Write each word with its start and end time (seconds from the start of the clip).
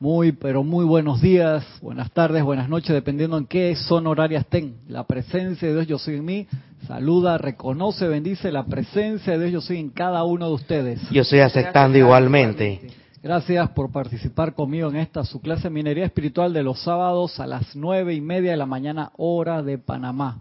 Muy, 0.00 0.32
pero 0.32 0.64
muy 0.64 0.86
buenos 0.86 1.20
días, 1.20 1.62
buenas 1.82 2.10
tardes, 2.10 2.42
buenas 2.42 2.70
noches, 2.70 2.88
dependiendo 2.88 3.36
en 3.36 3.44
qué 3.44 3.76
son 3.76 4.06
horarias 4.06 4.44
estén. 4.44 4.76
La 4.88 5.04
presencia 5.04 5.68
de 5.68 5.74
Dios 5.74 5.86
Yo 5.86 5.98
Soy 5.98 6.14
en 6.14 6.24
mí 6.24 6.46
saluda, 6.86 7.36
reconoce, 7.36 8.08
bendice 8.08 8.50
la 8.50 8.64
presencia 8.64 9.34
de 9.34 9.40
Dios 9.40 9.52
Yo 9.52 9.60
Soy 9.60 9.76
en 9.76 9.90
cada 9.90 10.24
uno 10.24 10.46
de 10.46 10.54
ustedes. 10.54 11.02
Yo 11.10 11.20
estoy 11.20 11.40
aceptando 11.40 11.98
igualmente. 11.98 12.80
Gracias 13.22 13.68
por 13.72 13.92
participar 13.92 14.54
conmigo 14.54 14.88
en 14.88 14.96
esta 14.96 15.22
su 15.22 15.38
clase 15.42 15.64
de 15.64 15.70
minería 15.74 16.06
espiritual 16.06 16.54
de 16.54 16.62
los 16.62 16.82
sábados 16.82 17.38
a 17.38 17.46
las 17.46 17.76
nueve 17.76 18.14
y 18.14 18.22
media 18.22 18.52
de 18.52 18.56
la 18.56 18.64
mañana, 18.64 19.12
hora 19.18 19.62
de 19.62 19.76
Panamá. 19.76 20.40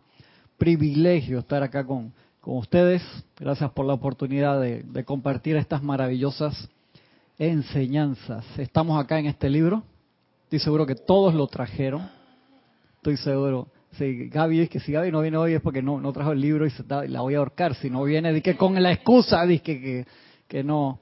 Privilegio 0.57 1.39
estar 1.39 1.63
acá 1.63 1.85
con, 1.85 2.13
con 2.39 2.55
ustedes. 2.55 3.03
Gracias 3.37 3.69
por 3.71 3.85
la 3.85 3.91
oportunidad 3.91 4.61
de, 4.61 4.83
de 4.83 5.03
compartir 5.03 5.57
estas 5.57 5.83
maravillosas 5.83 6.69
enseñanzas. 7.39 8.45
Estamos 8.59 9.01
acá 9.01 9.17
en 9.17 9.25
este 9.25 9.49
libro. 9.49 9.81
Estoy 10.43 10.59
seguro 10.59 10.85
que 10.85 10.95
todos 10.95 11.33
lo 11.33 11.47
trajeron. 11.47 12.07
Estoy 12.97 13.17
seguro. 13.17 13.69
Si 13.93 14.27
Gaby 14.27 14.59
es 14.61 14.69
que 14.69 14.79
si 14.81 14.91
Gaby 14.91 15.11
no 15.11 15.21
viene 15.21 15.37
hoy 15.37 15.53
es 15.53 15.61
porque 15.61 15.81
no, 15.81 15.99
no 15.99 16.11
trajo 16.11 16.33
el 16.33 16.41
libro 16.41 16.65
y 16.65 16.69
se 16.69 16.83
la 17.07 17.21
voy 17.21 17.35
a 17.35 17.39
ahorcar. 17.39 17.73
Si 17.75 17.89
no 17.89 18.03
viene, 18.03 18.33
di 18.33 18.41
que 18.41 18.57
con 18.57 18.81
la 18.81 18.91
excusa, 18.91 19.45
di 19.45 19.59
que, 19.59 20.05
que, 20.47 20.63
no. 20.63 20.99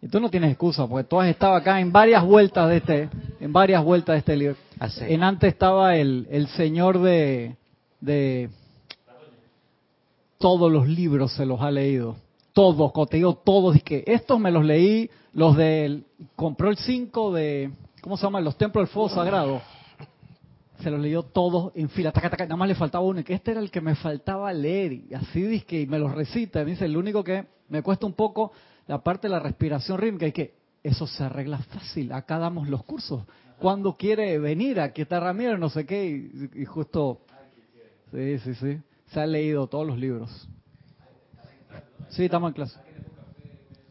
Y 0.00 0.08
tú 0.08 0.20
no 0.20 0.30
tienes 0.30 0.50
excusa, 0.50 0.86
porque 0.86 1.08
tú 1.08 1.20
has 1.20 1.28
estado 1.28 1.54
acá 1.54 1.80
en 1.80 1.90
varias 1.90 2.24
vueltas 2.24 2.68
de 2.68 2.76
este, 2.76 3.08
en 3.40 3.52
varias 3.52 3.82
vueltas 3.82 4.14
de 4.14 4.18
este 4.18 4.36
libro. 4.36 4.56
En 5.00 5.22
antes 5.22 5.52
estaba 5.52 5.96
el, 5.96 6.28
el 6.30 6.46
señor 6.48 7.00
de, 7.00 7.56
de 8.00 8.48
todos 10.38 10.70
los 10.70 10.86
libros 10.86 11.32
se 11.32 11.44
los 11.44 11.60
ha 11.60 11.70
leído. 11.70 12.16
Todos, 12.52 12.92
como 12.92 13.06
te 13.06 13.16
digo, 13.16 13.34
todos. 13.34 13.82
Que 13.82 14.04
estos 14.06 14.38
me 14.38 14.50
los 14.50 14.64
leí 14.64 15.10
los 15.34 15.56
del, 15.56 16.06
compró 16.36 16.70
el 16.70 16.76
5 16.76 17.32
de, 17.32 17.72
¿cómo 18.00 18.16
se 18.16 18.22
llama? 18.22 18.40
Los 18.40 18.56
templos 18.56 18.86
del 18.86 18.92
fuego 18.92 19.08
sagrado. 19.08 19.60
Se 20.80 20.90
los 20.90 21.00
leyó 21.00 21.22
todos 21.22 21.72
en 21.74 21.88
fila, 21.88 22.12
taca, 22.12 22.30
taca, 22.30 22.44
nada 22.44 22.56
más 22.56 22.68
le 22.68 22.74
faltaba 22.74 23.04
uno, 23.04 23.24
que 23.24 23.34
este 23.34 23.52
era 23.52 23.60
el 23.60 23.70
que 23.70 23.80
me 23.80 23.94
faltaba 23.94 24.52
leer, 24.52 24.92
y 24.92 25.14
así 25.14 25.42
dice 25.42 25.80
y 25.80 25.86
me 25.86 25.98
los 25.98 26.12
recita. 26.12 26.60
Me 26.64 26.72
dice, 26.72 26.84
el 26.84 26.96
único 26.96 27.24
que 27.24 27.46
me 27.68 27.82
cuesta 27.82 28.06
un 28.06 28.12
poco 28.12 28.52
la 28.86 29.02
parte 29.02 29.28
de 29.28 29.32
la 29.32 29.40
respiración 29.40 29.98
rítmica, 29.98 30.26
y 30.26 30.32
que 30.32 30.54
eso 30.82 31.06
se 31.06 31.24
arregla 31.24 31.58
fácil, 31.58 32.12
acá 32.12 32.38
damos 32.38 32.68
los 32.68 32.84
cursos. 32.84 33.22
Cuando 33.58 33.96
quiere 33.96 34.38
venir, 34.38 34.78
aquí 34.80 35.02
está 35.02 35.20
Ramiro, 35.20 35.56
no 35.56 35.70
sé 35.70 35.86
qué, 35.86 36.50
y, 36.54 36.64
justo, 36.64 37.20
sí, 38.12 38.38
sí, 38.40 38.54
sí, 38.54 38.78
se 39.06 39.20
ha 39.20 39.26
leído 39.26 39.66
todos 39.66 39.86
los 39.86 39.98
libros. 39.98 40.48
Sí, 42.10 42.24
estamos 42.24 42.48
en 42.50 42.54
clase. 42.54 42.83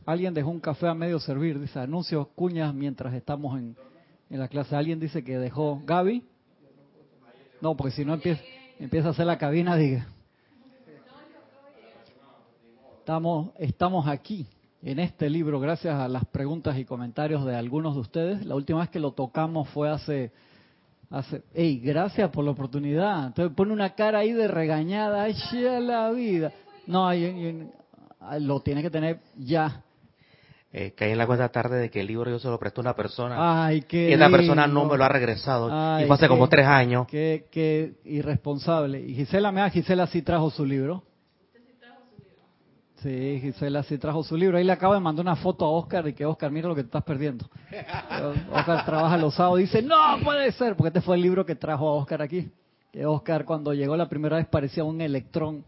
Alguien 0.05 0.33
dejó 0.33 0.49
un 0.49 0.59
café 0.59 0.87
a 0.87 0.93
medio 0.93 1.19
servir, 1.19 1.59
dice 1.59 1.79
anuncios 1.79 2.27
cuñas 2.35 2.73
mientras 2.73 3.13
estamos 3.13 3.57
en, 3.57 3.75
la 4.29 4.47
clase. 4.47 4.75
Alguien 4.75 4.99
dice 4.99 5.23
que 5.23 5.37
dejó 5.37 5.81
Gaby. 5.85 6.23
No, 7.61 7.75
porque 7.77 7.91
si 7.91 8.03
no 8.03 8.13
empieza, 8.13 9.07
a 9.07 9.11
hacer 9.11 9.25
la 9.25 9.37
cabina, 9.37 9.75
diga. 9.77 10.07
Estamos, 12.99 13.51
estamos 13.57 14.07
aquí 14.07 14.47
en 14.81 14.99
este 14.99 15.29
libro 15.29 15.59
gracias 15.59 15.95
a 15.95 16.07
las 16.07 16.25
preguntas 16.25 16.77
y 16.77 16.85
comentarios 16.85 17.45
de 17.45 17.55
algunos 17.55 17.95
de 17.95 18.01
ustedes. 18.01 18.45
La 18.45 18.55
última 18.55 18.79
vez 18.79 18.89
que 18.89 18.99
lo 18.99 19.11
tocamos 19.11 19.69
fue 19.69 19.89
hace 19.89 20.31
hace, 21.13 21.43
hey, 21.53 21.79
gracias 21.83 22.29
por 22.31 22.43
la 22.43 22.51
oportunidad. 22.51 23.27
Entonces 23.27 23.55
pone 23.55 23.71
una 23.71 23.93
cara 23.93 24.19
ahí 24.19 24.33
de 24.33 24.47
regañada, 24.47 25.23
ay, 25.23 25.35
la 25.79 26.09
vida. 26.11 26.51
No, 26.87 27.09
lo 28.39 28.59
tiene 28.61 28.81
que 28.81 28.89
tener 28.89 29.19
ya 29.37 29.83
eh, 30.75 30.93
caí 30.97 31.11
en 31.11 31.19
la 31.19 31.27
cuenta 31.27 31.49
tarde 31.49 31.77
de 31.77 31.91
que 31.91 32.01
el 32.01 32.07
libro 32.07 32.31
yo 32.31 32.39
se 32.39 32.47
lo 32.47 32.57
presté 32.57 32.79
a 32.79 32.81
una 32.81 32.95
persona 32.95 33.65
Ay, 33.65 33.83
qué 33.83 34.09
y 34.09 34.13
esa 34.13 34.27
persona 34.27 34.65
no 34.65 34.85
me 34.85 34.97
lo 34.97 35.03
ha 35.03 35.09
regresado 35.09 35.67
y 36.01 36.05
fue 36.05 36.15
hace 36.15 36.27
como 36.27 36.49
tres 36.49 36.65
años. 36.65 37.05
Qué, 37.07 37.45
qué 37.51 37.93
irresponsable. 38.05 38.99
Y 38.99 39.13
Gisela, 39.13 39.51
me 39.51 39.69
Gisela 39.69 40.07
sí 40.07 40.23
trajo 40.23 40.49
su 40.49 40.65
libro. 40.65 41.03
Sí, 43.03 43.39
Gisela 43.41 43.83
sí 43.83 43.99
trajo 43.99 44.23
su 44.23 44.35
libro. 44.35 44.57
Ahí 44.57 44.63
le 44.63 44.71
acabo 44.71 44.95
de 44.95 44.99
mandar 44.99 45.23
una 45.23 45.35
foto 45.35 45.63
a 45.65 45.69
Oscar 45.69 46.07
y 46.07 46.13
que 46.13 46.25
Oscar, 46.25 46.49
mira 46.49 46.69
lo 46.69 46.73
que 46.73 46.81
te 46.81 46.87
estás 46.87 47.03
perdiendo. 47.03 47.45
Oscar 48.51 48.83
trabaja 48.83 49.17
los 49.17 49.35
sábados 49.35 49.59
y 49.59 49.63
dice, 49.63 49.83
no 49.83 49.95
puede 50.23 50.51
ser, 50.53 50.75
porque 50.75 50.87
este 50.87 51.01
fue 51.01 51.17
el 51.17 51.21
libro 51.21 51.45
que 51.45 51.55
trajo 51.55 51.87
a 51.87 51.93
Oscar 51.93 52.23
aquí. 52.23 52.49
Que 52.91 53.05
Oscar 53.05 53.45
cuando 53.45 53.73
llegó 53.73 53.95
la 53.95 54.09
primera 54.09 54.37
vez 54.37 54.47
parecía 54.47 54.83
un 54.83 55.01
electrón 55.01 55.65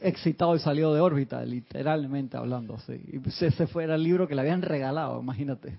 excitado 0.00 0.54
y 0.56 0.58
salió 0.58 0.92
de 0.92 1.00
órbita, 1.00 1.44
literalmente 1.44 2.36
hablando. 2.36 2.76
Y 2.88 3.20
ese 3.26 3.66
fue 3.66 3.84
el 3.84 4.02
libro 4.02 4.28
que 4.28 4.34
le 4.34 4.40
habían 4.40 4.62
regalado, 4.62 5.20
imagínate. 5.20 5.78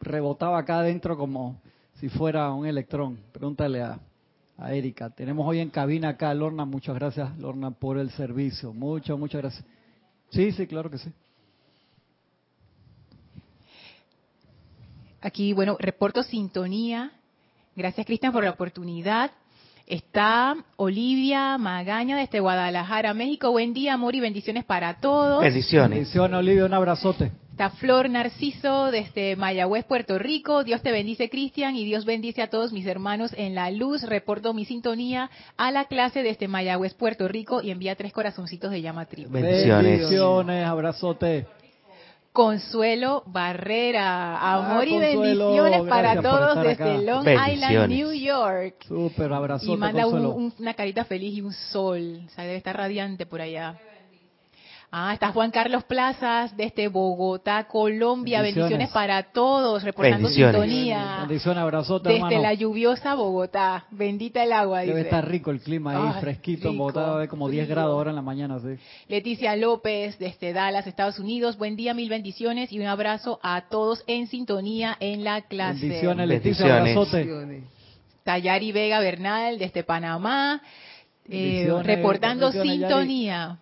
Rebotaba 0.00 0.58
acá 0.58 0.80
adentro 0.80 1.16
como 1.16 1.60
si 1.94 2.08
fuera 2.08 2.52
un 2.52 2.66
electrón. 2.66 3.18
Pregúntale 3.32 3.82
a, 3.82 3.98
a 4.56 4.72
Erika. 4.74 5.10
Tenemos 5.10 5.46
hoy 5.46 5.58
en 5.58 5.70
cabina 5.70 6.10
acá 6.10 6.30
a 6.30 6.34
Lorna. 6.34 6.64
Muchas 6.64 6.94
gracias, 6.94 7.36
Lorna, 7.38 7.70
por 7.70 7.98
el 7.98 8.10
servicio. 8.10 8.72
Muchas, 8.72 9.18
muchas 9.18 9.42
gracias. 9.42 9.64
Sí, 10.30 10.52
sí, 10.52 10.66
claro 10.66 10.90
que 10.90 10.98
sí. 10.98 11.12
Aquí, 15.20 15.52
bueno, 15.52 15.76
reporto 15.78 16.22
sintonía. 16.22 17.12
Gracias, 17.76 18.06
Cristian, 18.06 18.32
por 18.32 18.44
la 18.44 18.50
oportunidad. 18.50 19.30
Está 19.86 20.56
Olivia 20.76 21.58
Magaña 21.58 22.16
desde 22.16 22.40
Guadalajara, 22.40 23.14
México. 23.14 23.50
Buen 23.50 23.74
día, 23.74 23.94
amor 23.94 24.14
y 24.14 24.20
bendiciones 24.20 24.64
para 24.64 25.00
todos. 25.00 25.42
Bendiciones. 25.42 25.90
Bendiciones, 25.90 26.38
Olivia, 26.38 26.64
un 26.64 26.74
abrazote. 26.74 27.32
Está 27.50 27.70
Flor 27.70 28.08
Narciso 28.08 28.90
desde 28.90 29.36
Mayagüez, 29.36 29.84
Puerto 29.84 30.18
Rico. 30.18 30.64
Dios 30.64 30.80
te 30.80 30.92
bendice, 30.92 31.28
Cristian, 31.28 31.76
y 31.76 31.84
Dios 31.84 32.06
bendice 32.06 32.40
a 32.40 32.48
todos 32.48 32.72
mis 32.72 32.86
hermanos 32.86 33.34
en 33.36 33.54
la 33.54 33.70
luz. 33.70 34.02
Reporto 34.02 34.54
mi 34.54 34.64
sintonía 34.64 35.30
a 35.58 35.70
la 35.70 35.84
clase 35.84 36.22
desde 36.22 36.48
Mayagüez, 36.48 36.94
Puerto 36.94 37.28
Rico, 37.28 37.60
y 37.60 37.70
envía 37.70 37.96
tres 37.96 38.14
corazoncitos 38.14 38.70
de 38.70 38.80
llama 38.80 39.04
tribu. 39.04 39.30
Bendiciones. 39.30 40.00
Bendiciones, 40.00 40.64
abrazote. 40.64 41.46
Consuelo 42.32 43.24
Barrera. 43.26 44.38
Amor 44.54 44.86
y 44.86 44.98
bendiciones 44.98 45.82
para 45.88 46.22
todos 46.22 46.62
desde 46.62 47.02
Long 47.02 47.26
Island, 47.26 47.88
New 47.88 48.12
York. 48.12 48.84
Súper 48.86 49.32
abrazo. 49.32 49.72
Y 49.72 49.76
manda 49.76 50.06
una 50.06 50.74
carita 50.74 51.04
feliz 51.04 51.34
y 51.36 51.40
un 51.40 51.52
sol. 51.52 52.22
O 52.26 52.30
sea, 52.30 52.44
debe 52.44 52.56
estar 52.56 52.76
radiante 52.76 53.26
por 53.26 53.40
allá. 53.40 53.78
Ah, 54.92 55.14
está 55.14 55.30
Juan 55.30 55.52
Carlos 55.52 55.84
Plazas 55.84 56.56
desde 56.56 56.88
Bogotá, 56.88 57.68
Colombia. 57.68 58.42
Bendiciones, 58.42 58.90
para 58.90 59.22
todos, 59.22 59.84
reportando 59.84 60.28
sintonía. 60.28 61.18
Bendiciones, 61.20 61.62
abrazote, 61.62 62.08
Desde 62.08 62.40
la 62.40 62.54
lluviosa 62.54 63.14
Bogotá. 63.14 63.84
Bendita 63.92 64.42
el 64.42 64.52
agua, 64.52 64.80
Debe 64.80 65.02
estar 65.02 65.28
rico 65.28 65.52
el 65.52 65.60
clima 65.60 65.92
ahí, 65.92 66.20
fresquito. 66.20 66.70
En 66.70 66.78
Bogotá 66.78 67.02
va 67.02 67.26
como 67.28 67.48
10 67.48 67.68
grados 67.68 67.92
ahora 67.92 68.10
en 68.10 68.16
la 68.16 68.22
mañana, 68.22 68.58
sí. 68.58 68.82
Leticia 69.06 69.54
López 69.54 70.18
desde 70.18 70.52
Dallas, 70.52 70.88
Estados 70.88 71.20
Unidos. 71.20 71.56
Buen 71.56 71.76
día, 71.76 71.94
mil 71.94 72.08
bendiciones 72.08 72.72
y 72.72 72.80
un 72.80 72.86
abrazo 72.86 73.38
a 73.44 73.68
todos 73.68 74.02
en 74.08 74.26
sintonía 74.26 74.96
en 74.98 75.22
la 75.22 75.42
clase. 75.42 75.86
Bendiciones, 75.86 76.26
Leticia, 76.26 76.78
abrazote. 76.78 77.62
Tayari 78.24 78.72
Vega 78.72 78.98
Bernal 78.98 79.56
desde 79.56 79.84
Panamá. 79.84 80.60
Eh, 81.28 81.70
reportando 81.84 82.50
sintonía. 82.50 83.58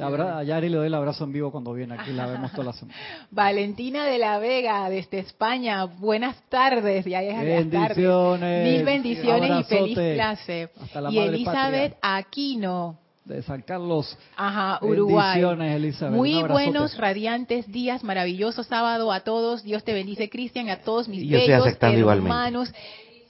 A 0.00 0.42
Yari 0.44 0.68
le 0.68 0.76
doy 0.76 0.86
el 0.86 0.94
abrazo 0.94 1.24
en 1.24 1.32
vivo 1.32 1.50
cuando 1.50 1.72
viene 1.72 1.94
aquí, 1.94 2.12
la 2.12 2.26
vemos 2.26 2.52
toda 2.52 2.64
la 2.64 2.72
semana. 2.72 2.96
Valentina 3.30 4.04
de 4.06 4.18
la 4.18 4.38
Vega, 4.38 4.88
desde 4.88 5.18
España, 5.18 5.84
buenas 5.84 6.36
tardes. 6.48 7.04
Ya 7.04 7.22
es 7.22 7.44
bendiciones. 7.44 8.72
Mil 8.72 8.84
bendiciones 8.84 9.60
y 9.60 9.64
feliz 9.64 9.98
clase. 10.14 10.70
y 11.10 11.18
Elizabeth 11.18 11.96
Aquino. 12.00 12.98
De 13.24 13.42
San 13.42 13.60
Carlos, 13.60 14.16
Ajá, 14.36 14.78
Uruguay. 14.80 15.42
Bendiciones, 15.42 15.76
Elizabeth. 15.76 16.16
Muy 16.16 16.42
buenos, 16.44 16.96
radiantes 16.96 17.70
días, 17.70 18.02
maravilloso 18.02 18.62
sábado 18.62 19.12
a 19.12 19.20
todos. 19.20 19.64
Dios 19.64 19.84
te 19.84 19.92
bendice, 19.92 20.30
Cristian, 20.30 20.70
a 20.70 20.78
todos 20.78 21.08
mis 21.08 21.28
bellos 21.28 21.66
hermanos. 21.66 22.72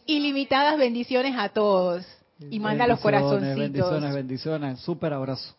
Ilimitadas 0.07 0.79
bendiciones 0.79 1.35
a 1.37 1.49
todos. 1.49 2.07
Y 2.51 2.61
manda 2.61 2.87
los 2.87 3.01
corazoncitos. 3.01 3.59
Bendiciones, 3.59 4.15
bendiciones. 4.15 4.81
Súper 4.81 5.13
abrazo. 5.13 5.58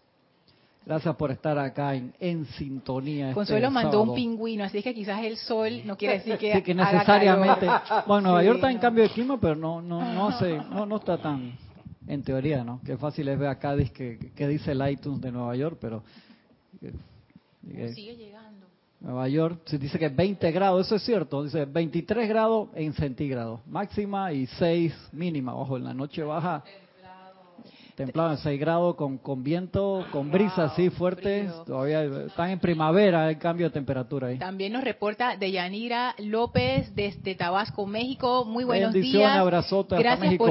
Gracias 0.90 1.16
por 1.18 1.30
estar 1.30 1.56
acá 1.60 1.94
en, 1.94 2.16
en 2.20 2.46
sintonía. 2.46 3.28
Este 3.28 3.36
Consuelo 3.36 3.70
mandó 3.70 4.02
un 4.02 4.16
pingüino, 4.16 4.64
así 4.64 4.82
que 4.82 4.92
quizás 4.92 5.24
el 5.24 5.38
sol 5.38 5.86
no 5.86 5.96
quiere 5.96 6.16
decir 6.16 6.36
que, 6.40 6.52
sí, 6.52 6.64
que 6.64 6.74
necesariamente. 6.74 7.68
bueno, 8.08 8.30
Nueva 8.30 8.44
York 8.44 8.56
está 8.56 8.72
en 8.72 8.80
cambio 8.80 9.04
de 9.04 9.12
clima, 9.12 9.40
pero 9.40 9.56
no 9.56 9.84
no 9.84 10.02
no 10.16 10.30
hace 10.30 10.58
no 10.58 10.88
no 10.88 10.98
está 10.98 11.20
tan 11.20 11.54
en 12.08 12.24
teoría, 12.24 12.64
¿no? 12.64 12.82
Qué 12.84 12.98
fácil 12.98 13.28
es 13.28 13.38
ver 13.38 13.50
acá 13.50 13.78
que, 13.78 14.32
que 14.36 14.48
dice 14.48 14.72
el 14.72 14.90
iTunes 14.90 15.22
de 15.22 15.32
Nueva 15.32 15.56
York, 15.56 15.78
pero 15.80 16.02
sigue 17.94 18.16
llegando. 18.16 18.66
Nueva 19.00 19.30
York 19.30 19.62
se 19.66 19.78
dice 19.78 20.00
que 20.00 20.10
20 20.10 20.52
grados, 20.52 20.88
eso 20.88 20.96
es 20.96 21.04
cierto, 21.04 21.44
dice 21.44 21.66
23 21.66 22.28
grados 22.28 22.70
en 22.74 22.94
centígrados, 22.94 23.60
máxima 23.68 24.34
y 24.34 24.48
6 24.48 25.10
mínima. 25.12 25.54
Ojo, 25.54 25.78
en 25.78 25.84
la 25.84 25.94
noche 25.94 26.24
baja 26.24 26.64
templado 28.00 28.32
en 28.32 28.38
6 28.38 28.58
grados, 28.58 28.96
con, 28.96 29.18
con 29.18 29.44
viento, 29.44 30.08
con 30.14 30.32
brisa 30.32 30.64
así 30.64 30.90
fuerte. 30.90 31.44
frío. 31.44 31.64
Todavía 31.66 32.04
están 32.28 32.50
en 32.50 32.60
primavera 32.60 33.30
el 33.30 33.38
cambio 33.38 33.66
de 33.68 33.74
temperatura 33.74 34.28
ahí. 34.30 34.38
También 34.38 34.72
nos 34.72 34.86
reporta 34.86 35.36
Deyanira 35.36 36.16
López 36.18 36.96
desde 36.96 37.36
Tabasco, 37.36 37.86
México. 37.86 38.46
Muy 38.46 38.64
buenos 38.64 38.94
Bendiciones, 38.94 39.28
días. 39.28 39.38
abrazote 39.38 39.96
hasta 39.96 40.08
Gracias 40.16 40.36
por, 40.38 40.50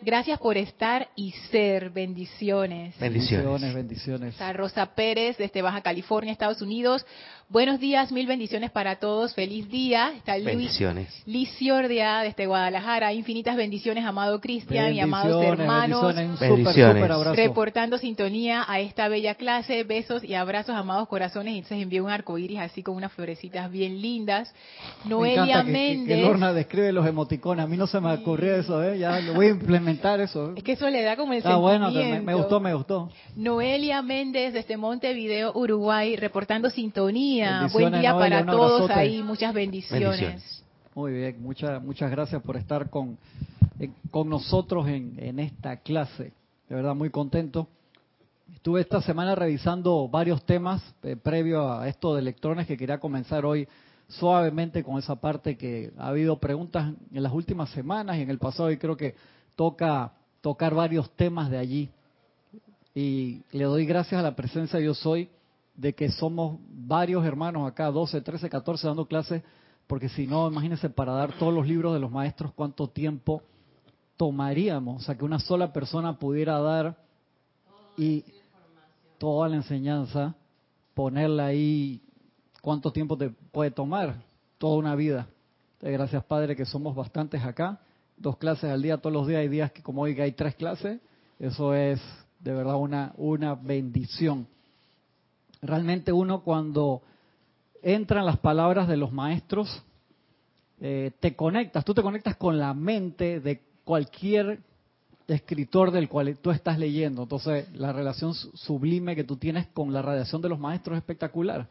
gracias 0.00 0.38
por 0.38 0.56
estar 0.56 1.08
y 1.14 1.32
ser. 1.50 1.90
Bendiciones. 1.90 2.98
Bendiciones. 2.98 3.74
bendiciones. 3.74 4.30
Está 4.30 4.54
Rosa 4.54 4.94
Pérez 4.94 5.36
desde 5.36 5.60
Baja 5.60 5.82
California, 5.82 6.32
Estados 6.32 6.62
Unidos. 6.62 7.04
Buenos 7.52 7.80
días, 7.80 8.10
mil 8.12 8.26
bendiciones 8.26 8.70
para 8.70 8.96
todos. 8.96 9.34
Feliz 9.34 9.68
día. 9.68 10.12
Está 10.16 10.36
Luis 10.36 10.46
Bendiciones. 10.46 11.22
Liciordia 11.26 12.20
desde 12.20 12.46
Guadalajara. 12.46 13.12
Infinitas 13.12 13.56
bendiciones, 13.56 14.06
amado 14.06 14.40
Cristian 14.40 14.94
y 14.94 15.00
amados 15.00 15.44
hermanos. 15.44 16.14
bendiciones, 16.14 16.40
Bendiciones. 16.40 17.02
abrazo. 17.02 17.34
Reportando 17.34 17.98
sintonía 17.98 18.64
a 18.66 18.80
esta 18.80 19.08
bella 19.08 19.34
clase, 19.34 19.84
besos 19.84 20.24
y 20.24 20.32
abrazos, 20.32 20.74
amados 20.74 21.06
corazones. 21.08 21.52
Y 21.52 21.58
entonces 21.58 21.82
envió 21.82 22.02
un 22.04 22.10
arco 22.10 22.38
iris 22.38 22.58
así 22.58 22.82
con 22.82 22.96
unas 22.96 23.12
florecitas 23.12 23.70
bien 23.70 24.00
lindas. 24.00 24.54
Me 25.04 25.10
Noelia 25.10 25.42
encanta 25.42 25.58
que- 25.60 25.66
que, 25.66 25.72
Méndez. 25.72 26.16
que 26.16 26.22
Lorna 26.22 26.52
describe 26.54 26.90
los 26.92 27.06
emoticones. 27.06 27.66
A 27.66 27.68
mí 27.68 27.76
no 27.76 27.86
se 27.86 28.00
me 28.00 28.14
ocurrió 28.14 28.56
eso, 28.56 28.82
¿eh? 28.82 28.98
Ya 28.98 29.20
lo 29.20 29.34
voy 29.34 29.48
a 29.48 29.50
implementar 29.50 30.20
eso. 30.20 30.54
Es 30.56 30.64
que 30.64 30.72
eso 30.72 30.88
le 30.88 31.02
da 31.02 31.16
como 31.16 31.34
el 31.34 31.42
Ah, 31.44 31.56
bueno, 31.56 31.90
me, 31.90 31.96
me 31.98 32.02
sentimiento. 32.02 32.38
gustó, 32.38 32.60
me 32.60 32.72
gustó. 32.72 33.10
Noelia 33.36 34.00
Méndez 34.00 34.54
desde 34.54 34.78
Montevideo, 34.78 35.52
Uruguay, 35.54 36.16
reportando 36.16 36.70
sintonía. 36.70 37.41
Buen 37.72 38.00
día 38.00 38.14
para 38.14 38.44
todos 38.46 38.90
ahí. 38.90 39.22
Muchas 39.22 39.54
bendiciones. 39.54 40.20
Bendiciones. 40.20 40.64
Muy 40.94 41.12
bien, 41.12 41.42
muchas 41.42 41.82
muchas 41.82 42.10
gracias 42.10 42.42
por 42.42 42.56
estar 42.56 42.90
con, 42.90 43.16
eh, 43.78 43.90
con 44.10 44.28
nosotros 44.28 44.86
en, 44.88 45.14
en 45.18 45.38
esta 45.38 45.78
clase. 45.78 46.32
De 46.68 46.74
verdad, 46.74 46.94
muy 46.94 47.10
contento. 47.10 47.66
Estuve 48.54 48.82
esta 48.82 49.00
semana 49.00 49.34
revisando 49.34 50.08
varios 50.08 50.44
temas 50.44 50.82
eh, 51.02 51.16
previo 51.16 51.72
a 51.72 51.88
esto 51.88 52.14
de 52.14 52.20
electrones 52.20 52.66
que 52.66 52.76
quería 52.76 52.98
comenzar 52.98 53.44
hoy 53.46 53.66
suavemente 54.08 54.84
con 54.84 54.98
esa 54.98 55.16
parte 55.16 55.56
que 55.56 55.90
ha 55.96 56.08
habido 56.08 56.38
preguntas 56.38 56.92
en 57.12 57.22
las 57.22 57.32
últimas 57.32 57.70
semanas 57.70 58.18
y 58.18 58.22
en 58.22 58.30
el 58.30 58.38
pasado 58.38 58.70
y 58.70 58.76
creo 58.76 58.96
que 58.96 59.14
toca 59.56 60.12
tocar 60.42 60.74
varios 60.74 61.10
temas 61.16 61.50
de 61.50 61.58
allí. 61.58 61.90
Y 62.94 63.40
le 63.52 63.64
doy 63.64 63.86
gracias 63.86 64.18
a 64.18 64.22
la 64.22 64.36
presencia 64.36 64.78
de 64.78 64.84
Yo 64.84 64.94
Soy 64.94 65.30
de 65.74 65.94
que 65.94 66.10
somos 66.10 66.58
varios 66.68 67.24
hermanos 67.24 67.66
acá, 67.66 67.90
12, 67.90 68.20
13, 68.20 68.48
14 68.50 68.86
dando 68.86 69.06
clases, 69.06 69.42
porque 69.86 70.08
si 70.08 70.26
no, 70.26 70.48
imagínense, 70.48 70.90
para 70.90 71.12
dar 71.12 71.32
todos 71.38 71.52
los 71.52 71.66
libros 71.66 71.94
de 71.94 72.00
los 72.00 72.10
maestros, 72.10 72.52
cuánto 72.54 72.88
tiempo 72.88 73.42
tomaríamos, 74.16 75.02
o 75.02 75.04
sea, 75.04 75.16
que 75.16 75.24
una 75.24 75.38
sola 75.38 75.72
persona 75.72 76.18
pudiera 76.18 76.58
dar 76.60 76.96
y 77.96 78.24
toda 79.18 79.48
la 79.48 79.56
enseñanza, 79.56 80.34
ponerla 80.94 81.46
ahí, 81.46 82.02
cuánto 82.60 82.92
tiempo 82.92 83.16
te 83.16 83.30
puede 83.30 83.70
tomar, 83.70 84.22
toda 84.58 84.78
una 84.78 84.94
vida. 84.94 85.28
Entonces, 85.74 85.98
gracias 85.98 86.24
Padre 86.24 86.54
que 86.54 86.64
somos 86.64 86.94
bastantes 86.94 87.42
acá, 87.42 87.80
dos 88.16 88.36
clases 88.36 88.70
al 88.70 88.82
día, 88.82 88.98
todos 88.98 89.12
los 89.12 89.26
días, 89.26 89.40
hay 89.40 89.48
días 89.48 89.72
que 89.72 89.82
como 89.82 90.02
hoy 90.02 90.14
que 90.14 90.22
hay 90.22 90.32
tres 90.32 90.54
clases, 90.54 91.00
eso 91.38 91.74
es 91.74 92.00
de 92.38 92.52
verdad 92.52 92.76
una, 92.76 93.12
una 93.16 93.54
bendición. 93.54 94.46
Realmente 95.62 96.12
uno 96.12 96.40
cuando 96.42 97.02
entran 97.82 98.26
las 98.26 98.38
palabras 98.38 98.88
de 98.88 98.96
los 98.96 99.12
maestros, 99.12 99.82
eh, 100.80 101.12
te 101.20 101.36
conectas, 101.36 101.84
tú 101.84 101.94
te 101.94 102.02
conectas 102.02 102.36
con 102.36 102.58
la 102.58 102.74
mente 102.74 103.38
de 103.38 103.60
cualquier 103.84 104.58
escritor 105.28 105.92
del 105.92 106.08
cual 106.08 106.36
tú 106.42 106.50
estás 106.50 106.80
leyendo. 106.80 107.22
Entonces, 107.22 107.68
la 107.74 107.92
relación 107.92 108.34
su- 108.34 108.50
sublime 108.56 109.14
que 109.14 109.22
tú 109.22 109.36
tienes 109.36 109.68
con 109.68 109.92
la 109.92 110.02
radiación 110.02 110.42
de 110.42 110.48
los 110.48 110.58
maestros 110.58 110.96
es 110.96 111.02
espectacular. 111.02 111.68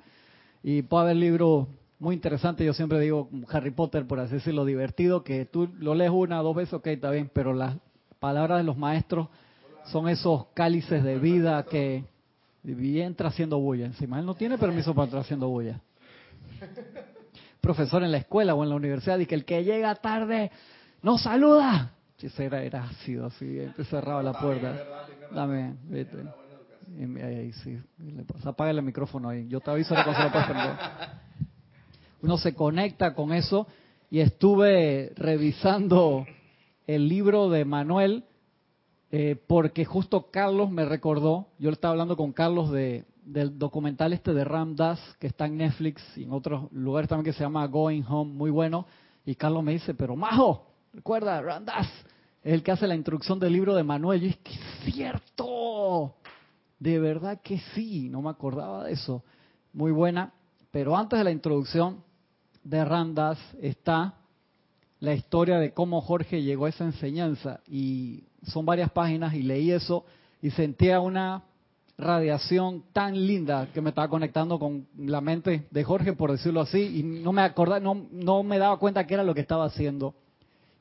Y 0.64 0.84
puede 0.84 1.04
haber 1.04 1.18
libros 1.18 1.68
muy 2.00 2.16
interesantes, 2.16 2.66
yo 2.66 2.74
siempre 2.74 2.98
digo 3.00 3.30
Harry 3.50 3.72
Potter, 3.72 4.08
por 4.08 4.22
así 4.22 4.36
decirlo, 4.36 4.64
divertido, 4.64 5.24
que 5.26 5.46
tú 5.46 5.68
lo 5.80 5.96
lees 5.96 6.12
una 6.12 6.38
dos 6.38 6.56
veces, 6.56 6.74
ok, 6.76 6.88
está 6.88 7.12
bien, 7.12 7.30
pero 7.34 7.54
las 7.54 7.76
palabras 8.20 8.60
de 8.60 8.64
los 8.64 8.78
maestros 8.78 9.28
son 9.92 10.08
esos 10.08 10.46
cálices 10.54 11.04
de 11.04 11.20
vida 11.20 11.64
que 11.66 12.06
entra 12.64 13.30
haciendo 13.30 13.60
bulla 13.60 13.86
encima. 13.86 14.20
Él 14.20 14.26
no 14.26 14.36
tiene 14.36 14.58
permiso 14.58 14.94
para 14.94 15.06
entrar 15.06 15.22
haciendo 15.24 15.48
bulla. 15.48 15.80
Profesor 17.60 18.04
en 18.04 18.12
la 18.12 18.18
escuela 18.18 18.56
o 18.56 18.64
en 18.64 18.70
la 18.70 18.76
universidad 18.76 19.20
y 19.20 19.26
que 19.26 19.36
el 19.36 19.46
que 19.46 19.64
llega 19.64 19.94
tarde 19.96 20.52
no 21.02 21.18
saluda. 21.18 21.94
Ese 22.20 22.46
era, 22.46 22.62
era 22.64 22.84
ácido, 22.84 23.26
así, 23.26 23.60
cerraba 23.90 24.22
la 24.22 24.34
puerta. 24.34 25.08
Dame, 25.34 25.76
vete. 25.84 26.18
Ahí, 27.24 27.52
sí, 27.54 27.80
apaga 28.44 28.72
el 28.72 28.82
micrófono 28.84 29.30
ahí. 29.30 29.48
Yo 29.48 29.60
te 29.60 29.72
aviso 29.72 29.96
cuando 29.96 30.14
se 30.14 30.24
lo 30.24 30.32
puedes 30.32 30.48
prender. 30.48 30.76
Uno 32.22 32.38
se 32.38 32.54
conecta 32.54 33.16
con 33.16 33.34
eso 33.34 33.66
y 34.12 34.20
estuve 34.20 35.14
revisando 35.16 36.26
el 36.86 37.08
libro 37.08 37.50
de 37.50 37.66
Manuel 37.66 38.26
eh, 39.14 39.36
porque 39.48 39.84
justo 39.84 40.32
Carlos 40.32 40.72
me 40.72 40.86
recordó, 40.86 41.48
yo 41.60 41.70
le 41.70 41.74
estaba 41.74 41.92
hablando 41.92 42.16
con 42.16 42.32
Carlos 42.32 42.72
de, 42.72 43.04
del 43.26 43.60
documental 43.60 44.14
este 44.14 44.34
de 44.34 44.46
Ram 44.46 44.76
Dass, 44.76 45.00
que 45.20 45.28
está 45.28 45.48
en 45.48 45.58
Netflix 45.58 46.02
y 46.18 46.24
en 46.24 46.32
otros 46.32 46.72
lugares 46.72 47.10
también 47.10 47.26
que 47.26 47.38
se 47.38 47.44
llama 47.44 47.68
Going 47.68 48.04
Home, 48.08 48.34
muy 48.34 48.52
bueno, 48.52 48.86
y 49.26 49.36
Carlos 49.36 49.64
me 49.64 49.74
dice, 49.74 49.94
pero 49.94 50.16
Majo, 50.16 50.66
recuerda, 50.94 51.42
Ram 51.42 51.66
Dass, 51.66 51.88
es 52.42 52.54
el 52.54 52.64
que 52.64 52.72
hace 52.72 52.88
la 52.88 52.96
introducción 52.96 53.38
del 53.38 53.52
libro 53.52 53.76
de 53.76 53.84
Manuel, 53.84 54.24
y 54.24 54.28
es 54.30 54.38
que 54.38 54.58
cierto, 54.86 56.16
de 56.80 56.98
verdad 57.00 57.42
que 57.42 57.60
sí, 57.76 58.08
no 58.08 58.22
me 58.22 58.30
acordaba 58.30 58.86
de 58.86 58.94
eso, 58.94 59.26
muy 59.74 59.92
buena, 59.92 60.34
pero 60.72 60.96
antes 60.96 61.20
de 61.20 61.26
la 61.26 61.32
introducción 61.32 62.02
de 62.64 62.86
Ram 62.86 63.14
Dass 63.14 63.40
está 63.62 64.16
la 65.02 65.14
historia 65.14 65.58
de 65.58 65.74
cómo 65.74 66.00
Jorge 66.00 66.44
llegó 66.44 66.66
a 66.66 66.70
esa 66.70 66.86
enseñanza 66.86 67.60
y 67.68 68.24
son 68.44 68.66
varias 68.66 68.92
páginas 68.92 69.34
y 69.34 69.44
leí 69.44 69.72
eso 69.72 70.06
y 70.42 70.50
sentía 70.52 71.00
una 71.00 71.44
radiación 71.98 72.84
tan 72.94 73.14
linda 73.28 73.68
que 73.74 73.82
me 73.82 73.90
estaba 73.90 74.10
conectando 74.10 74.58
con 74.60 74.88
la 74.98 75.22
mente 75.22 75.68
de 75.70 75.84
Jorge, 75.84 76.14
por 76.14 76.32
decirlo 76.32 76.62
así, 76.62 77.00
y 77.00 77.04
no 77.04 77.32
me 77.32 77.44
acordaba, 77.44 77.80
no, 77.80 78.08
no 78.12 78.44
me 78.44 78.58
daba 78.58 78.78
cuenta 78.78 79.06
qué 79.06 79.14
era 79.14 79.24
lo 79.24 79.36
que 79.36 79.42
estaba 79.42 79.66
haciendo. 79.66 80.16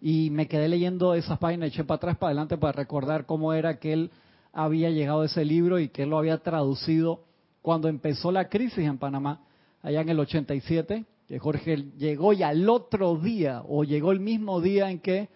Y 0.01 0.31
me 0.31 0.49
quedé 0.49 0.69
leyendo 0.69 1.15
esas 1.15 1.39
páginas, 1.39 1.69
eché 1.69 1.85
para 1.85 1.97
atrás, 1.97 2.17
para 2.17 2.29
adelante, 2.29 2.57
para 2.57 2.73
recordar 2.73 3.27
cómo 3.27 3.53
era 3.53 3.79
que 3.79 3.93
él 3.93 4.11
había 4.53 4.91
llegado 4.91 5.21
a 5.21 5.27
ese 5.27 5.45
libro 5.45 5.79
y 5.79 5.89
que 5.89 6.05
él 6.05 6.11
lo 6.11 6.19
había 6.19 6.39
traducido 6.39 7.25
cuando 7.61 7.89
empezó 7.89 8.33
la 8.33 8.49
crisis 8.49 8.79
en 8.79 8.97
Panamá, 8.97 9.43
allá 9.83 10.01
en 10.01 10.09
el 10.09 10.21
87, 10.21 11.05
que 11.29 11.39
Jorge 11.39 11.77
llegó 11.99 12.33
y 12.33 12.43
al 12.43 12.69
otro 12.69 13.17
día, 13.17 13.62
o 13.69 13.85
llegó 13.85 14.12
el 14.12 14.21
mismo 14.21 14.61
día 14.62 14.91
en 14.91 15.01
que 15.01 15.29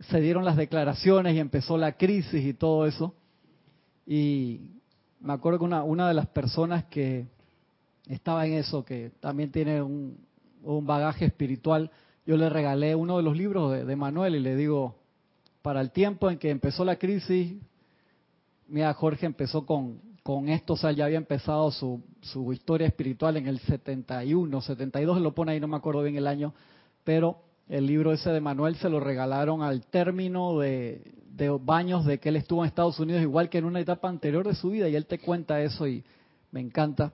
se 0.00 0.20
dieron 0.20 0.44
las 0.44 0.56
declaraciones 0.56 1.34
y 1.34 1.40
empezó 1.40 1.76
la 1.76 1.92
crisis 1.92 2.44
y 2.44 2.54
todo 2.54 2.86
eso. 2.86 3.14
Y 4.06 4.72
me 5.20 5.32
acuerdo 5.32 5.58
que 5.58 5.64
una, 5.64 5.82
una 5.82 6.08
de 6.08 6.14
las 6.14 6.26
personas 6.28 6.84
que 6.84 7.26
estaba 8.08 8.46
en 8.46 8.54
eso, 8.54 8.84
que 8.84 9.12
también 9.20 9.50
tiene 9.50 9.82
un, 9.82 10.18
un 10.62 10.86
bagaje 10.86 11.26
espiritual, 11.26 11.90
yo 12.26 12.36
le 12.36 12.48
regalé 12.48 12.94
uno 12.94 13.16
de 13.16 13.22
los 13.22 13.36
libros 13.36 13.86
de, 13.86 13.96
Manuel 13.96 14.36
y 14.36 14.40
le 14.40 14.54
digo, 14.56 14.96
para 15.62 15.80
el 15.80 15.90
tiempo 15.90 16.30
en 16.30 16.38
que 16.38 16.50
empezó 16.50 16.84
la 16.84 16.96
crisis, 16.96 17.54
mira, 18.68 18.92
Jorge 18.94 19.26
empezó 19.26 19.64
con, 19.64 20.00
con 20.22 20.48
esto, 20.48 20.74
o 20.74 20.76
sea, 20.76 20.92
ya 20.92 21.06
había 21.06 21.16
empezado 21.16 21.70
su, 21.70 22.02
su 22.20 22.52
historia 22.52 22.86
espiritual 22.86 23.36
en 23.36 23.46
el 23.46 23.58
71, 23.60 24.60
72 24.60 25.20
lo 25.20 25.34
pone 25.34 25.52
ahí, 25.52 25.60
no 25.60 25.68
me 25.68 25.76
acuerdo 25.76 26.02
bien 26.02 26.16
el 26.16 26.26
año, 26.26 26.52
pero 27.02 27.40
el 27.68 27.86
libro 27.86 28.12
ese 28.12 28.30
de 28.30 28.40
Manuel 28.40 28.76
se 28.76 28.88
lo 28.88 29.00
regalaron 29.00 29.62
al 29.62 29.84
término 29.86 30.58
de, 30.58 31.02
de 31.30 31.50
baños 31.50 32.04
de 32.04 32.18
que 32.18 32.30
él 32.30 32.36
estuvo 32.36 32.62
en 32.62 32.68
Estados 32.68 32.98
Unidos, 32.98 33.22
igual 33.22 33.48
que 33.48 33.58
en 33.58 33.64
una 33.64 33.80
etapa 33.80 34.08
anterior 34.08 34.46
de 34.46 34.54
su 34.54 34.70
vida, 34.70 34.88
y 34.88 34.96
él 34.96 35.06
te 35.06 35.18
cuenta 35.18 35.60
eso 35.62 35.86
y 35.86 36.02
me 36.50 36.60
encanta. 36.60 37.12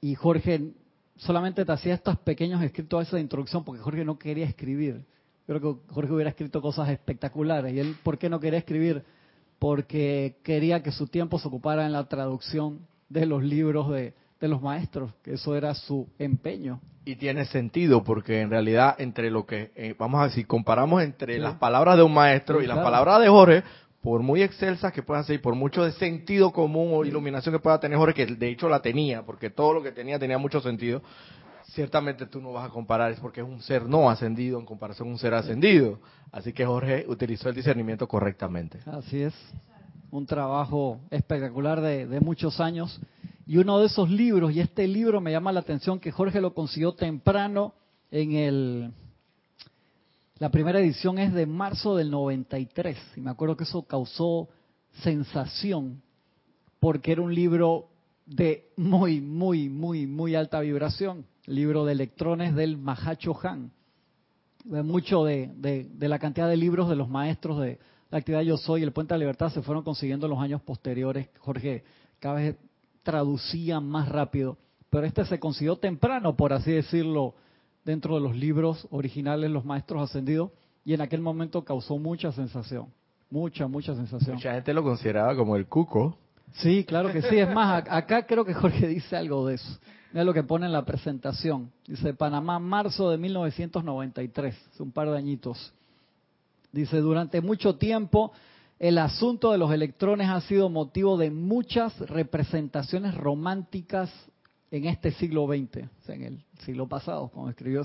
Y 0.00 0.14
Jorge 0.14 0.72
solamente 1.16 1.64
te 1.64 1.72
hacía 1.72 1.94
estos 1.94 2.18
pequeños 2.18 2.62
escritos 2.62 3.00
a 3.00 3.02
esa 3.02 3.20
introducción 3.20 3.64
porque 3.64 3.82
Jorge 3.82 4.04
no 4.04 4.18
quería 4.18 4.46
escribir. 4.46 5.04
Creo 5.46 5.60
que 5.60 5.92
Jorge 5.94 6.12
hubiera 6.12 6.30
escrito 6.30 6.60
cosas 6.60 6.88
espectaculares. 6.88 7.72
¿Y 7.72 7.78
él 7.78 7.96
por 8.02 8.18
qué 8.18 8.28
no 8.28 8.40
quería 8.40 8.58
escribir? 8.58 9.04
Porque 9.58 10.36
quería 10.42 10.82
que 10.82 10.92
su 10.92 11.06
tiempo 11.06 11.38
se 11.38 11.48
ocupara 11.48 11.86
en 11.86 11.92
la 11.92 12.08
traducción 12.08 12.80
de 13.08 13.26
los 13.26 13.42
libros 13.42 13.90
de, 13.90 14.12
de 14.40 14.48
los 14.48 14.60
maestros, 14.60 15.12
que 15.22 15.34
eso 15.34 15.56
era 15.56 15.74
su 15.74 16.08
empeño. 16.18 16.80
Y 17.04 17.16
tiene 17.16 17.44
sentido 17.46 18.02
porque 18.04 18.40
en 18.40 18.50
realidad 18.50 18.96
entre 18.98 19.30
lo 19.30 19.46
que, 19.46 19.70
eh, 19.76 19.94
vamos 19.98 20.20
a 20.20 20.24
decir, 20.24 20.46
comparamos 20.46 21.02
entre 21.02 21.34
Sí. 21.34 21.40
las 21.40 21.54
palabras 21.54 21.96
de 21.96 22.02
un 22.02 22.12
maestro 22.12 22.58
Sí, 22.58 22.64
y 22.64 22.68
las 22.68 22.78
palabras 22.78 23.20
de 23.20 23.28
Jorge, 23.28 23.62
por 24.02 24.22
muy 24.22 24.42
excelsas 24.42 24.92
que 24.92 25.02
puedan 25.02 25.24
ser 25.24 25.36
y 25.36 25.38
por 25.38 25.54
mucho 25.54 25.84
de 25.84 25.92
sentido 25.92 26.52
común 26.52 26.90
o 26.92 27.04
iluminación 27.04 27.54
que 27.54 27.58
pueda 27.60 27.78
tener 27.80 27.96
Jorge, 27.98 28.14
que 28.14 28.26
de 28.34 28.48
hecho 28.48 28.68
la 28.68 28.80
tenía, 28.82 29.22
porque 29.22 29.50
todo 29.50 29.72
lo 29.74 29.82
que 29.82 29.92
tenía 29.92 30.18
tenía 30.18 30.38
mucho 30.38 30.60
sentido, 30.60 31.00
ciertamente 31.72 32.26
tú 32.26 32.40
no 32.40 32.52
vas 32.52 32.66
a 32.66 32.70
comparar, 32.72 33.12
es 33.12 33.20
porque 33.20 33.40
es 33.40 33.46
un 33.46 33.60
ser 33.62 33.86
no 33.86 34.08
ascendido 34.10 34.58
en 34.58 34.66
comparación 34.66 35.08
a 35.08 35.12
un 35.12 35.18
ser 35.18 35.34
ascendido. 35.34 35.98
Así 36.32 36.52
que 36.52 36.64
Jorge 36.66 37.04
utilizó 37.08 37.48
el 37.48 37.54
discernimiento 37.54 38.06
correctamente. 38.08 38.78
Así 38.86 39.22
es. 39.22 39.34
un 40.10 40.24
trabajo 40.24 41.00
espectacular 41.10 41.80
de, 41.80 42.06
de 42.06 42.20
muchos 42.20 42.60
años. 42.60 43.00
Y 43.46 43.58
uno 43.58 43.78
de 43.78 43.86
esos 43.86 44.10
libros, 44.10 44.52
y 44.52 44.60
este 44.60 44.88
libro 44.88 45.20
me 45.20 45.30
llama 45.30 45.52
la 45.52 45.60
atención 45.60 46.00
que 46.00 46.10
Jorge 46.10 46.40
lo 46.40 46.52
consiguió 46.52 46.94
temprano 46.94 47.74
en 48.10 48.32
el... 48.32 48.92
La 50.38 50.50
primera 50.50 50.80
edición 50.80 51.18
es 51.18 51.32
de 51.32 51.46
marzo 51.46 51.96
del 51.96 52.10
93, 52.10 52.98
y 53.16 53.20
me 53.20 53.30
acuerdo 53.30 53.56
que 53.56 53.64
eso 53.64 53.82
causó 53.82 54.48
sensación, 55.02 56.02
porque 56.80 57.12
era 57.12 57.22
un 57.22 57.34
libro 57.34 57.88
de 58.26 58.68
muy, 58.76 59.20
muy, 59.20 59.68
muy, 59.68 60.06
muy 60.06 60.34
alta 60.34 60.60
vibración, 60.60 61.24
libro 61.46 61.84
de 61.84 61.92
electrones 61.92 62.54
del 62.54 62.76
Mahacho 62.76 63.38
Han. 63.44 63.70
Mucho 64.64 65.24
de, 65.24 65.52
de, 65.56 65.84
de, 65.84 66.08
la 66.08 66.18
cantidad 66.18 66.48
de 66.48 66.56
libros 66.56 66.88
de 66.88 66.96
los 66.96 67.08
maestros 67.08 67.60
de 67.60 67.78
la 68.10 68.18
actividad 68.18 68.42
Yo 68.42 68.56
Soy 68.56 68.82
el 68.82 68.92
Puente 68.92 69.14
de 69.14 69.18
la 69.18 69.22
Libertad 69.22 69.50
se 69.50 69.62
fueron 69.62 69.84
consiguiendo 69.84 70.26
en 70.26 70.30
los 70.30 70.40
años 70.40 70.60
posteriores. 70.60 71.28
Jorge 71.38 71.84
cada 72.18 72.34
traducía 73.06 73.78
más 73.78 74.08
rápido, 74.08 74.58
pero 74.90 75.06
este 75.06 75.24
se 75.26 75.38
consiguió 75.38 75.76
temprano, 75.76 76.34
por 76.34 76.52
así 76.52 76.72
decirlo, 76.72 77.34
dentro 77.84 78.16
de 78.16 78.20
los 78.20 78.34
libros 78.34 78.88
originales, 78.90 79.48
los 79.48 79.64
maestros 79.64 80.10
ascendidos, 80.10 80.50
y 80.84 80.92
en 80.92 81.00
aquel 81.00 81.20
momento 81.20 81.64
causó 81.64 81.98
mucha 81.98 82.32
sensación, 82.32 82.88
mucha, 83.30 83.68
mucha 83.68 83.94
sensación. 83.94 84.34
Mucha 84.34 84.54
gente 84.54 84.74
lo 84.74 84.82
consideraba 84.82 85.36
como 85.36 85.54
el 85.54 85.66
cuco. 85.66 86.18
Sí, 86.54 86.84
claro 86.84 87.12
que 87.12 87.22
sí. 87.22 87.38
Es 87.38 87.48
más, 87.54 87.84
acá 87.88 88.26
creo 88.26 88.44
que 88.44 88.54
Jorge 88.54 88.88
dice 88.88 89.16
algo 89.16 89.46
de 89.46 89.54
eso. 89.54 89.78
Mira 90.12 90.24
lo 90.24 90.34
que 90.34 90.42
pone 90.42 90.66
en 90.66 90.72
la 90.72 90.84
presentación. 90.84 91.70
Dice 91.86 92.12
Panamá, 92.12 92.58
marzo 92.58 93.08
de 93.08 93.18
1993, 93.18 94.68
hace 94.72 94.82
un 94.82 94.90
par 94.90 95.08
de 95.10 95.16
añitos. 95.16 95.72
Dice, 96.72 96.96
durante 96.98 97.40
mucho 97.40 97.76
tiempo 97.76 98.32
el 98.78 98.98
asunto 98.98 99.52
de 99.52 99.58
los 99.58 99.72
electrones 99.72 100.28
ha 100.28 100.40
sido 100.42 100.68
motivo 100.68 101.16
de 101.16 101.30
muchas 101.30 101.98
representaciones 101.98 103.14
románticas 103.14 104.10
en 104.70 104.84
este 104.86 105.12
siglo 105.12 105.46
XX, 105.46 105.88
en 106.08 106.22
el 106.22 106.44
siglo 106.64 106.86
pasado, 106.86 107.28
como 107.28 107.48
escribió. 107.48 107.82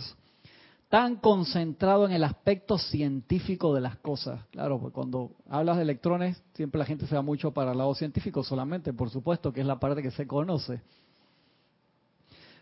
Tan 0.90 1.16
concentrado 1.16 2.06
en 2.06 2.12
el 2.12 2.26
aspecto 2.26 2.78
científico 2.78 3.74
de 3.74 3.80
las 3.80 3.98
cosas. 4.00 4.42
Claro, 4.52 4.80
pues 4.80 4.94
cuando 4.94 5.32
hablas 5.48 5.78
de 5.78 5.84
electrones, 5.84 6.44
siempre 6.54 6.80
la 6.80 6.86
gente 6.86 7.08
se 7.08 7.16
va 7.16 7.22
mucho 7.22 7.52
para 7.52 7.72
el 7.72 7.78
lado 7.78 7.96
científico 7.96 8.44
solamente, 8.44 8.92
por 8.92 9.10
supuesto, 9.10 9.54
que 9.54 9.62
es 9.62 9.66
la 9.66 9.80
parte 9.80 10.02
que 10.02 10.12
se 10.12 10.28
conoce. 10.28 10.82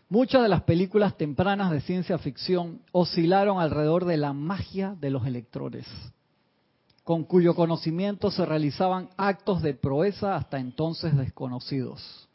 Muchas 0.08 0.42
de 0.42 0.48
las 0.48 0.62
películas 0.62 1.16
tempranas 1.16 1.72
de 1.72 1.80
ciencia 1.80 2.18
ficción 2.18 2.82
oscilaron 2.92 3.58
alrededor 3.58 4.04
de 4.04 4.16
la 4.16 4.32
magia 4.32 4.94
de 5.00 5.10
los 5.10 5.26
electrones 5.26 5.86
con 7.10 7.24
cuyo 7.24 7.56
conocimiento 7.56 8.30
se 8.30 8.46
realizaban 8.46 9.08
actos 9.16 9.62
de 9.62 9.74
proeza 9.74 10.36
hasta 10.36 10.60
entonces 10.60 11.16
desconocidos. 11.16 12.28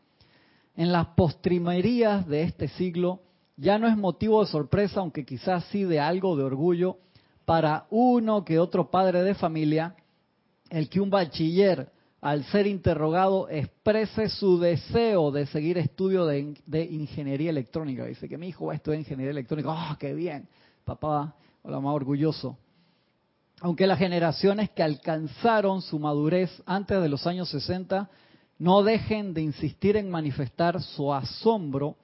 En 0.75 0.91
las 0.91 1.07
postrimerías 1.15 2.27
de 2.27 2.41
este 2.43 2.67
siglo 2.67 3.21
ya 3.55 3.79
no 3.79 3.87
es 3.87 3.95
motivo 3.95 4.43
de 4.43 4.51
sorpresa, 4.51 4.99
aunque 4.99 5.23
quizás 5.23 5.63
sí 5.71 5.85
de 5.85 6.01
algo 6.01 6.35
de 6.35 6.43
orgullo, 6.43 6.97
para 7.45 7.85
uno 7.89 8.43
que 8.43 8.59
otro 8.59 8.91
padre 8.91 9.23
de 9.23 9.33
familia, 9.33 9.95
el 10.69 10.89
que 10.89 10.99
un 10.99 11.09
bachiller, 11.09 11.89
al 12.19 12.43
ser 12.43 12.67
interrogado, 12.67 13.47
exprese 13.47 14.27
su 14.27 14.59
deseo 14.59 15.31
de 15.31 15.45
seguir 15.45 15.77
estudio 15.77 16.25
de, 16.25 16.83
ingeniería 16.91 17.49
electrónica. 17.49 18.03
Dice 18.03 18.27
que 18.27 18.37
mi 18.37 18.49
hijo 18.49 18.65
va 18.65 18.73
a 18.73 18.75
estudiar 18.75 18.99
ingeniería 18.99 19.31
electrónica. 19.31 19.69
¡Oh, 19.69 19.95
qué 19.97 20.13
bien! 20.13 20.49
Papá, 20.83 21.33
hola, 21.63 21.79
más 21.79 21.95
orgulloso 21.95 22.57
aunque 23.65 23.87
las 23.87 23.97
generaciones 23.97 24.69
que 24.69 24.83
alcanzaron 24.83 25.81
su 25.81 25.97
madurez 25.97 26.51
antes 26.67 27.01
de 27.01 27.09
los 27.09 27.25
años 27.25 27.49
60 27.49 28.07
no 28.59 28.83
dejen 28.83 29.33
de 29.33 29.41
insistir 29.41 29.97
en 29.97 30.11
manifestar 30.11 30.79
su 30.83 31.11
asombro 31.11 31.95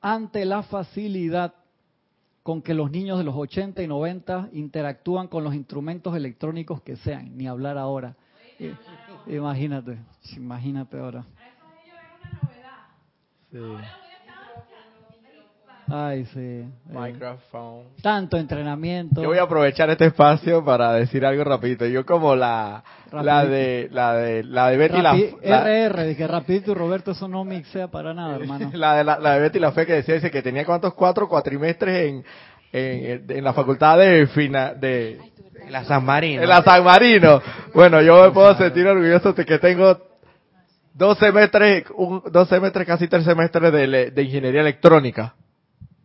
ante 0.00 0.46
la 0.46 0.62
facilidad 0.62 1.52
con 2.42 2.62
que 2.62 2.72
los 2.72 2.90
niños 2.90 3.18
de 3.18 3.24
los 3.24 3.34
80 3.36 3.82
y 3.82 3.86
90 3.86 4.48
interactúan 4.54 5.28
con 5.28 5.44
los 5.44 5.54
instrumentos 5.54 6.16
electrónicos 6.16 6.80
que 6.80 6.96
sean, 6.96 7.36
ni 7.36 7.46
hablar 7.46 7.76
ahora. 7.76 8.16
Imagínate, 9.26 9.98
imagínate 10.38 10.98
ahora. 10.98 11.26
Sí. 13.52 13.58
Ay, 15.90 16.24
sí. 16.26 16.38
Eh. 16.38 16.68
Microphone. 16.86 17.88
Tanto 18.00 18.36
entrenamiento. 18.36 19.22
Yo 19.22 19.28
voy 19.28 19.38
a 19.38 19.42
aprovechar 19.42 19.90
este 19.90 20.06
espacio 20.06 20.64
para 20.64 20.92
decir 20.92 21.26
algo 21.26 21.42
rapidito. 21.42 21.84
Yo 21.86 22.06
como 22.06 22.36
la 22.36 22.84
la 23.10 23.44
de 23.44 23.88
la 23.90 24.14
de 24.14 24.44
la 24.44 24.68
de 24.70 24.76
Betty 24.76 25.02
la, 25.02 25.14
RR, 25.14 26.04
dije 26.04 26.26
rapidito 26.28 26.70
y 26.70 26.74
Roberto 26.74 27.10
eso 27.10 27.26
no 27.26 27.44
mixea 27.44 27.88
para 27.88 28.14
nada, 28.14 28.36
hermano. 28.40 28.70
la 28.72 28.96
de 28.96 29.04
la, 29.04 29.34
de 29.34 29.40
Betty 29.40 29.58
la 29.58 29.72
fe 29.72 29.84
que 29.84 29.94
decía 29.94 30.14
dice 30.14 30.30
que 30.30 30.42
tenía 30.42 30.64
cuántos 30.64 30.94
cuatro 30.94 31.28
cuatrimestres 31.28 32.08
en 32.08 32.24
en, 32.72 33.24
en 33.28 33.44
la 33.44 33.52
facultad 33.52 33.98
de 33.98 34.28
fina 34.28 34.74
de 34.74 35.18
la 35.70 35.84
San 35.84 36.04
Marino. 36.04 36.42
En 36.42 36.48
la 36.48 36.62
San 36.62 36.84
Marino. 36.84 37.42
Bueno, 37.74 38.00
yo 38.00 38.22
me 38.24 38.30
puedo 38.30 38.56
sentir 38.56 38.86
orgulloso 38.86 39.32
de 39.32 39.44
que 39.44 39.58
tengo 39.58 39.98
dos 40.94 41.18
semestres, 41.18 41.84
un, 41.96 42.22
dos 42.30 42.48
semestres, 42.48 42.86
casi 42.86 43.08
tres 43.08 43.24
semestres 43.24 43.72
de, 43.72 44.10
de 44.10 44.22
ingeniería 44.22 44.60
electrónica. 44.60 45.34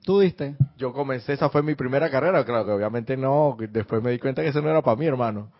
¿Tú 0.05 0.19
diste? 0.19 0.55
Yo 0.77 0.93
comencé, 0.93 1.33
esa 1.33 1.50
fue 1.50 1.63
mi 1.63 1.74
primera 1.74 2.12
carrera, 2.12 2.45
claro 2.45 2.63
que 2.63 2.71
obviamente 2.71 3.17
no, 3.17 3.57
después 3.57 4.03
me 4.03 4.12
di 4.12 4.19
cuenta 4.19 4.43
que 4.43 4.50
eso 4.50 4.62
no 4.62 4.69
era 4.69 4.83
para 4.83 4.95
mí, 4.95 5.07
hermano. 5.07 5.51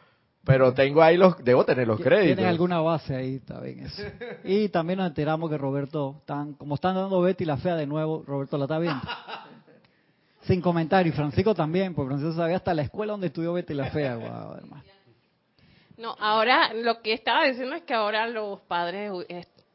Pero 0.46 0.72
tengo 0.72 1.02
ahí 1.02 1.18
los, 1.18 1.44
debo 1.44 1.66
tener 1.66 1.88
los 1.88 2.00
créditos. 2.00 2.36
Tiene 2.36 2.48
alguna 2.48 2.80
base 2.80 3.16
ahí, 3.16 3.36
está 3.38 3.60
bien 3.60 3.80
eso. 3.80 4.04
Y 4.44 4.70
también 4.70 5.00
nos 5.00 5.08
enteramos 5.08 5.50
que 5.50 5.58
Roberto, 5.58 6.18
están, 6.20 6.54
como 6.54 6.76
están 6.76 6.94
dando 6.94 7.20
Betty 7.22 7.44
la 7.44 7.58
fea 7.58 7.76
de 7.76 7.88
nuevo, 7.88 8.24
Roberto 8.28 8.56
la 8.60 8.66
está 8.66 8.78
viendo. 8.78 9.02
Sin 10.44 10.62
comentario, 10.62 11.12
y 11.12 11.16
Francisco 11.16 11.56
también, 11.56 11.96
porque 11.96 12.10
Francisco 12.10 12.40
sabía 12.40 12.58
hasta 12.58 12.76
la 12.76 12.84
escuela 12.84 13.14
donde 13.14 13.28
estudió 13.28 13.52
Betty 13.54 13.74
la 13.74 13.90
fea, 13.90 14.16
wow, 14.16 14.58
hermano. 14.58 14.84
No, 15.98 16.16
ahora 16.20 16.72
lo 16.72 17.02
que 17.02 17.14
estaba 17.14 17.46
diciendo 17.46 17.76
es 17.76 17.82
que 17.82 17.96
ahora 17.96 18.28
los 18.28 18.60
padres 18.62 19.12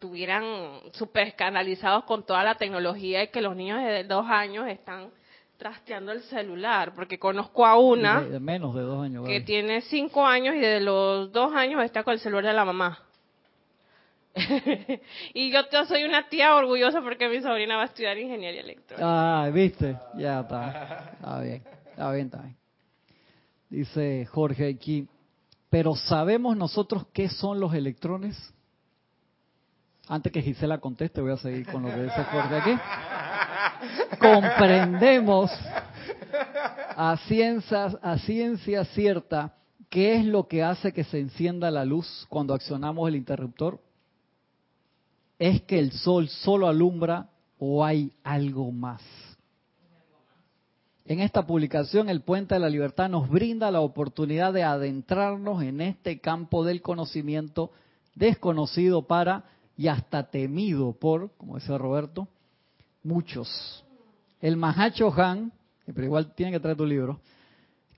estuvieran 0.00 0.80
súper 0.94 1.26
escandalizados 1.26 2.04
con 2.04 2.24
toda 2.24 2.42
la 2.42 2.54
tecnología 2.54 3.22
y 3.22 3.28
que 3.28 3.42
los 3.42 3.54
niños 3.54 3.82
de 3.82 4.04
dos 4.04 4.24
años 4.26 4.66
están 4.66 5.10
trasteando 5.58 6.10
el 6.10 6.22
celular, 6.22 6.94
porque 6.94 7.18
conozco 7.18 7.66
a 7.66 7.78
una 7.78 8.22
de, 8.22 8.40
menos 8.40 8.74
de 8.74 8.80
dos 8.80 9.04
años, 9.04 9.26
que 9.26 9.42
tiene 9.42 9.82
cinco 9.82 10.26
años 10.26 10.54
y 10.54 10.60
de 10.60 10.80
los 10.80 11.30
dos 11.32 11.52
años 11.52 11.84
está 11.84 12.02
con 12.02 12.14
el 12.14 12.20
celular 12.20 12.46
de 12.46 12.52
la 12.54 12.64
mamá. 12.64 12.98
y 15.34 15.52
yo, 15.52 15.60
soy 15.86 16.04
una 16.04 16.30
tía 16.30 16.56
orgullosa 16.56 17.02
porque 17.02 17.28
mi 17.28 17.42
sobrina 17.42 17.76
va 17.76 17.82
a 17.82 17.86
estudiar 17.86 18.16
ingeniería 18.16 18.62
electrónica. 18.62 19.06
Ah, 19.06 19.50
viste, 19.50 19.98
ya 20.16 20.40
está, 20.40 21.10
está 21.12 21.40
bien, 21.40 21.62
está 21.90 22.12
bien, 22.12 22.24
está 22.24 22.38
bien. 22.38 22.56
Dice 23.68 24.24
Jorge 24.32 24.66
aquí, 24.66 25.06
pero 25.68 25.94
¿sabemos 25.94 26.56
nosotros 26.56 27.04
qué 27.12 27.28
son 27.28 27.60
los 27.60 27.74
electrones? 27.74 28.54
Antes 30.10 30.32
que 30.32 30.42
Gisela 30.42 30.78
conteste, 30.78 31.20
voy 31.20 31.30
a 31.30 31.36
seguir 31.36 31.64
con 31.70 31.84
lo 31.84 31.88
que 31.88 32.02
dice 32.02 32.24
Jorge 32.24 32.56
aquí. 32.56 32.76
Comprendemos 34.18 35.52
a 36.96 37.12
a 37.12 38.18
ciencia 38.18 38.84
cierta 38.86 39.54
qué 39.88 40.16
es 40.16 40.24
lo 40.24 40.48
que 40.48 40.64
hace 40.64 40.92
que 40.92 41.04
se 41.04 41.20
encienda 41.20 41.70
la 41.70 41.84
luz 41.84 42.26
cuando 42.28 42.54
accionamos 42.54 43.08
el 43.08 43.14
interruptor. 43.14 43.80
¿Es 45.38 45.62
que 45.62 45.78
el 45.78 45.92
sol 45.92 46.28
solo 46.28 46.66
alumbra 46.66 47.28
o 47.60 47.84
hay 47.84 48.12
algo 48.24 48.72
más? 48.72 49.02
En 51.04 51.20
esta 51.20 51.46
publicación, 51.46 52.08
el 52.08 52.22
Puente 52.22 52.54
de 52.54 52.60
la 52.60 52.68
Libertad 52.68 53.08
nos 53.08 53.28
brinda 53.28 53.70
la 53.70 53.80
oportunidad 53.80 54.52
de 54.52 54.64
adentrarnos 54.64 55.62
en 55.62 55.80
este 55.80 56.18
campo 56.18 56.64
del 56.64 56.82
conocimiento 56.82 57.70
desconocido 58.16 59.06
para 59.06 59.44
y 59.80 59.88
hasta 59.88 60.24
temido 60.24 60.92
por, 60.92 61.30
como 61.38 61.54
decía 61.54 61.78
Roberto, 61.78 62.28
muchos. 63.02 63.82
El 64.38 64.58
Mahacho 64.58 65.10
Han, 65.18 65.54
pero 65.86 66.04
igual 66.04 66.34
tiene 66.34 66.52
que 66.52 66.60
traer 66.60 66.76
tu 66.76 66.84
libro, 66.84 67.18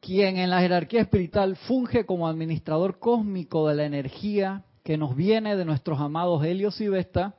quien 0.01 0.37
en 0.37 0.49
la 0.49 0.61
jerarquía 0.61 1.01
espiritual 1.01 1.57
funge 1.57 2.07
como 2.07 2.29
administrador 2.29 3.01
cósmico 3.01 3.67
de 3.67 3.75
la 3.75 3.85
energía 3.85 4.63
que 4.85 4.97
nos 4.97 5.17
viene 5.17 5.57
de 5.57 5.65
nuestros 5.65 5.99
amados 5.99 6.45
Helios 6.45 6.81
y 6.81 6.87
Vesta, 6.87 7.35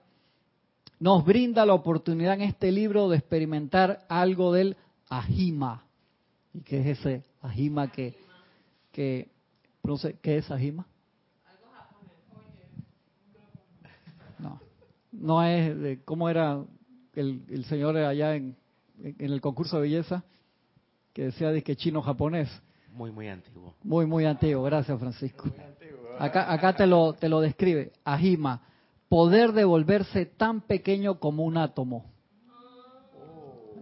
nos 0.99 1.23
brinda 1.23 1.65
la 1.65 1.73
oportunidad 1.73 2.33
en 2.33 2.41
este 2.41 2.69
libro 2.73 3.07
de 3.07 3.19
experimentar 3.19 3.99
algo 4.09 4.51
del 4.51 4.75
Ajima. 5.07 5.85
¿Y 6.53 6.59
qué 6.63 6.81
es 6.81 6.99
ese 6.99 7.23
Ajima 7.41 7.93
que, 7.93 8.13
que 8.91 9.29
qué 10.21 10.37
es 10.37 10.51
Ajima? 10.51 10.85
No 15.13 15.43
es 15.43 15.79
de 15.79 16.03
cómo 16.03 16.29
era 16.29 16.63
el, 17.13 17.65
señor 17.65 17.95
allá 17.97 18.35
en, 18.35 18.55
en, 18.97 19.31
el 19.31 19.41
concurso 19.41 19.77
de 19.77 19.83
belleza, 19.83 20.23
que 21.13 21.25
decía 21.25 21.51
de 21.51 21.63
que 21.63 21.75
chino-japonés. 21.75 22.49
Muy, 22.91 23.11
muy 23.11 23.27
antiguo. 23.27 23.75
Muy, 23.83 24.05
muy 24.05 24.25
antiguo. 24.25 24.63
Gracias, 24.63 24.99
Francisco. 24.99 25.47
Muy 25.47 25.63
antiguo. 25.63 25.99
Acá, 26.19 26.51
acá 26.51 26.75
te 26.75 26.87
lo, 26.87 27.13
te 27.13 27.29
lo 27.29 27.39
describe. 27.39 27.91
Ajima, 28.03 28.61
poder 29.09 29.53
de 29.53 29.63
volverse 29.63 30.25
tan 30.25 30.61
pequeño 30.61 31.19
como 31.19 31.43
un 31.43 31.57
átomo. 31.57 32.11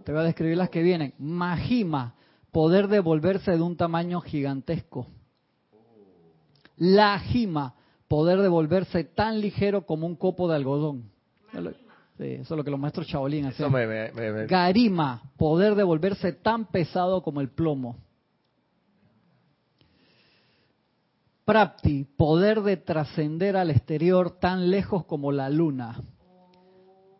Te 0.04 0.12
voy 0.12 0.22
a 0.22 0.24
describir 0.24 0.56
las 0.56 0.70
que 0.70 0.82
vienen. 0.82 1.14
Majima, 1.18 2.14
poder 2.50 2.88
de 2.88 3.00
volverse 3.00 3.52
de 3.52 3.62
un 3.62 3.76
tamaño 3.76 4.20
gigantesco. 4.20 5.06
Lajima, 6.76 7.74
poder 8.08 8.40
de 8.40 8.48
volverse 8.48 9.04
tan 9.04 9.40
ligero 9.40 9.86
como 9.86 10.06
un 10.06 10.16
copo 10.16 10.48
de 10.48 10.56
algodón. 10.56 11.11
Sí, 12.18 12.24
eso 12.24 12.54
es 12.54 12.58
lo 12.58 12.62
que 12.64 12.70
los 12.70 12.78
maestros 12.80 13.06
Shaolin 13.06 13.46
hacen. 13.46 13.64
Me- 13.72 14.46
Garima, 14.46 15.22
poder 15.36 15.74
de 15.74 15.82
volverse 15.82 16.32
tan 16.32 16.66
pesado 16.66 17.22
como 17.22 17.40
el 17.40 17.48
plomo. 17.50 17.96
Prapti, 21.44 22.04
poder 22.16 22.62
de 22.62 22.76
trascender 22.76 23.56
al 23.56 23.70
exterior 23.70 24.38
tan 24.38 24.70
lejos 24.70 25.04
como 25.06 25.32
la 25.32 25.50
luna. 25.50 26.00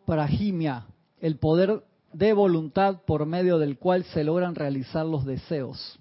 Prajimia, 0.06 0.86
el 1.20 1.38
poder 1.38 1.82
de 2.12 2.32
voluntad 2.32 3.00
por 3.06 3.26
medio 3.26 3.58
del 3.58 3.78
cual 3.78 4.04
se 4.04 4.22
logran 4.22 4.54
realizar 4.54 5.04
los 5.06 5.24
deseos. 5.24 5.98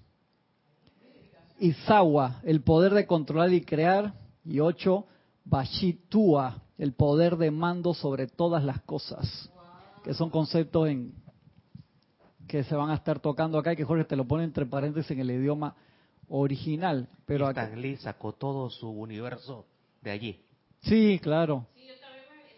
Isawa, 1.58 2.40
el 2.44 2.60
poder 2.62 2.92
de 2.94 3.06
controlar 3.06 3.52
y 3.52 3.62
crear. 3.62 4.14
Y 4.44 4.60
ocho, 4.60 5.06
Bashitua, 5.44 6.62
el 6.82 6.94
poder 6.94 7.36
de 7.36 7.52
mando 7.52 7.94
sobre 7.94 8.26
todas 8.26 8.64
las 8.64 8.80
cosas. 8.82 9.48
Que 10.02 10.14
son 10.14 10.30
conceptos 10.30 10.88
en 10.88 11.14
que 12.48 12.64
se 12.64 12.74
van 12.74 12.90
a 12.90 12.94
estar 12.94 13.20
tocando 13.20 13.56
acá 13.56 13.72
y 13.72 13.76
que 13.76 13.84
Jorge 13.84 14.04
te 14.04 14.16
lo 14.16 14.24
pone 14.26 14.42
entre 14.42 14.66
paréntesis 14.66 15.12
en 15.12 15.20
el 15.20 15.30
idioma 15.30 15.76
original. 16.28 17.08
Pero 17.24 17.46
acá, 17.46 17.64
Stan 17.66 17.80
Lee 17.80 17.96
sacó 17.98 18.32
todo 18.32 18.68
su 18.68 18.88
universo 18.90 19.64
de 20.00 20.10
allí. 20.10 20.44
sí, 20.80 21.20
claro. 21.22 21.66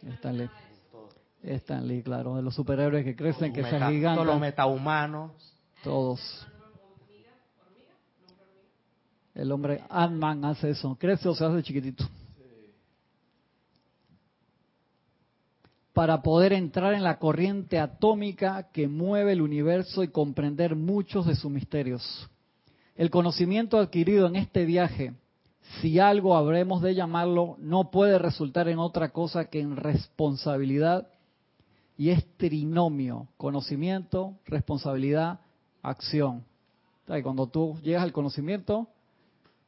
Stan 0.03 0.39
Lee. 0.39 0.49
Stan 1.43 1.87
Lee, 1.87 2.03
claro, 2.03 2.37
de 2.37 2.43
los 2.43 2.55
superhéroes 2.55 3.05
que 3.05 3.15
crecen, 3.15 3.53
que 3.53 3.63
se 3.63 3.79
Meta- 3.79 4.15
todos 4.15 4.27
los 4.27 4.41
metahumanos. 4.41 5.33
todos. 5.83 6.47
El 9.35 9.53
hombre 9.53 9.83
Ant-Man 9.91 10.47
hace 10.47 10.71
eso, 10.71 10.97
crece 10.99 11.29
o 11.29 11.35
se 11.35 11.45
hace 11.45 11.63
chiquitito. 11.63 12.05
Para 15.95 16.23
poder 16.23 16.53
entrar 16.53 16.93
en 16.93 17.03
la 17.03 17.19
corriente 17.19 17.79
atómica 17.79 18.69
que 18.73 18.89
mueve 18.89 19.33
el 19.33 19.41
universo 19.41 20.03
y 20.03 20.09
comprender 20.09 20.77
muchos 20.77 21.27
de 21.27 21.37
sus 21.37 21.51
misterios. 21.51 22.29
El 22.97 23.11
conocimiento 23.11 23.79
adquirido 23.79 24.27
en 24.27 24.37
este 24.37 24.67
viaje, 24.67 25.15
si 25.81 25.99
algo 25.99 26.37
habremos 26.37 26.83
de 26.83 26.95
llamarlo, 26.95 27.57
no 27.59 27.91
puede 27.91 28.19
resultar 28.19 28.69
en 28.69 28.79
otra 28.79 29.11
cosa 29.11 29.47
que 29.47 29.61
en 29.61 29.77
responsabilidad 29.77 31.09
y 31.97 32.11
es 32.11 32.27
trinomio, 32.37 33.29
conocimiento, 33.37 34.35
responsabilidad, 34.47 35.41
acción. 35.83 36.45
Que 37.07 37.23
cuando 37.23 37.47
tú 37.47 37.79
llegas 37.83 38.03
al 38.03 38.13
conocimiento, 38.13 38.89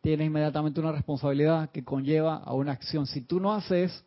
tienes 0.01 0.27
inmediatamente 0.27 0.81
una 0.81 0.93
responsabilidad 0.93 1.71
que 1.71 1.85
conlleva 1.85 2.37
a 2.37 2.53
una 2.53 2.73
acción. 2.73 3.07
Si 3.07 3.21
tú 3.21 3.39
no 3.41 3.55
haces 3.55 4.05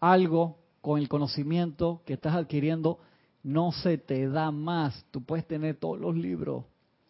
algo 0.00 0.58
con 0.80 0.98
el 0.98 1.08
conocimiento 1.08 2.02
que 2.06 2.14
estás 2.14 2.34
adquiriendo, 2.34 2.98
no 3.42 3.72
se 3.72 3.98
te 3.98 4.28
da 4.28 4.50
más. 4.50 5.04
Tú 5.10 5.22
puedes 5.24 5.46
tener 5.46 5.76
todos 5.76 5.98
los 5.98 6.14
libros. 6.16 6.64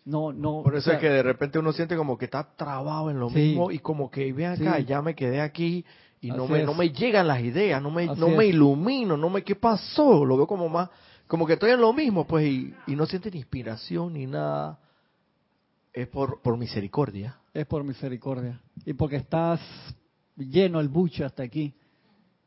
No, 0.04 0.32
no. 0.32 0.62
Por 0.62 0.74
o 0.74 0.78
eso 0.78 0.86
sea, 0.90 0.94
es 0.94 1.00
que 1.00 1.10
de 1.10 1.22
repente 1.22 1.58
uno 1.58 1.72
siente 1.72 1.96
como 1.96 2.16
que 2.18 2.24
está 2.24 2.54
trabado 2.56 3.10
en 3.10 3.20
lo 3.20 3.28
Sí. 3.30 3.36
mismo 3.36 3.70
y 3.70 3.78
como 3.78 4.10
que 4.10 4.32
ve 4.32 4.46
acá, 4.46 4.78
Sí. 4.78 4.84
ya 4.86 5.02
me 5.02 5.14
quedé 5.14 5.40
aquí 5.40 5.84
y 6.20 6.28
no 6.28 6.44
Así 6.44 6.52
me, 6.52 6.60
es. 6.60 6.66
no 6.66 6.74
me 6.74 6.90
llegan 6.90 7.28
las 7.28 7.40
ideas, 7.42 7.82
no 7.82 7.90
me, 7.90 8.04
Así 8.08 8.20
no 8.20 8.28
me 8.28 8.46
ilumino, 8.46 9.16
no 9.16 9.28
me, 9.30 9.42
¿qué 9.44 9.54
pasó? 9.56 10.24
Lo 10.24 10.36
veo 10.36 10.46
como 10.46 10.68
más, 10.68 10.88
como 11.26 11.46
que 11.46 11.52
estoy 11.52 11.70
en 11.70 11.80
lo 11.80 11.92
mismo, 11.92 12.26
pues, 12.26 12.46
y, 12.46 12.74
y 12.86 12.96
no 12.96 13.06
siente 13.06 13.30
ni 13.30 13.38
inspiración 13.38 14.14
ni 14.14 14.26
nada. 14.26 14.78
Es 15.92 16.08
por, 16.08 16.40
por 16.40 16.56
misericordia. 16.56 17.36
es 17.52 17.66
por 17.66 17.82
misericordia. 17.84 18.60
Y 18.86 18.92
porque 18.94 19.16
estás 19.16 19.60
lleno 20.36 20.80
el 20.80 20.88
buche 20.88 21.24
hasta 21.24 21.42
aquí. 21.42 21.74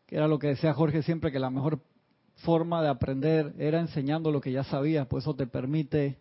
Que 0.05 0.15
era 0.15 0.27
lo 0.27 0.39
que 0.39 0.47
decía 0.47 0.73
Jorge 0.73 1.01
siempre, 1.03 1.31
que 1.31 1.39
la 1.39 1.49
mejor 1.49 1.79
forma 2.37 2.81
de 2.81 2.89
aprender 2.89 3.53
era 3.57 3.79
enseñando 3.79 4.31
lo 4.31 4.41
que 4.41 4.51
ya 4.51 4.63
sabías, 4.63 5.07
pues 5.07 5.23
eso 5.23 5.35
te 5.35 5.47
permite 5.47 6.17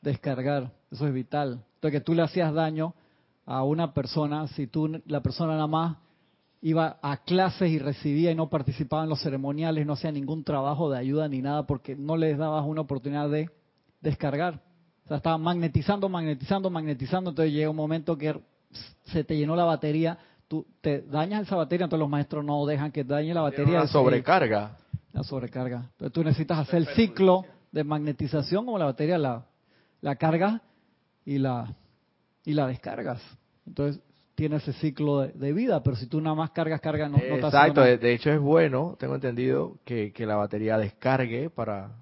descargar. 0.00 0.72
Eso 0.90 1.06
es 1.06 1.14
vital. 1.14 1.64
Entonces, 1.74 2.00
que 2.00 2.04
tú 2.04 2.14
le 2.14 2.22
hacías 2.22 2.52
daño 2.52 2.94
a 3.46 3.62
una 3.64 3.92
persona 3.92 4.46
si 4.48 4.66
tú, 4.66 5.00
la 5.06 5.20
persona 5.20 5.54
nada 5.54 5.66
más 5.66 5.96
iba 6.60 6.98
a 7.02 7.16
clases 7.24 7.70
y 7.70 7.78
recibía 7.78 8.30
y 8.30 8.34
no 8.34 8.48
participaba 8.48 9.02
en 9.02 9.08
los 9.08 9.20
ceremoniales, 9.20 9.84
no 9.84 9.94
hacía 9.94 10.12
ningún 10.12 10.44
trabajo 10.44 10.90
de 10.90 10.98
ayuda 10.98 11.28
ni 11.28 11.42
nada 11.42 11.66
porque 11.66 11.96
no 11.96 12.16
les 12.16 12.38
dabas 12.38 12.64
una 12.64 12.82
oportunidad 12.82 13.28
de 13.28 13.50
descargar. 14.00 14.62
O 15.04 15.08
sea, 15.08 15.16
estaba 15.16 15.38
magnetizando, 15.38 16.08
magnetizando, 16.08 16.70
magnetizando, 16.70 17.30
entonces 17.30 17.52
llega 17.52 17.70
un 17.70 17.76
momento 17.76 18.16
que 18.16 18.40
se 19.06 19.24
te 19.24 19.36
llenó 19.36 19.56
la 19.56 19.64
batería, 19.64 20.18
tú 20.52 20.66
te 20.82 21.00
dañas 21.00 21.46
esa 21.46 21.56
batería, 21.56 21.84
entonces 21.84 22.00
los 22.00 22.10
maestros 22.10 22.44
no 22.44 22.66
dejan 22.66 22.92
que 22.92 23.04
dañe 23.04 23.32
la 23.32 23.40
batería. 23.40 23.84
Es- 23.84 23.90
sobrecarga. 23.90 24.76
la 25.14 25.22
sobrecarga. 25.22 25.88
Entonces 25.92 26.12
tú 26.12 26.22
necesitas 26.22 26.58
hacer 26.58 26.76
el 26.80 26.86
ciclo 26.88 27.46
de 27.70 27.82
magnetización 27.84 28.66
como 28.66 28.76
la 28.78 28.84
batería 28.84 29.16
la, 29.16 29.46
la 30.02 30.16
cargas 30.16 30.60
y 31.24 31.38
la, 31.38 31.74
y 32.44 32.52
la 32.52 32.66
descargas. 32.66 33.22
Entonces 33.66 34.02
tiene 34.34 34.56
ese 34.56 34.74
ciclo 34.74 35.20
de, 35.20 35.28
de 35.32 35.54
vida, 35.54 35.82
pero 35.82 35.96
si 35.96 36.06
tú 36.06 36.20
nada 36.20 36.36
más 36.36 36.50
cargas, 36.50 36.82
cargas, 36.82 37.10
no, 37.10 37.16
no 37.16 37.22
te 37.22 37.46
Exacto, 37.46 37.80
nada. 37.80 37.96
de 37.96 38.12
hecho 38.12 38.30
es 38.30 38.38
bueno, 38.38 38.94
tengo 39.00 39.14
entendido, 39.14 39.78
que, 39.86 40.12
que 40.12 40.26
la 40.26 40.36
batería 40.36 40.76
descargue 40.76 41.48
para 41.48 41.92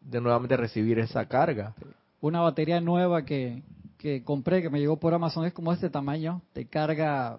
de 0.00 0.20
nuevamente 0.20 0.56
recibir 0.56 0.98
esa 0.98 1.26
carga. 1.26 1.76
Una 2.20 2.40
batería 2.40 2.80
nueva 2.80 3.24
que, 3.24 3.62
que 3.98 4.24
compré, 4.24 4.62
que 4.62 4.70
me 4.70 4.80
llegó 4.80 4.98
por 4.98 5.14
Amazon, 5.14 5.44
es 5.44 5.52
como 5.52 5.72
este 5.72 5.90
tamaño, 5.90 6.42
te 6.52 6.66
carga 6.66 7.38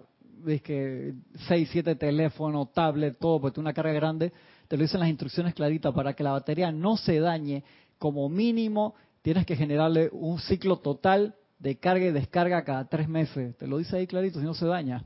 que 0.62 1.14
6, 1.48 1.68
7 1.72 1.94
teléfonos, 1.96 2.72
tablet, 2.72 3.18
todo, 3.18 3.40
porque 3.40 3.60
una 3.60 3.72
carga 3.72 3.92
grande, 3.92 4.32
te 4.68 4.76
lo 4.76 4.82
dicen 4.82 5.00
las 5.00 5.08
instrucciones 5.08 5.54
claritas, 5.54 5.94
para 5.94 6.14
que 6.14 6.22
la 6.22 6.32
batería 6.32 6.70
no 6.72 6.96
se 6.96 7.18
dañe, 7.20 7.64
como 7.98 8.28
mínimo 8.28 8.94
tienes 9.22 9.44
que 9.44 9.56
generarle 9.56 10.08
un 10.12 10.38
ciclo 10.38 10.76
total 10.78 11.34
de 11.58 11.78
carga 11.78 12.06
y 12.06 12.12
descarga 12.12 12.62
cada 12.62 12.84
tres 12.84 13.08
meses. 13.08 13.56
Te 13.56 13.66
lo 13.66 13.78
dice 13.78 13.96
ahí 13.96 14.06
clarito, 14.06 14.38
si 14.38 14.46
no 14.46 14.54
se 14.54 14.66
daña. 14.66 15.04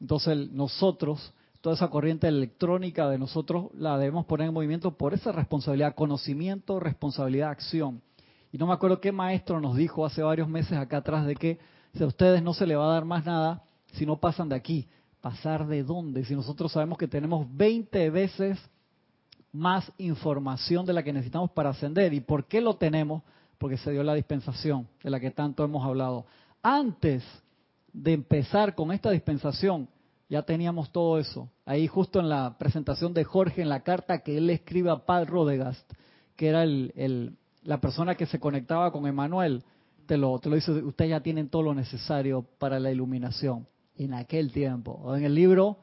Entonces 0.00 0.52
nosotros, 0.52 1.32
toda 1.60 1.74
esa 1.74 1.88
corriente 1.88 2.28
electrónica 2.28 3.08
de 3.08 3.18
nosotros 3.18 3.66
la 3.74 3.98
debemos 3.98 4.26
poner 4.26 4.48
en 4.48 4.54
movimiento 4.54 4.96
por 4.96 5.14
esa 5.14 5.32
responsabilidad, 5.32 5.96
conocimiento, 5.96 6.78
responsabilidad, 6.78 7.50
acción. 7.50 8.02
Y 8.52 8.58
no 8.58 8.68
me 8.68 8.72
acuerdo 8.72 9.00
qué 9.00 9.10
maestro 9.10 9.60
nos 9.60 9.76
dijo 9.76 10.06
hace 10.06 10.22
varios 10.22 10.48
meses 10.48 10.78
acá 10.78 10.98
atrás 10.98 11.26
de 11.26 11.34
que 11.34 11.58
si 11.92 12.04
a 12.04 12.06
ustedes 12.06 12.40
no 12.40 12.54
se 12.54 12.68
le 12.68 12.76
va 12.76 12.88
a 12.88 12.94
dar 12.94 13.04
más 13.04 13.24
nada 13.24 13.63
si 13.94 14.06
no 14.06 14.18
pasan 14.20 14.48
de 14.48 14.56
aquí. 14.56 14.86
¿Pasar 15.20 15.66
de 15.66 15.82
dónde? 15.82 16.24
Si 16.24 16.34
nosotros 16.34 16.70
sabemos 16.72 16.98
que 16.98 17.08
tenemos 17.08 17.46
20 17.56 18.10
veces 18.10 18.58
más 19.52 19.90
información 19.98 20.84
de 20.84 20.92
la 20.92 21.02
que 21.02 21.12
necesitamos 21.12 21.50
para 21.52 21.70
ascender. 21.70 22.12
¿Y 22.12 22.20
por 22.20 22.46
qué 22.46 22.60
lo 22.60 22.76
tenemos? 22.76 23.22
Porque 23.56 23.78
se 23.78 23.92
dio 23.92 24.02
la 24.02 24.14
dispensación 24.14 24.86
de 25.02 25.10
la 25.10 25.20
que 25.20 25.30
tanto 25.30 25.64
hemos 25.64 25.84
hablado. 25.84 26.26
Antes 26.62 27.24
de 27.92 28.12
empezar 28.12 28.74
con 28.74 28.92
esta 28.92 29.10
dispensación, 29.10 29.88
ya 30.28 30.42
teníamos 30.42 30.90
todo 30.90 31.18
eso. 31.18 31.48
Ahí 31.64 31.86
justo 31.86 32.18
en 32.18 32.28
la 32.28 32.56
presentación 32.58 33.14
de 33.14 33.24
Jorge, 33.24 33.62
en 33.62 33.68
la 33.68 33.80
carta 33.80 34.22
que 34.22 34.36
él 34.36 34.50
escribe 34.50 34.90
a 34.90 35.06
Paul 35.06 35.26
Rodegast, 35.26 35.90
que 36.36 36.48
era 36.48 36.64
el- 36.64 37.36
la 37.62 37.80
persona 37.80 38.16
que 38.16 38.26
se 38.26 38.40
conectaba 38.40 38.90
con 38.92 39.06
Emanuel, 39.06 39.62
te 40.06 40.18
lo, 40.18 40.38
te 40.38 40.50
lo 40.50 40.56
dice, 40.56 40.72
ustedes 40.72 41.10
ya 41.10 41.20
tienen 41.20 41.48
todo 41.48 41.62
lo 41.62 41.74
necesario 41.74 42.44
para 42.58 42.78
la 42.78 42.90
iluminación. 42.90 43.66
En 43.96 44.12
aquel 44.14 44.50
tiempo, 44.50 45.00
o 45.04 45.14
en 45.14 45.24
el 45.24 45.34
libro 45.34 45.78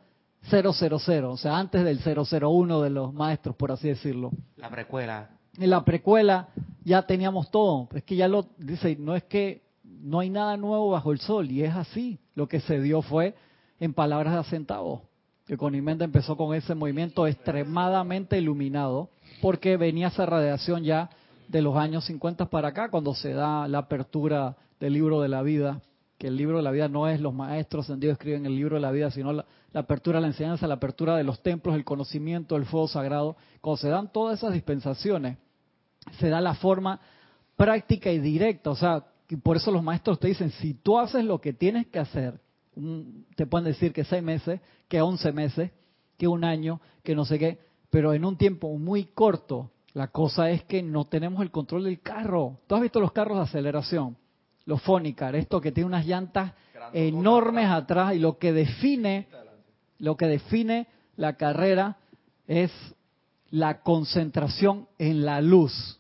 000, 0.50 1.30
o 1.30 1.38
sea, 1.38 1.58
antes 1.58 1.84
del 1.84 2.00
001 2.00 2.82
de 2.82 2.90
los 2.90 3.14
maestros, 3.14 3.56
por 3.56 3.72
así 3.72 3.88
decirlo. 3.88 4.32
La 4.58 4.70
precuela. 4.70 5.30
En 5.58 5.70
la 5.70 5.84
precuela 5.86 6.50
ya 6.84 7.04
teníamos 7.04 7.52
todo. 7.52 7.88
Es 7.94 8.04
que 8.04 8.16
ya 8.16 8.28
lo 8.28 8.48
dice, 8.58 8.96
no 9.00 9.16
es 9.16 9.24
que 9.24 9.62
no 9.84 10.20
hay 10.20 10.30
nada 10.30 10.58
nuevo 10.58 10.90
bajo 10.90 11.12
el 11.12 11.20
sol, 11.20 11.52
y 11.52 11.64
es 11.64 11.76
así. 11.76 12.20
Lo 12.36 12.48
que 12.48 12.60
se 12.60 12.82
dio 12.82 13.02
fue 13.02 13.36
en 13.80 13.94
palabras 13.94 14.34
de 14.34 14.40
acentavo. 14.40 15.04
Que 15.46 15.58
Conimenda 15.58 16.06
empezó 16.06 16.38
con 16.38 16.56
ese 16.56 16.76
movimiento 16.76 17.28
extremadamente 17.28 18.38
iluminado, 18.38 19.10
porque 19.42 19.78
venía 19.78 20.08
esa 20.08 20.26
radiación 20.26 20.84
ya 20.84 21.10
de 21.48 21.62
los 21.62 21.76
años 21.76 22.06
50 22.06 22.50
para 22.50 22.70
acá, 22.70 22.90
cuando 22.90 23.14
se 23.14 23.34
da 23.34 23.68
la 23.68 23.80
apertura 23.80 24.56
del 24.80 24.94
libro 24.94 25.22
de 25.22 25.28
la 25.28 25.42
vida, 25.42 25.82
que 26.22 26.28
el 26.28 26.38
libro 26.38 26.58
de 26.58 26.64
la 26.64 26.70
vida 26.70 26.88
no 26.88 27.08
es 27.08 27.20
los 27.20 27.34
maestros 27.34 27.86
ascendidos 27.86 28.14
escriben 28.14 28.46
el 28.46 28.56
libro 28.56 28.76
de 28.76 28.82
la 28.82 28.92
vida, 28.92 29.10
sino 29.10 29.34
la, 29.34 29.44
apertura 29.74 30.20
de 30.20 30.22
la 30.22 30.28
enseñanza, 30.28 30.68
la 30.68 30.76
apertura 30.76 31.18
de 31.18 31.24
los 31.24 31.42
templos, 31.42 31.74
el 31.74 31.84
conocimiento, 31.84 32.56
el 32.58 32.66
fuego 32.66 32.88
sagrado. 32.88 33.38
Cuando 33.60 33.78
se 33.78 33.90
dan 33.90 34.12
todas 34.12 34.38
esas 34.38 34.54
dispensaciones, 34.54 35.40
se 36.20 36.30
da 36.30 36.40
la 36.40 36.54
forma 36.54 37.02
práctica 37.56 38.12
y 38.12 38.20
directa. 38.20 38.70
O 38.70 38.76
sea, 38.76 39.04
y 39.30 39.36
por 39.38 39.58
eso 39.58 39.72
los 39.72 39.82
maestros 39.82 40.20
te 40.20 40.28
dicen, 40.28 40.52
si 40.52 40.76
tú 40.76 41.00
haces 41.00 41.26
lo 41.26 41.42
que 41.42 41.54
tienes 41.54 41.88
que 41.88 41.98
hacer 41.98 42.40
te 43.36 43.48
pueden 43.48 43.66
decir 43.66 43.92
que 43.92 44.04
seis 44.04 44.24
meses, 44.24 44.62
que 44.88 45.02
11 45.02 45.32
meses, 45.32 45.72
que 46.18 46.28
un 46.28 46.44
año, 46.44 46.80
que 47.04 47.16
no 47.16 47.26
sé 47.26 47.40
qué, 47.40 47.60
pero 47.90 48.14
en 48.14 48.26
un 48.26 48.38
tiempo 48.38 48.78
muy 48.78 49.06
corto. 49.06 49.72
La 49.94 50.08
cosa 50.08 50.52
es 50.52 50.64
que 50.66 50.82
no 50.82 51.06
tenemos 51.06 51.42
el 51.42 51.52
control 51.52 51.84
del 51.84 52.00
carro. 52.00 52.60
¿Tú 52.68 52.76
has 52.76 52.82
visto 52.82 53.02
los 53.02 53.12
carros 53.12 53.38
de 53.38 53.44
aceleración? 53.44 54.16
Los 54.66 54.82
Fonicar, 54.82 55.36
esto 55.36 55.60
que 55.60 55.72
tiene 55.72 55.88
unas 55.88 56.06
llantas 56.06 56.54
enormes 56.94 57.68
atrás 57.70 58.14
y 58.14 58.20
lo 58.20 58.38
que 58.38 58.54
define, 58.54 59.28
lo 60.00 60.16
que 60.16 60.28
define 60.28 60.88
la 61.16 61.34
carrera 61.34 61.98
es 62.48 62.72
la 63.50 63.82
concentración 63.82 64.88
en 64.98 65.26
la 65.26 65.42
luz. 65.42 66.00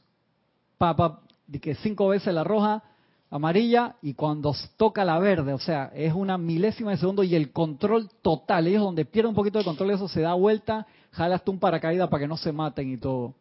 Pa, 0.77 0.95
pa, 0.95 1.21
de 1.47 1.59
que 1.59 1.75
cinco 1.75 2.07
veces 2.07 2.33
la 2.33 2.43
roja, 2.43 2.83
amarilla 3.29 3.95
y 4.01 4.13
cuando 4.13 4.53
toca 4.77 5.05
la 5.05 5.19
verde, 5.19 5.53
o 5.53 5.59
sea, 5.59 5.91
es 5.95 6.13
una 6.13 6.37
milésima 6.37 6.91
de 6.91 6.97
segundo 6.97 7.23
y 7.23 7.35
el 7.35 7.51
control 7.51 8.09
total. 8.21 8.67
Ellos 8.67 8.83
donde 8.83 9.05
pierde 9.05 9.29
un 9.29 9.35
poquito 9.35 9.59
de 9.59 9.65
control 9.65 9.91
eso 9.91 10.07
se 10.07 10.21
da 10.21 10.33
vuelta, 10.33 10.85
jalas 11.11 11.43
tú 11.43 11.51
un 11.51 11.59
paracaídas 11.59 12.09
para 12.09 12.21
que 12.21 12.27
no 12.27 12.37
se 12.37 12.51
maten 12.51 12.91
y 12.91 12.97
todo. 12.97 13.35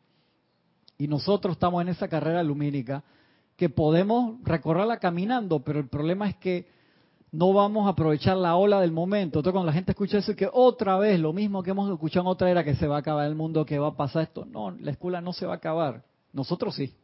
Y 0.99 1.09
nosotros 1.09 1.55
estamos 1.55 1.81
en 1.83 1.89
esa 1.89 2.09
carrera 2.09 2.43
lumínica 2.43 3.03
que 3.61 3.69
podemos 3.69 4.43
recorrerla 4.43 4.97
caminando, 4.97 5.61
pero 5.61 5.81
el 5.81 5.87
problema 5.87 6.27
es 6.27 6.35
que 6.37 6.67
no 7.31 7.53
vamos 7.53 7.87
a 7.87 7.91
aprovechar 7.91 8.39
la 8.39 8.57
ola 8.57 8.81
del 8.81 8.91
momento. 8.91 9.41
Entonces 9.41 9.53
cuando 9.53 9.67
la 9.67 9.75
gente 9.75 9.93
escucha 9.93 10.17
eso 10.17 10.35
que 10.35 10.49
otra 10.51 10.97
vez 10.97 11.21
lo 11.21 11.35
mismo 11.35 11.63
que 11.63 11.73
hemos 11.73 11.93
escuchado 11.93 12.23
en 12.23 12.29
otra 12.29 12.51
era 12.51 12.65
que 12.65 12.75
se 12.75 12.87
va 12.87 12.97
a 12.97 13.01
acabar 13.01 13.27
el 13.27 13.35
mundo, 13.35 13.67
que 13.67 13.79
va 13.79 13.89
a 13.89 13.97
pasar 13.99 14.23
esto. 14.23 14.47
No, 14.47 14.71
la 14.71 14.93
escuela 14.93 15.21
no 15.21 15.35
se 15.35 15.45
va 15.45 15.53
a 15.53 15.57
acabar. 15.57 16.05
Nosotros 16.33 16.75
sí. 16.75 16.95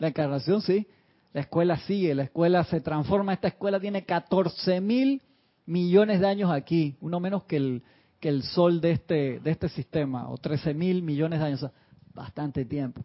La 0.00 0.08
encarnación 0.08 0.60
sí. 0.60 0.88
La 1.32 1.42
escuela 1.42 1.76
sigue, 1.76 2.16
la 2.16 2.24
escuela 2.24 2.64
se 2.64 2.80
transforma. 2.80 3.34
Esta 3.34 3.46
escuela 3.46 3.78
tiene 3.78 4.04
14 4.04 4.80
mil 4.80 5.22
millones 5.66 6.18
de 6.18 6.26
años 6.26 6.50
aquí, 6.50 6.96
uno 7.00 7.20
menos 7.20 7.44
que 7.44 7.58
el, 7.58 7.82
que 8.18 8.28
el 8.28 8.42
sol 8.42 8.80
de 8.80 8.90
este, 8.90 9.38
de 9.38 9.50
este 9.52 9.68
sistema, 9.68 10.28
o 10.28 10.36
13 10.36 10.74
mil 10.74 11.00
millones 11.04 11.38
de 11.38 11.46
años. 11.46 11.62
O 11.62 11.68
sea, 11.68 11.76
bastante 12.12 12.64
tiempo. 12.64 13.04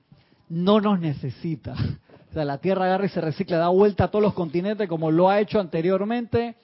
No 0.49 0.81
nos 0.81 0.99
necesita. 0.99 1.75
O 2.29 2.33
sea, 2.33 2.45
la 2.45 2.57
Tierra 2.59 2.85
agarra 2.85 3.05
y 3.05 3.09
se 3.09 3.21
recicla, 3.21 3.57
da 3.57 3.69
vuelta 3.69 4.05
a 4.05 4.07
todos 4.09 4.23
los 4.23 4.33
continentes 4.33 4.87
como 4.87 5.11
lo 5.11 5.29
ha 5.29 5.39
hecho 5.39 5.59
anteriormente, 5.59 6.55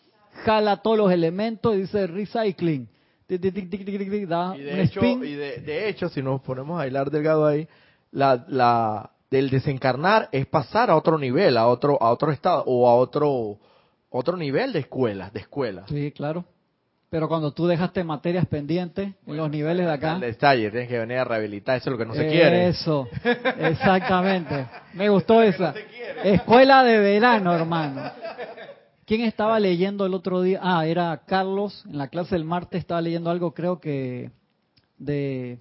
jala 0.46 0.78
todos 0.78 0.98
los 0.98 1.12
elementos 1.12 1.76
y 1.76 1.82
dice 1.82 2.08
recycling. 2.08 2.88
Tic, 3.26 3.42
tic, 3.42 3.70
tic, 3.70 4.28
da 4.28 4.56
Y 4.56 4.60
un 4.60 4.66
de, 4.66 4.82
hecho, 4.84 5.00
spin. 5.00 5.24
y 5.24 5.34
de, 5.34 5.58
de 5.60 5.90
hecho, 5.90 6.10
si 6.10 6.22
nos 6.22 6.42
ponemos 6.42 6.80
a 6.80 6.86
hilar 6.88 7.10
delgado 7.10 7.46
ahí, 7.46 7.68
la, 8.12 8.46
la 8.48 9.12
del 9.32 9.50
desencarnar 9.50 10.30
es 10.32 10.46
pasar 10.46 10.92
a 10.92 10.96
otro 10.96 11.18
nivel, 11.18 11.58
a 11.58 11.68
otro, 11.68 11.98
a 12.02 12.12
otro 12.12 12.32
estado 12.32 12.64
o 12.68 12.88
a 12.88 12.96
otro, 12.96 13.58
otro 14.10 14.38
nivel 14.38 14.74
de 14.74 14.80
escuela, 14.80 15.32
de 15.32 15.40
escuela. 15.40 15.86
Sí, 15.88 16.12
claro. 16.12 16.46
Pero 17.14 17.28
cuando 17.28 17.52
tú 17.52 17.68
dejaste 17.68 18.04
materias 18.04 18.48
pendientes 18.48 19.14
en 19.28 19.38
los 19.38 19.48
niveles 19.48 19.86
de 19.86 19.92
acá. 19.92 20.16
El 20.16 20.22
detalle, 20.22 20.72
tienes 20.72 20.90
que 20.90 20.98
venir 20.98 21.20
a 21.20 21.24
rehabilitar, 21.24 21.78
eso 21.78 21.92
es 21.92 21.92
lo 21.92 21.98
que 22.00 22.08
no 22.08 22.16
se 22.16 22.28
quiere. 22.28 22.70
Eso, 22.70 23.08
exactamente. 23.60 24.66
Me 24.96 25.10
gustó 25.10 25.44
esa. 25.44 25.76
Escuela 26.24 26.84
de 26.84 26.98
verano, 26.98 27.54
hermano. 27.54 28.02
¿Quién 29.06 29.22
estaba 29.22 29.60
leyendo 29.60 30.08
el 30.08 30.16
otro 30.16 30.42
día? 30.42 30.60
Ah, 30.64 30.88
era 30.88 31.22
Carlos. 31.28 31.86
En 31.86 32.00
la 32.00 32.08
clase 32.08 32.34
del 32.34 32.46
martes 32.46 32.80
estaba 32.80 33.00
leyendo 33.00 33.30
algo, 33.30 33.54
creo 33.54 33.80
que 33.80 34.32
de 34.98 35.60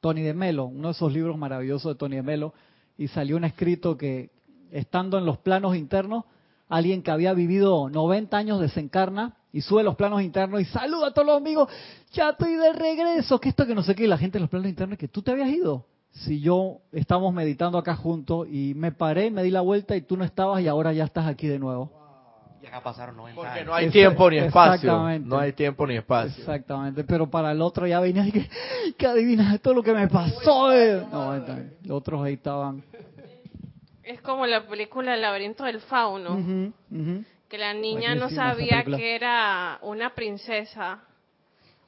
Tony 0.00 0.22
de 0.22 0.34
Melo, 0.34 0.66
uno 0.66 0.86
de 0.86 0.92
esos 0.92 1.12
libros 1.12 1.36
maravillosos 1.36 1.94
de 1.94 1.98
Tony 1.98 2.14
de 2.14 2.22
Melo. 2.22 2.54
Y 2.96 3.08
salió 3.08 3.36
un 3.36 3.44
escrito 3.44 3.96
que, 3.96 4.30
estando 4.70 5.18
en 5.18 5.26
los 5.26 5.38
planos 5.38 5.74
internos, 5.74 6.26
alguien 6.68 7.02
que 7.02 7.10
había 7.10 7.34
vivido 7.34 7.90
90 7.90 8.36
años 8.36 8.60
desencarna 8.60 9.34
y 9.56 9.62
sube 9.62 9.82
los 9.82 9.96
planos 9.96 10.20
internos 10.20 10.60
y 10.60 10.66
saluda 10.66 11.06
a 11.06 11.10
todos 11.12 11.26
los 11.26 11.36
amigos, 11.38 11.70
ya 12.12 12.28
estoy 12.30 12.56
de 12.56 12.74
regreso, 12.74 13.40
que 13.40 13.48
esto 13.48 13.66
que 13.66 13.74
no 13.74 13.82
sé 13.82 13.94
qué, 13.94 14.04
y 14.04 14.06
la 14.06 14.18
gente 14.18 14.36
en 14.36 14.42
los 14.42 14.50
planos 14.50 14.68
internos, 14.68 14.98
que 14.98 15.08
tú 15.08 15.22
te 15.22 15.30
habías 15.30 15.48
ido. 15.48 15.86
Si 16.10 16.40
yo 16.42 16.80
estamos 16.92 17.32
meditando 17.32 17.78
acá 17.78 17.96
juntos 17.96 18.46
y 18.50 18.74
me 18.74 18.92
paré, 18.92 19.30
me 19.30 19.42
di 19.42 19.50
la 19.50 19.62
vuelta 19.62 19.96
y 19.96 20.02
tú 20.02 20.18
no 20.18 20.24
estabas 20.24 20.60
y 20.60 20.68
ahora 20.68 20.92
ya 20.92 21.04
estás 21.04 21.26
aquí 21.26 21.46
de 21.46 21.58
nuevo. 21.58 21.90
Y 22.62 22.66
acá 22.66 22.82
pasaron 22.82 23.16
90 23.16 23.40
Porque 23.40 23.64
no 23.64 23.74
hay 23.74 23.88
tiempo 23.88 24.28
ni 24.30 24.36
espacio. 24.36 24.74
exactamente. 24.74 25.26
No 25.26 25.38
hay 25.38 25.52
tiempo 25.54 25.86
ni 25.86 25.96
espacio. 25.96 26.38
Exactamente, 26.38 27.04
pero 27.04 27.26
para 27.30 27.52
el 27.52 27.62
otro 27.62 27.86
ya 27.86 27.98
venía 28.00 28.26
y 28.26 28.32
que, 28.32 28.46
que 28.98 29.06
adivinas 29.06 29.58
todo 29.62 29.72
lo 29.72 29.82
que 29.82 29.94
me 29.94 30.06
pasó. 30.06 30.70
eh. 30.70 31.02
No, 31.10 31.34
entonces, 31.34 31.72
los 31.82 31.96
otros 31.96 32.22
ahí 32.22 32.34
estaban. 32.34 32.82
Es 34.02 34.20
como 34.20 34.44
la 34.46 34.66
película 34.66 35.14
El 35.14 35.22
laberinto 35.22 35.64
del 35.64 35.80
fauno, 35.80 36.34
Ujú, 36.36 36.72
ujú. 36.90 37.24
Que 37.48 37.58
la 37.58 37.72
niña 37.74 38.14
no 38.14 38.28
sabía 38.30 38.84
que 38.84 39.14
era 39.14 39.78
una 39.82 40.14
princesa 40.14 41.02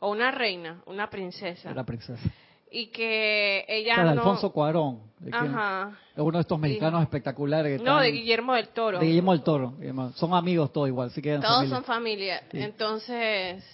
o 0.01 0.11
una 0.11 0.31
reina, 0.31 0.81
una 0.87 1.11
princesa, 1.11 1.73
La 1.75 1.85
princesa. 1.85 2.23
y 2.71 2.87
que 2.89 3.65
ella 3.69 3.95
Esa 3.95 4.05
de 4.05 4.15
no... 4.15 4.21
Alfonso 4.23 4.53
Cuarón. 4.53 5.01
¿de? 5.19 5.37
Ajá. 5.37 5.99
Es 6.15 6.23
uno 6.23 6.39
de 6.39 6.43
estos 6.43 6.59
mexicanos 6.61 7.03
espectaculares. 7.03 7.79
Que 7.79 7.85
No, 7.85 7.99
están- 8.01 8.03
de 8.05 8.11
Guillermo 8.13 8.55
del 8.55 8.69
Toro. 8.69 8.99
de 9.01 9.07
Guillermo 9.07 9.33
del 9.33 9.43
Toro. 9.43 9.75
Son 10.15 10.33
amigos 10.35 10.73
todos 10.73 10.87
igual, 10.89 11.11
sí 11.11 11.21
que 11.21 11.37
Todos 11.39 11.45
familia. 11.57 11.75
son 11.75 11.85
familia. 11.85 12.43
Sí. 12.53 12.61
Entonces, 12.63 13.65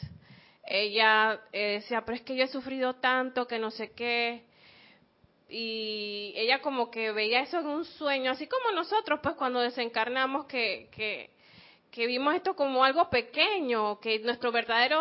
ella 0.67 1.39
eh, 1.53 1.81
decía, 1.83 2.03
pero 2.07 2.17
es 2.17 2.23
que 2.23 2.35
yo 2.37 2.45
he 2.45 2.49
sufrido 2.49 2.95
tanto 2.95 3.47
que 3.47 3.59
no 3.59 3.71
sé 3.71 3.91
qué. 3.93 4.45
Y 5.51 6.33
ella 6.37 6.63
como 6.63 6.91
que 6.91 7.13
veía 7.13 7.41
eso 7.41 7.61
en 7.61 7.67
un 7.67 7.85
sueño, 7.85 8.31
así 8.31 8.47
como 8.47 8.75
nosotros, 8.75 9.21
pues 9.23 9.35
cuando 9.37 9.61
desencarnamos, 9.61 10.47
que, 10.47 10.89
que, 10.91 11.31
que 11.95 12.09
vimos 12.09 12.35
esto 12.35 12.57
como 12.57 12.83
algo 12.83 13.09
pequeño, 13.09 14.01
que 14.01 14.19
nuestro 14.19 14.51
verdadero 14.51 15.01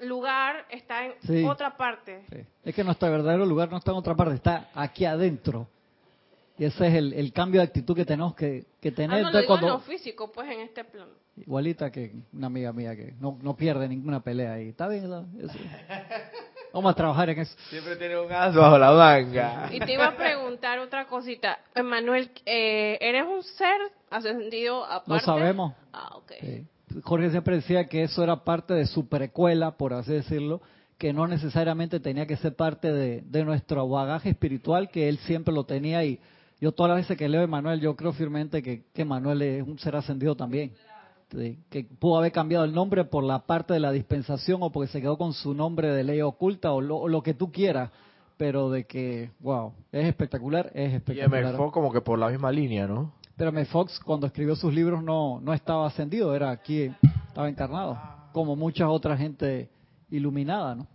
lugar 0.00 0.66
está 0.70 1.06
en 1.06 1.12
Sí. 1.24 1.44
otra 1.44 1.76
parte. 1.76 2.24
Sí. 2.32 2.38
Es 2.64 2.74
que 2.74 2.82
nuestro 2.82 3.08
verdadero 3.12 3.46
lugar 3.46 3.70
no 3.70 3.76
está 3.76 3.92
en 3.92 3.98
otra 3.98 4.16
parte, 4.16 4.34
está 4.34 4.68
aquí 4.74 5.04
adentro. 5.04 5.68
Y 6.58 6.64
ese 6.64 6.88
es 6.88 6.94
el, 6.94 7.12
el 7.12 7.32
cambio 7.32 7.60
de 7.60 7.68
actitud 7.68 7.94
que 7.94 8.04
tenemos 8.04 8.34
que, 8.34 8.64
que 8.80 8.88
Ah, 8.88 8.94
tener. 8.94 9.22
no, 9.22 9.30
lo 9.30 9.38
en 9.38 9.46
cuando- 9.46 9.68
lo 9.68 9.78
físico, 9.80 10.32
pues 10.32 10.50
en 10.50 10.60
este 10.62 10.82
plano. 10.82 11.12
Igualita 11.36 11.92
que 11.92 12.12
una 12.32 12.48
amiga 12.48 12.72
mía 12.72 12.96
que 12.96 13.14
no, 13.20 13.38
no 13.40 13.54
pierde 13.56 13.88
ninguna 13.88 14.20
pelea 14.20 14.54
ahí. 14.54 14.70
Está 14.70 14.88
bien, 14.88 15.08
¿no? 15.08 15.24
Eso. 15.40 15.56
Vamos 16.72 16.92
a 16.92 16.94
trabajar 16.94 17.30
en 17.30 17.40
eso. 17.40 17.56
Siempre 17.68 17.96
tiene 17.96 18.18
un 18.18 18.32
as 18.32 18.54
bajo 18.54 18.78
la 18.78 18.92
manga. 18.92 19.68
Y 19.70 19.78
te 19.80 19.92
iba 19.92 20.06
a 20.06 20.16
preguntar 20.16 20.78
otra 20.78 21.06
cosita. 21.06 21.58
Emanuel, 21.74 22.30
eh, 22.46 22.98
¿eres 23.00 23.24
un 23.26 23.42
ser 23.42 23.80
ascendido 24.10 24.84
aparte? 24.84 25.12
Lo 25.12 25.20
sabemos. 25.20 25.74
Ah, 25.92 26.16
ok. 26.16 26.32
Sí. 26.40 26.66
Jorge 27.02 27.30
siempre 27.30 27.56
decía 27.56 27.86
que 27.88 28.02
eso 28.02 28.22
era 28.22 28.36
parte 28.44 28.74
de 28.74 28.86
su 28.86 29.08
precuela, 29.08 29.72
por 29.72 29.94
así 29.94 30.12
decirlo, 30.12 30.60
que 30.98 31.12
no 31.12 31.26
necesariamente 31.26 32.00
tenía 32.00 32.26
que 32.26 32.36
ser 32.36 32.54
parte 32.54 32.92
de, 32.92 33.22
de 33.22 33.44
nuestro 33.44 33.88
bagaje 33.88 34.30
espiritual, 34.30 34.88
que 34.90 35.08
él 35.08 35.18
siempre 35.18 35.52
lo 35.52 35.64
tenía. 35.64 36.04
Y 36.04 36.20
yo 36.60 36.72
todas 36.72 36.90
las 36.90 36.98
veces 36.98 37.18
que 37.18 37.28
leo 37.28 37.40
a 37.40 37.44
Emanuel, 37.44 37.80
yo 37.80 37.96
creo 37.96 38.12
firmemente 38.12 38.62
que, 38.62 38.84
que 38.94 39.02
Emanuel 39.02 39.42
es 39.42 39.66
un 39.66 39.78
ser 39.78 39.96
ascendido 39.96 40.36
también. 40.36 40.72
Sí, 41.32 41.58
que 41.70 41.84
pudo 41.84 42.18
haber 42.18 42.30
cambiado 42.30 42.64
el 42.64 42.74
nombre 42.74 43.04
por 43.04 43.24
la 43.24 43.46
parte 43.46 43.72
de 43.72 43.80
la 43.80 43.90
dispensación 43.90 44.62
o 44.62 44.70
porque 44.70 44.92
se 44.92 45.00
quedó 45.00 45.16
con 45.16 45.32
su 45.32 45.54
nombre 45.54 45.88
de 45.88 46.04
ley 46.04 46.20
oculta 46.20 46.72
o 46.72 46.80
lo, 46.82 46.98
o 46.98 47.08
lo 47.08 47.22
que 47.22 47.32
tú 47.32 47.50
quieras, 47.50 47.90
pero 48.36 48.70
de 48.70 48.84
que, 48.84 49.30
wow, 49.40 49.72
es 49.92 50.06
espectacular, 50.06 50.70
es 50.74 50.92
Y 50.92 50.96
espectacular. 50.96 51.44
M. 51.44 51.56
Fox 51.56 51.72
como 51.72 51.90
que 51.90 52.02
por 52.02 52.18
la 52.18 52.28
misma 52.28 52.52
línea, 52.52 52.86
¿no? 52.86 53.14
Pero 53.36 53.48
M. 53.48 53.64
Fox 53.64 53.98
cuando 54.00 54.26
escribió 54.26 54.54
sus 54.56 54.74
libros 54.74 55.02
no, 55.02 55.40
no 55.40 55.54
estaba 55.54 55.86
ascendido, 55.86 56.34
era 56.34 56.50
aquí, 56.50 56.92
estaba 57.28 57.48
encarnado, 57.48 57.98
como 58.32 58.54
mucha 58.54 58.90
otra 58.90 59.16
gente 59.16 59.70
iluminada, 60.10 60.74
¿no? 60.74 60.86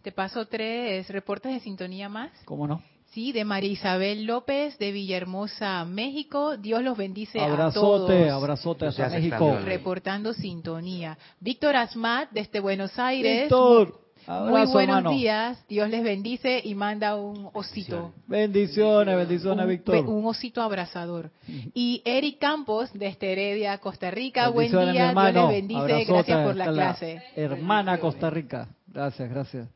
Te 0.00 0.12
paso 0.12 0.46
tres 0.46 1.06
reportes 1.10 1.52
de 1.52 1.60
sintonía 1.60 2.08
más. 2.08 2.30
¿Cómo 2.46 2.66
no? 2.66 2.80
Sí, 3.10 3.32
de 3.32 3.44
María 3.44 3.70
Isabel 3.70 4.24
López 4.26 4.78
de 4.78 4.92
Villahermosa, 4.92 5.84
México. 5.86 6.58
Dios 6.58 6.82
los 6.82 6.96
bendice 6.96 7.40
a 7.40 7.46
Abrazote, 7.46 8.18
todos. 8.18 8.30
abrazote 8.30 8.86
hasta 8.86 9.06
hace 9.06 9.16
México. 9.16 9.58
Reportando 9.64 10.34
sintonía. 10.34 11.16
Víctor 11.40 11.76
Asmat 11.76 12.30
desde 12.32 12.60
Buenos 12.60 12.98
Aires. 12.98 13.44
Víctor, 13.44 13.98
Muy 14.26 14.66
buenos 14.66 15.10
días. 15.10 15.66
Dios 15.68 15.88
les 15.88 16.04
bendice 16.04 16.60
y 16.62 16.74
manda 16.74 17.16
un 17.16 17.48
osito. 17.54 18.12
Bendiciones, 18.26 19.16
bendiciones, 19.16 19.64
un, 19.64 19.70
Víctor. 19.70 19.96
un 20.06 20.26
osito 20.26 20.60
abrazador. 20.60 21.30
Y 21.72 22.02
Eric 22.04 22.38
Campos, 22.38 22.90
desde 22.92 23.32
Heredia, 23.32 23.78
Costa 23.78 24.10
Rica. 24.10 24.50
Buen 24.50 24.70
día, 24.70 25.12
Dios 25.12 25.34
les 25.34 25.48
bendice. 25.48 25.80
Abrazote 25.80 26.12
Gracias 26.12 26.46
por 26.46 26.56
la 26.56 26.66
clase. 26.72 27.22
hermana 27.36 27.98
Costa 27.98 28.28
Rica. 28.28 28.68
Gracias, 28.86 29.30
gracias. 29.30 29.68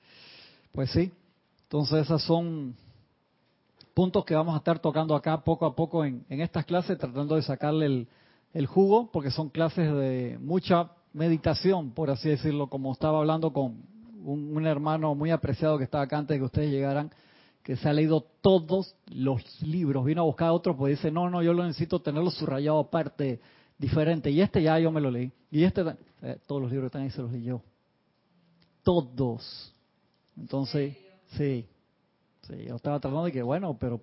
Pues 0.70 0.90
sí. 0.90 1.10
Entonces, 1.62 2.02
esos 2.02 2.22
son 2.24 2.76
puntos 3.94 4.24
que 4.24 4.34
vamos 4.34 4.54
a 4.54 4.58
estar 4.58 4.78
tocando 4.78 5.14
acá 5.14 5.42
poco 5.44 5.66
a 5.66 5.74
poco 5.74 6.04
en, 6.04 6.24
estas 6.28 6.64
clases, 6.64 6.98
tratando 6.98 7.36
de 7.36 7.42
sacarle 7.42 8.06
el, 8.54 8.66
jugo, 8.66 9.10
porque 9.12 9.30
son 9.30 9.48
clases 9.48 9.92
de 9.92 10.38
mucha 10.40 10.90
meditación, 11.12 11.90
por 11.90 12.10
así 12.10 12.28
decirlo, 12.28 12.68
como 12.68 12.92
estaba 12.92 13.18
hablando 13.18 13.52
con 13.52 13.82
un, 14.24 14.66
hermano 14.66 15.14
muy 15.14 15.30
apreciado 15.30 15.78
que 15.78 15.84
estaba 15.84 16.04
acá 16.04 16.18
antes 16.18 16.34
de 16.34 16.38
que 16.38 16.44
ustedes 16.44 16.70
llegaran, 16.70 17.10
que 17.62 17.76
se 17.76 17.88
ha 17.88 17.92
leído 17.92 18.26
todos 18.40 18.94
los 19.06 19.62
libros. 19.62 20.04
Vino 20.04 20.22
a 20.22 20.24
buscar 20.24 20.50
otro, 20.50 20.76
pues 20.76 20.98
dice, 20.98 21.10
no, 21.10 21.30
no, 21.30 21.42
yo 21.42 21.52
lo 21.52 21.64
necesito 21.64 22.00
tenerlo 22.00 22.30
subrayado 22.30 22.78
aparte, 22.78 23.40
diferente. 23.78 24.30
Y 24.30 24.40
este 24.40 24.62
ya 24.62 24.78
yo 24.78 24.90
me 24.90 25.00
lo 25.00 25.10
leí. 25.10 25.30
Y 25.50 25.64
este, 25.64 25.82
eh, 26.22 26.38
todos 26.46 26.62
los 26.62 26.72
libros 26.72 26.94
ahí 26.94 27.10
se 27.10 27.22
los 27.22 27.30
leí 27.30 27.44
yo. 27.44 27.60
Todos. 28.82 29.72
Entonces, 30.36 30.96
sí. 31.36 31.66
Sí, 32.42 32.64
yo 32.66 32.76
estaba 32.76 32.98
tratando 33.00 33.24
de 33.24 33.32
que, 33.32 33.42
bueno, 33.42 33.76
pero 33.78 34.00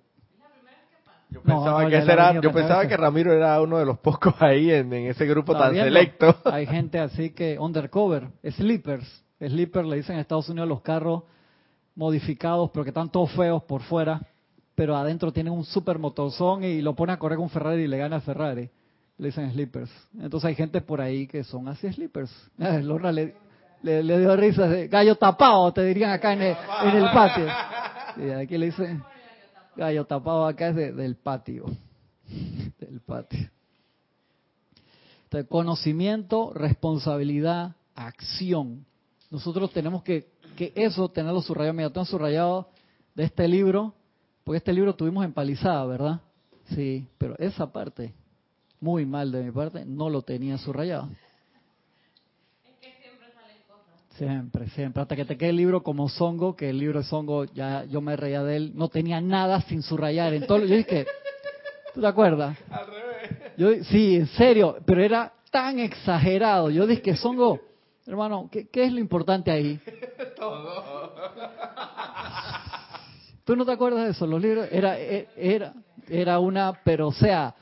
Yo 1.30 1.40
No, 1.44 1.54
pensaba, 1.58 1.82
no, 1.84 1.88
que, 1.90 1.96
ese 1.96 2.06
la 2.06 2.12
era- 2.12 2.40
yo 2.40 2.52
pensaba 2.52 2.86
que. 2.88 2.96
Ramiro 2.96 3.32
era 3.32 3.60
uno 3.60 3.78
de 3.78 3.84
los 3.86 3.98
pocos 3.98 4.34
ahí 4.40 4.70
en, 4.70 4.92
en 4.92 5.06
ese 5.06 5.26
grupo 5.26 5.56
tan 5.56 5.74
selecto. 5.74 6.34
¿no? 6.44 6.50
Hay 6.52 6.66
gente 6.66 6.98
así 6.98 7.30
que 7.30 7.58
undercover, 7.58 8.28
sleepers. 8.44 9.24
Sleeper 9.38 9.84
le 9.86 9.96
dicen 9.96 10.16
en 10.16 10.20
Estados 10.22 10.48
Unidos 10.48 10.68
los 10.68 10.80
carros 10.82 11.22
modificados, 11.94 12.70
pero 12.72 12.84
que 12.84 12.90
están 12.90 13.10
todos 13.10 13.30
feos 13.32 13.62
por 13.64 13.82
fuera, 13.82 14.20
pero 14.74 14.96
adentro 14.96 15.32
tienen 15.32 15.52
un 15.52 15.64
super 15.64 15.98
motorzón 15.98 16.64
y 16.64 16.80
lo 16.82 16.94
pone 16.94 17.12
a 17.12 17.18
correr 17.18 17.36
con 17.36 17.44
un 17.44 17.50
Ferrari 17.50 17.82
y 17.82 17.86
le 17.88 17.98
gana 17.98 18.16
a 18.16 18.20
Ferrari. 18.20 18.68
Le 19.18 19.26
dicen 19.26 19.52
sleepers. 19.52 19.90
Entonces 20.20 20.48
hay 20.48 20.54
gente 20.54 20.80
por 20.80 21.00
ahí 21.00 21.26
que 21.26 21.44
son 21.44 21.68
así 21.68 21.90
sleepers. 21.92 22.30
Lorna 22.58 23.12
le, 23.12 23.34
le, 23.82 24.02
le 24.02 24.18
dio 24.18 24.34
risa 24.36 24.66
de 24.66 24.88
gallo 24.88 25.14
tapado, 25.16 25.72
te 25.72 25.84
dirían 25.84 26.10
acá 26.10 26.32
en 26.32 26.42
el, 26.42 26.56
en 26.84 26.96
el 26.96 27.10
patio. 27.12 27.46
Aquí 28.40 28.58
le 28.58 28.66
dicen 28.66 29.02
gallo 29.76 30.04
tapado 30.04 30.46
acá 30.46 30.68
es 30.68 30.76
de- 30.76 30.92
del 30.92 31.16
patio. 31.16 31.66
Del 32.78 33.00
patio. 33.00 33.50
Entonces, 35.24 35.48
conocimiento, 35.48 36.52
responsabilidad, 36.54 37.76
acción. 37.94 38.84
Nosotros 39.30 39.72
tenemos 39.72 40.02
que, 40.02 40.28
que 40.56 40.72
eso 40.74 41.08
tenerlo 41.08 41.40
subrayado. 41.40 41.74
Mira, 41.74 41.90
tengo 41.90 42.04
subrayado 42.04 42.68
de 43.14 43.24
este 43.24 43.46
libro, 43.46 43.94
porque 44.44 44.58
este 44.58 44.72
libro 44.72 44.94
tuvimos 44.94 45.24
empalizada, 45.24 45.84
¿verdad? 45.86 46.20
Sí, 46.74 47.06
pero 47.18 47.36
esa 47.38 47.70
parte, 47.72 48.12
muy 48.80 49.06
mal 49.06 49.30
de 49.30 49.44
mi 49.44 49.50
parte, 49.52 49.84
no 49.84 50.08
lo 50.10 50.22
tenía 50.22 50.58
subrayado. 50.58 51.08
Siempre, 54.20 54.68
siempre. 54.68 55.00
Hasta 55.00 55.16
que 55.16 55.24
te 55.24 55.38
quede 55.38 55.48
el 55.48 55.56
libro 55.56 55.82
como 55.82 56.10
Songo, 56.10 56.54
que 56.54 56.68
el 56.68 56.76
libro 56.78 56.98
de 56.98 57.06
Songo, 57.06 57.46
ya 57.46 57.84
yo 57.86 58.02
me 58.02 58.16
reía 58.16 58.42
de 58.42 58.56
él, 58.56 58.72
no 58.74 58.88
tenía 58.88 59.18
nada 59.18 59.62
sin 59.62 59.80
subrayar. 59.80 60.34
En 60.34 60.46
todo, 60.46 60.58
yo 60.58 60.76
dije, 60.76 61.06
¿tú 61.94 62.02
te 62.02 62.06
acuerdas? 62.06 62.54
Al 62.70 62.86
revés. 62.86 63.30
Yo, 63.56 63.82
sí, 63.84 64.16
en 64.16 64.26
serio, 64.26 64.76
pero 64.84 65.02
era 65.02 65.32
tan 65.50 65.78
exagerado. 65.78 66.68
Yo 66.68 66.86
dije, 66.86 67.16
Songo, 67.16 67.60
hermano, 68.06 68.50
¿qué, 68.52 68.68
qué 68.68 68.84
es 68.84 68.92
lo 68.92 68.98
importante 68.98 69.50
ahí? 69.50 69.80
¿Tú 73.46 73.56
no 73.56 73.64
te 73.64 73.72
acuerdas 73.72 74.04
de 74.04 74.10
eso? 74.10 74.26
Los 74.26 74.42
libros, 74.42 74.68
era, 74.70 75.00
e- 75.00 75.28
era, 75.34 75.72
era 76.10 76.38
una, 76.40 76.74
pero 76.84 77.08
o 77.08 77.12
sea, 77.12 77.54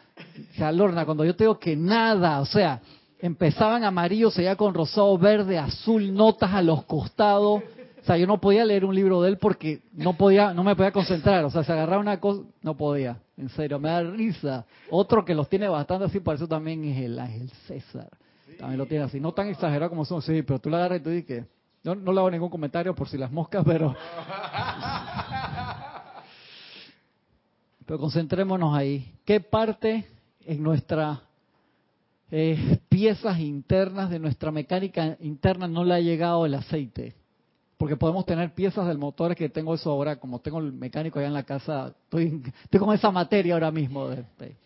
o 0.51 0.55
sea, 0.57 0.73
Lorna, 0.73 1.05
cuando 1.05 1.25
yo 1.25 1.37
te 1.37 1.45
digo 1.45 1.57
que 1.61 1.77
nada, 1.77 2.41
o 2.41 2.47
sea, 2.47 2.81
empezaban 3.19 3.85
amarillo, 3.85 4.31
seguía 4.31 4.57
con 4.57 4.75
rosado, 4.75 5.17
verde, 5.19 5.59
azul, 5.59 6.15
notas 6.15 6.53
a 6.53 6.63
los 6.63 6.85
costados. 6.85 7.63
O 8.01 8.05
sea, 8.05 8.17
yo 8.17 8.27
no 8.27 8.41
podía 8.41 8.65
leer 8.65 8.85
un 8.85 8.95
libro 8.95 9.21
de 9.21 9.31
él 9.31 9.39
porque 9.39 9.83
no 9.93 10.17
podía, 10.17 10.55
no 10.55 10.65
me 10.65 10.75
podía 10.77 10.93
concentrar. 10.93 11.45
O 11.45 11.51
sea, 11.51 11.65
se 11.65 11.73
agarraba 11.73 12.01
una 12.01 12.19
cosa, 12.21 12.43
no 12.63 12.77
podía. 12.77 13.19
En 13.37 13.49
serio, 13.51 13.79
me 13.79 13.89
da 13.89 14.03
risa. 14.03 14.65
Otro 14.91 15.25
que 15.25 15.35
los 15.35 15.49
tiene 15.49 15.69
bastante 15.69 16.07
así, 16.07 16.21
por 16.21 16.35
eso 16.35 16.49
también 16.49 16.85
es 16.85 16.99
el 17.03 17.19
Ángel 17.19 17.51
César. 17.67 18.09
También 18.59 18.79
lo 18.79 18.87
tiene 18.87 19.05
así. 19.05 19.21
No 19.21 19.33
tan 19.33 19.49
exagerado 19.49 19.91
como 19.91 20.05
son, 20.05 20.23
sí, 20.23 20.43
pero 20.43 20.59
tú 20.59 20.71
la 20.71 20.79
agarras 20.79 21.01
y 21.01 21.03
tú 21.03 21.11
dices, 21.11 21.45
yo 21.85 21.95
no 21.95 22.13
le 22.13 22.19
hago 22.19 22.31
ningún 22.31 22.51
comentario 22.51 22.95
por 22.95 23.09
si 23.09 23.19
las 23.19 23.31
moscas, 23.31 23.65
pero... 23.65 23.95
Pero 27.87 28.01
concentrémonos 28.01 28.77
ahí. 28.77 29.15
¿Qué 29.25 29.41
parte 29.41 30.05
en 30.45 30.63
nuestras 30.63 31.21
eh, 32.31 32.79
piezas 32.89 33.39
internas 33.39 34.11
de 34.11 34.19
nuestra 34.19 34.51
mecánica 34.51 35.17
interna 35.21 35.67
no 35.69 35.85
le 35.85 35.95
ha 35.95 36.01
llegado 36.01 36.47
el 36.47 36.55
aceite? 36.55 37.15
Porque 37.77 37.97
podemos 37.97 38.27
tener 38.27 38.53
piezas 38.55 38.87
del 38.89 38.99
motor 38.99 39.35
que 39.37 39.49
tengo 39.49 39.75
eso 39.75 39.91
ahora, 39.91 40.17
como 40.17 40.41
tengo 40.41 40.59
el 40.59 40.73
mecánico 40.73 41.19
allá 41.19 41.29
en 41.29 41.35
la 41.35 41.45
casa, 41.45 41.95
estoy, 42.05 42.43
estoy 42.65 42.81
con 42.81 42.95
esa 42.95 43.11
materia 43.11 43.55
ahora 43.55 43.71
mismo. 43.71 44.09
De, 44.09 44.17
de- 44.39 44.57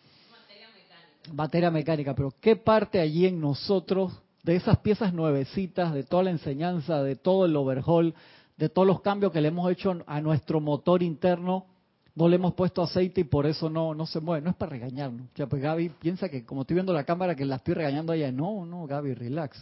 materia 1.32 1.70
mecánica, 1.70 2.14
pero 2.14 2.32
¿qué 2.40 2.56
parte 2.56 2.98
allí 3.00 3.26
en 3.26 3.40
nosotros, 3.40 4.12
de 4.42 4.56
esas 4.56 4.78
piezas 4.78 5.12
nuevecitas, 5.14 5.94
de 5.94 6.02
toda 6.02 6.24
la 6.24 6.30
enseñanza, 6.30 7.02
de 7.02 7.14
todo 7.16 7.46
el 7.46 7.54
overhaul, 7.54 8.14
de 8.56 8.68
todos 8.68 8.88
los 8.88 9.00
cambios 9.02 9.30
que 9.32 9.40
le 9.40 9.48
hemos 9.48 9.70
hecho 9.70 10.02
a 10.06 10.20
nuestro 10.20 10.60
motor 10.60 11.02
interno, 11.02 11.66
no 12.14 12.28
le 12.28 12.36
hemos 12.36 12.54
puesto 12.54 12.82
aceite 12.82 13.22
y 13.22 13.24
por 13.24 13.46
eso 13.46 13.70
no, 13.70 13.94
no 13.94 14.06
se 14.06 14.20
mueve? 14.20 14.44
No 14.44 14.50
es 14.50 14.56
para 14.56 14.70
regañarnos. 14.70 15.22
O 15.32 15.36
sea, 15.36 15.46
pues 15.46 15.62
Gaby 15.62 15.88
piensa 15.98 16.28
que 16.28 16.44
como 16.44 16.62
estoy 16.62 16.74
viendo 16.74 16.92
la 16.92 17.04
cámara 17.04 17.34
que 17.34 17.44
la 17.44 17.56
estoy 17.56 17.74
regañando 17.74 18.12
a 18.12 18.16
ella. 18.16 18.30
No, 18.30 18.66
no, 18.66 18.86
Gaby, 18.86 19.14
relax. 19.14 19.56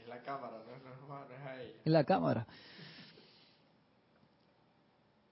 Es 0.00 0.08
la 0.08 0.18
cámara, 0.22 0.52
no 0.66 0.74
es, 0.74 0.82
no 0.82 0.90
es- 0.90 1.28
no 1.28 1.34
es 1.34 1.40
a 1.46 1.62
ella. 1.62 1.72
en 1.84 1.92
la 1.92 2.04
cámara. 2.04 2.46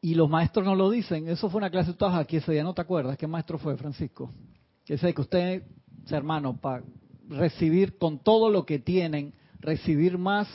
Y 0.00 0.14
los 0.14 0.30
maestros 0.30 0.64
no 0.64 0.74
lo 0.76 0.90
dicen. 0.90 1.28
Eso 1.28 1.50
fue 1.50 1.58
una 1.58 1.70
clase 1.70 1.92
de 1.92 2.06
aquí 2.14 2.36
ese 2.36 2.52
día, 2.52 2.62
¿no 2.62 2.74
te 2.74 2.82
acuerdas? 2.82 3.16
¿Qué 3.16 3.26
maestro 3.26 3.58
fue, 3.58 3.76
Francisco? 3.76 4.30
Que 4.84 4.94
dice 4.94 5.12
que 5.12 5.20
usted, 5.20 5.62
hermano, 6.10 6.56
para 6.56 6.84
recibir 7.28 7.98
con 7.98 8.20
todo 8.20 8.48
lo 8.50 8.64
que 8.64 8.78
tienen, 8.78 9.32
recibir 9.58 10.16
más, 10.16 10.46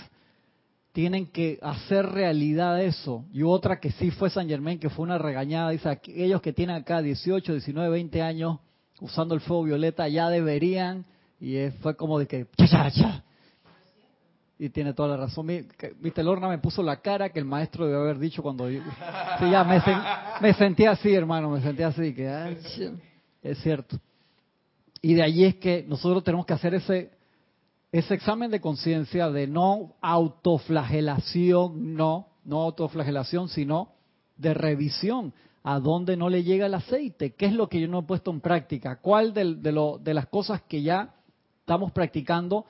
tienen 0.91 1.27
que 1.27 1.57
hacer 1.61 2.05
realidad 2.07 2.81
eso. 2.81 3.25
Y 3.31 3.43
otra 3.43 3.79
que 3.79 3.91
sí 3.91 4.11
fue 4.11 4.29
San 4.29 4.47
Germán, 4.47 4.79
que 4.79 4.89
fue 4.89 5.03
una 5.03 5.17
regañada, 5.17 5.69
dice, 5.71 5.89
aquellos 5.89 6.41
que 6.41 6.53
tienen 6.53 6.75
acá 6.75 7.01
18, 7.01 7.53
19, 7.53 7.89
20 7.89 8.21
años 8.21 8.59
usando 8.99 9.33
el 9.33 9.41
fuego 9.41 9.63
violeta 9.63 10.07
ya 10.07 10.29
deberían, 10.29 11.05
y 11.39 11.69
fue 11.81 11.95
como 11.95 12.19
de 12.19 12.27
que, 12.27 12.45
cha, 12.57 12.67
cha, 12.67 12.91
cha. 12.91 13.23
Y 14.59 14.69
tiene 14.69 14.93
toda 14.93 15.09
la 15.09 15.17
razón. 15.17 15.47
Viste, 15.99 16.21
Lorna 16.21 16.47
me 16.47 16.59
puso 16.59 16.83
la 16.83 16.97
cara 16.97 17.29
que 17.29 17.39
el 17.39 17.45
maestro 17.45 17.87
debe 17.87 17.97
haber 17.99 18.19
dicho 18.19 18.43
cuando 18.43 18.69
yo... 18.69 18.81
Sí, 19.39 19.49
ya 19.49 19.63
me, 19.63 19.79
sen- 19.79 20.03
me 20.39 20.53
sentí 20.53 20.85
así, 20.85 21.11
hermano, 21.15 21.49
me 21.49 21.61
sentí 21.61 21.81
así, 21.81 22.13
que 22.13 22.29
ay, 22.29 22.55
ch- 22.57 22.99
es 23.41 23.57
cierto. 23.59 23.97
Y 25.01 25.15
de 25.15 25.23
allí 25.23 25.45
es 25.45 25.55
que 25.55 25.83
nosotros 25.87 26.23
tenemos 26.23 26.45
que 26.45 26.53
hacer 26.53 26.75
ese, 26.75 27.09
ese 27.91 28.13
examen 28.13 28.51
de 28.51 28.61
conciencia 28.61 29.29
de 29.29 29.47
no 29.47 29.95
autoflagelación, 30.01 31.95
no, 31.95 32.27
no 32.45 32.61
autoflagelación, 32.61 33.49
sino 33.49 33.89
de 34.37 34.53
revisión. 34.53 35.33
¿A 35.63 35.79
dónde 35.79 36.17
no 36.17 36.27
le 36.29 36.43
llega 36.43 36.65
el 36.65 36.73
aceite? 36.73 37.35
¿Qué 37.35 37.45
es 37.45 37.53
lo 37.53 37.69
que 37.69 37.79
yo 37.79 37.87
no 37.87 37.99
he 37.99 38.03
puesto 38.03 38.31
en 38.31 38.41
práctica? 38.41 38.95
¿Cuál 38.99 39.33
de, 39.33 39.71
lo- 39.71 39.99
de 39.99 40.13
las 40.13 40.25
cosas 40.27 40.61
que 40.63 40.81
ya 40.81 41.13
estamos 41.59 41.91
practicando 41.91 42.65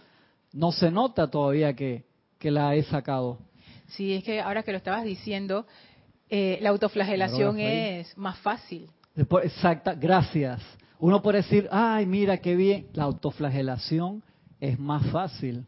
no 0.51 0.73
se 0.73 0.91
nota 0.91 1.29
todavía 1.29 1.73
que, 1.73 2.03
que 2.37 2.51
la 2.51 2.75
he 2.75 2.83
sacado? 2.83 3.37
Sí, 3.87 4.13
es 4.13 4.23
que 4.25 4.41
ahora 4.41 4.63
que 4.63 4.71
lo 4.71 4.77
estabas 4.77 5.05
diciendo, 5.05 5.65
eh, 6.29 6.57
la 6.61 6.69
autoflagelación 6.71 7.59
es 7.59 8.17
más 8.17 8.37
fácil. 8.39 8.89
Después, 9.15 9.45
exacta, 9.45 9.93
gracias. 9.93 10.61
Uno 10.99 11.21
puede 11.21 11.37
decir, 11.37 11.69
ay, 11.71 12.05
mira 12.05 12.37
qué 12.39 12.55
bien. 12.57 12.87
La 12.93 13.03
autoflagelación 13.05 14.21
es 14.61 14.79
más 14.79 15.05
fácil. 15.07 15.65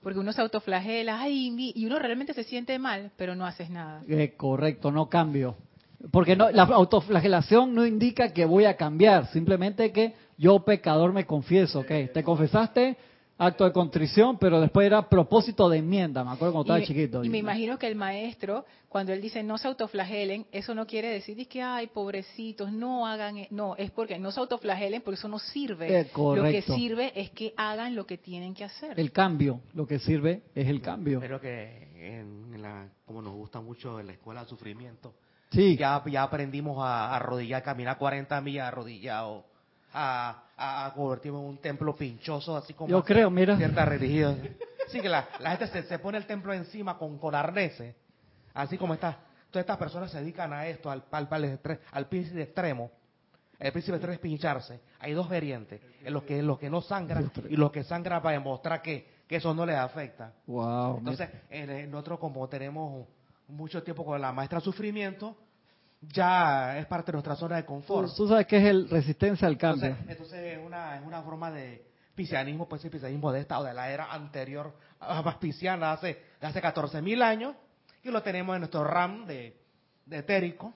Porque 0.00 0.20
uno 0.20 0.32
se 0.32 0.40
autoflagela, 0.40 1.20
ay, 1.20 1.72
y 1.74 1.84
uno 1.84 1.98
realmente 1.98 2.32
se 2.32 2.44
siente 2.44 2.78
mal, 2.78 3.10
pero 3.16 3.34
no 3.34 3.44
haces 3.44 3.68
nada. 3.68 4.02
Eh, 4.08 4.34
correcto, 4.36 4.90
no 4.90 5.08
cambio. 5.08 5.56
Porque 6.12 6.36
no, 6.36 6.50
la 6.50 6.62
autoflagelación 6.62 7.74
no 7.74 7.84
indica 7.84 8.32
que 8.32 8.44
voy 8.44 8.64
a 8.64 8.76
cambiar, 8.76 9.26
simplemente 9.26 9.90
que 9.90 10.14
yo 10.38 10.60
pecador 10.60 11.12
me 11.12 11.26
confieso, 11.26 11.80
ok, 11.80 12.12
te 12.14 12.22
confesaste, 12.22 12.96
acto 13.38 13.64
de 13.64 13.72
contrición, 13.72 14.36
pero 14.38 14.60
después 14.60 14.84
era 14.86 15.08
propósito 15.08 15.68
de 15.68 15.78
enmienda, 15.78 16.24
me 16.24 16.32
acuerdo 16.32 16.52
cuando 16.54 16.62
estaba 16.74 16.78
y, 16.78 16.82
me- 16.82 16.86
chiquito. 16.86 17.24
y 17.24 17.28
me 17.28 17.38
imagino 17.38 17.78
que 17.78 17.86
el 17.86 17.94
maestro, 17.94 18.64
cuando 18.88 19.12
él 19.12 19.20
dice 19.22 19.42
no 19.44 19.56
se 19.58 19.68
autoflagelen, 19.68 20.46
eso 20.50 20.74
no 20.74 20.86
quiere 20.86 21.08
decir 21.08 21.38
es 21.38 21.46
que, 21.46 21.62
ay, 21.62 21.86
pobrecitos, 21.86 22.72
no 22.72 23.06
hagan, 23.06 23.38
e-". 23.38 23.48
no, 23.50 23.76
es 23.76 23.90
porque 23.92 24.18
no 24.18 24.32
se 24.32 24.40
autoflagelen, 24.40 25.02
porque 25.02 25.18
eso 25.18 25.28
no 25.28 25.38
sirve. 25.38 26.00
Eh, 26.00 26.10
lo 26.14 26.42
que 26.42 26.62
sirve 26.62 27.12
es 27.14 27.30
que 27.30 27.54
hagan 27.56 27.94
lo 27.94 28.06
que 28.06 28.18
tienen 28.18 28.54
que 28.54 28.64
hacer. 28.64 28.98
El 28.98 29.12
cambio, 29.12 29.60
lo 29.74 29.86
que 29.86 29.98
sirve 30.00 30.42
es 30.54 30.66
el 30.68 30.82
cambio. 30.82 31.20
Pero 31.20 31.40
que 31.40 31.88
en, 31.94 32.52
en 32.54 32.62
la, 32.62 32.88
como 33.06 33.22
nos 33.22 33.34
gusta 33.34 33.60
mucho 33.60 34.00
en 34.00 34.08
la 34.08 34.12
escuela 34.14 34.42
de 34.42 34.48
sufrimiento, 34.48 35.14
Sí, 35.50 35.76
ya, 35.78 36.02
ya 36.06 36.24
aprendimos 36.24 36.76
a, 36.78 37.06
a 37.06 37.16
arrodillar, 37.16 37.62
caminar 37.62 37.96
40 37.96 38.38
millas 38.42 38.68
arrodillado, 38.68 39.46
a, 39.92 40.44
a, 40.56 40.86
a 40.86 40.94
convertirnos 40.94 41.42
en 41.42 41.48
un 41.48 41.58
templo 41.58 41.94
pinchoso, 41.96 42.56
así 42.56 42.74
como 42.74 42.90
yo 42.90 43.04
creo, 43.04 43.30
mira. 43.30 43.56
cierta 43.56 43.84
religión. 43.84 44.40
Sí, 44.88 45.00
que 45.00 45.08
la, 45.08 45.28
la 45.40 45.50
gente 45.50 45.66
se, 45.68 45.82
se 45.82 45.98
pone 45.98 46.16
el 46.18 46.26
templo 46.26 46.52
encima 46.52 46.96
con, 46.96 47.18
con 47.18 47.34
arneses, 47.34 47.94
así 48.54 48.78
como 48.78 48.94
está. 48.94 49.18
Todas 49.50 49.62
estas 49.64 49.76
personas 49.78 50.10
se 50.10 50.20
dedican 50.20 50.52
a 50.52 50.66
esto, 50.66 50.90
al, 50.90 51.04
al, 51.10 51.28
al, 51.30 51.80
al 51.92 52.06
príncipe 52.06 52.42
extremo. 52.42 52.90
El 53.58 53.72
príncipe 53.72 53.96
extremo 53.96 54.14
es 54.14 54.20
pincharse. 54.20 54.80
Hay 55.00 55.12
dos 55.14 55.28
variantes, 55.28 55.80
en 56.02 56.12
los 56.12 56.22
que, 56.22 56.38
en 56.38 56.46
los 56.46 56.58
que 56.58 56.70
no 56.70 56.80
sangran 56.80 57.30
y 57.48 57.56
los 57.56 57.72
que 57.72 57.82
sangran 57.82 58.22
para 58.22 58.34
demostrar 58.34 58.82
que, 58.82 59.24
que 59.26 59.36
eso 59.36 59.52
no 59.54 59.66
les 59.66 59.76
afecta. 59.76 60.32
Wow. 60.46 60.98
Entonces, 60.98 61.28
en, 61.50 61.70
en 61.70 61.90
nosotros 61.90 62.18
como 62.18 62.46
tenemos 62.48 63.06
mucho 63.48 63.82
tiempo 63.82 64.04
con 64.04 64.20
la 64.20 64.32
maestra 64.32 64.60
sufrimiento, 64.60 65.36
ya 66.00 66.78
es 66.78 66.86
parte 66.86 67.10
de 67.10 67.16
nuestra 67.16 67.36
zona 67.36 67.56
de 67.56 67.64
confort. 67.64 68.14
tú 68.16 68.28
sabes 68.28 68.46
que 68.46 68.58
es 68.58 68.64
el 68.64 68.88
resistencia 68.88 69.48
al 69.48 69.58
cambio. 69.58 69.86
Entonces, 69.86 70.10
entonces 70.10 70.58
es, 70.58 70.64
una, 70.64 70.96
es 70.96 71.04
una 71.04 71.22
forma 71.22 71.50
de 71.50 71.86
piscianismo, 72.14 72.68
pues 72.68 72.84
el 72.84 72.90
piscianismo 72.90 73.32
de 73.32 73.40
esta 73.40 73.58
o 73.58 73.64
de 73.64 73.74
la 73.74 73.90
era 73.90 74.12
anterior, 74.12 74.74
a 75.00 75.22
más 75.22 75.36
pisciana, 75.36 75.92
hace, 75.92 76.20
hace 76.40 76.60
14 76.60 77.02
mil 77.02 77.22
años, 77.22 77.54
y 78.02 78.10
lo 78.10 78.22
tenemos 78.22 78.54
en 78.54 78.60
nuestro 78.60 78.84
RAM 78.84 79.26
de, 79.26 79.56
de 80.06 80.18
etérico. 80.18 80.74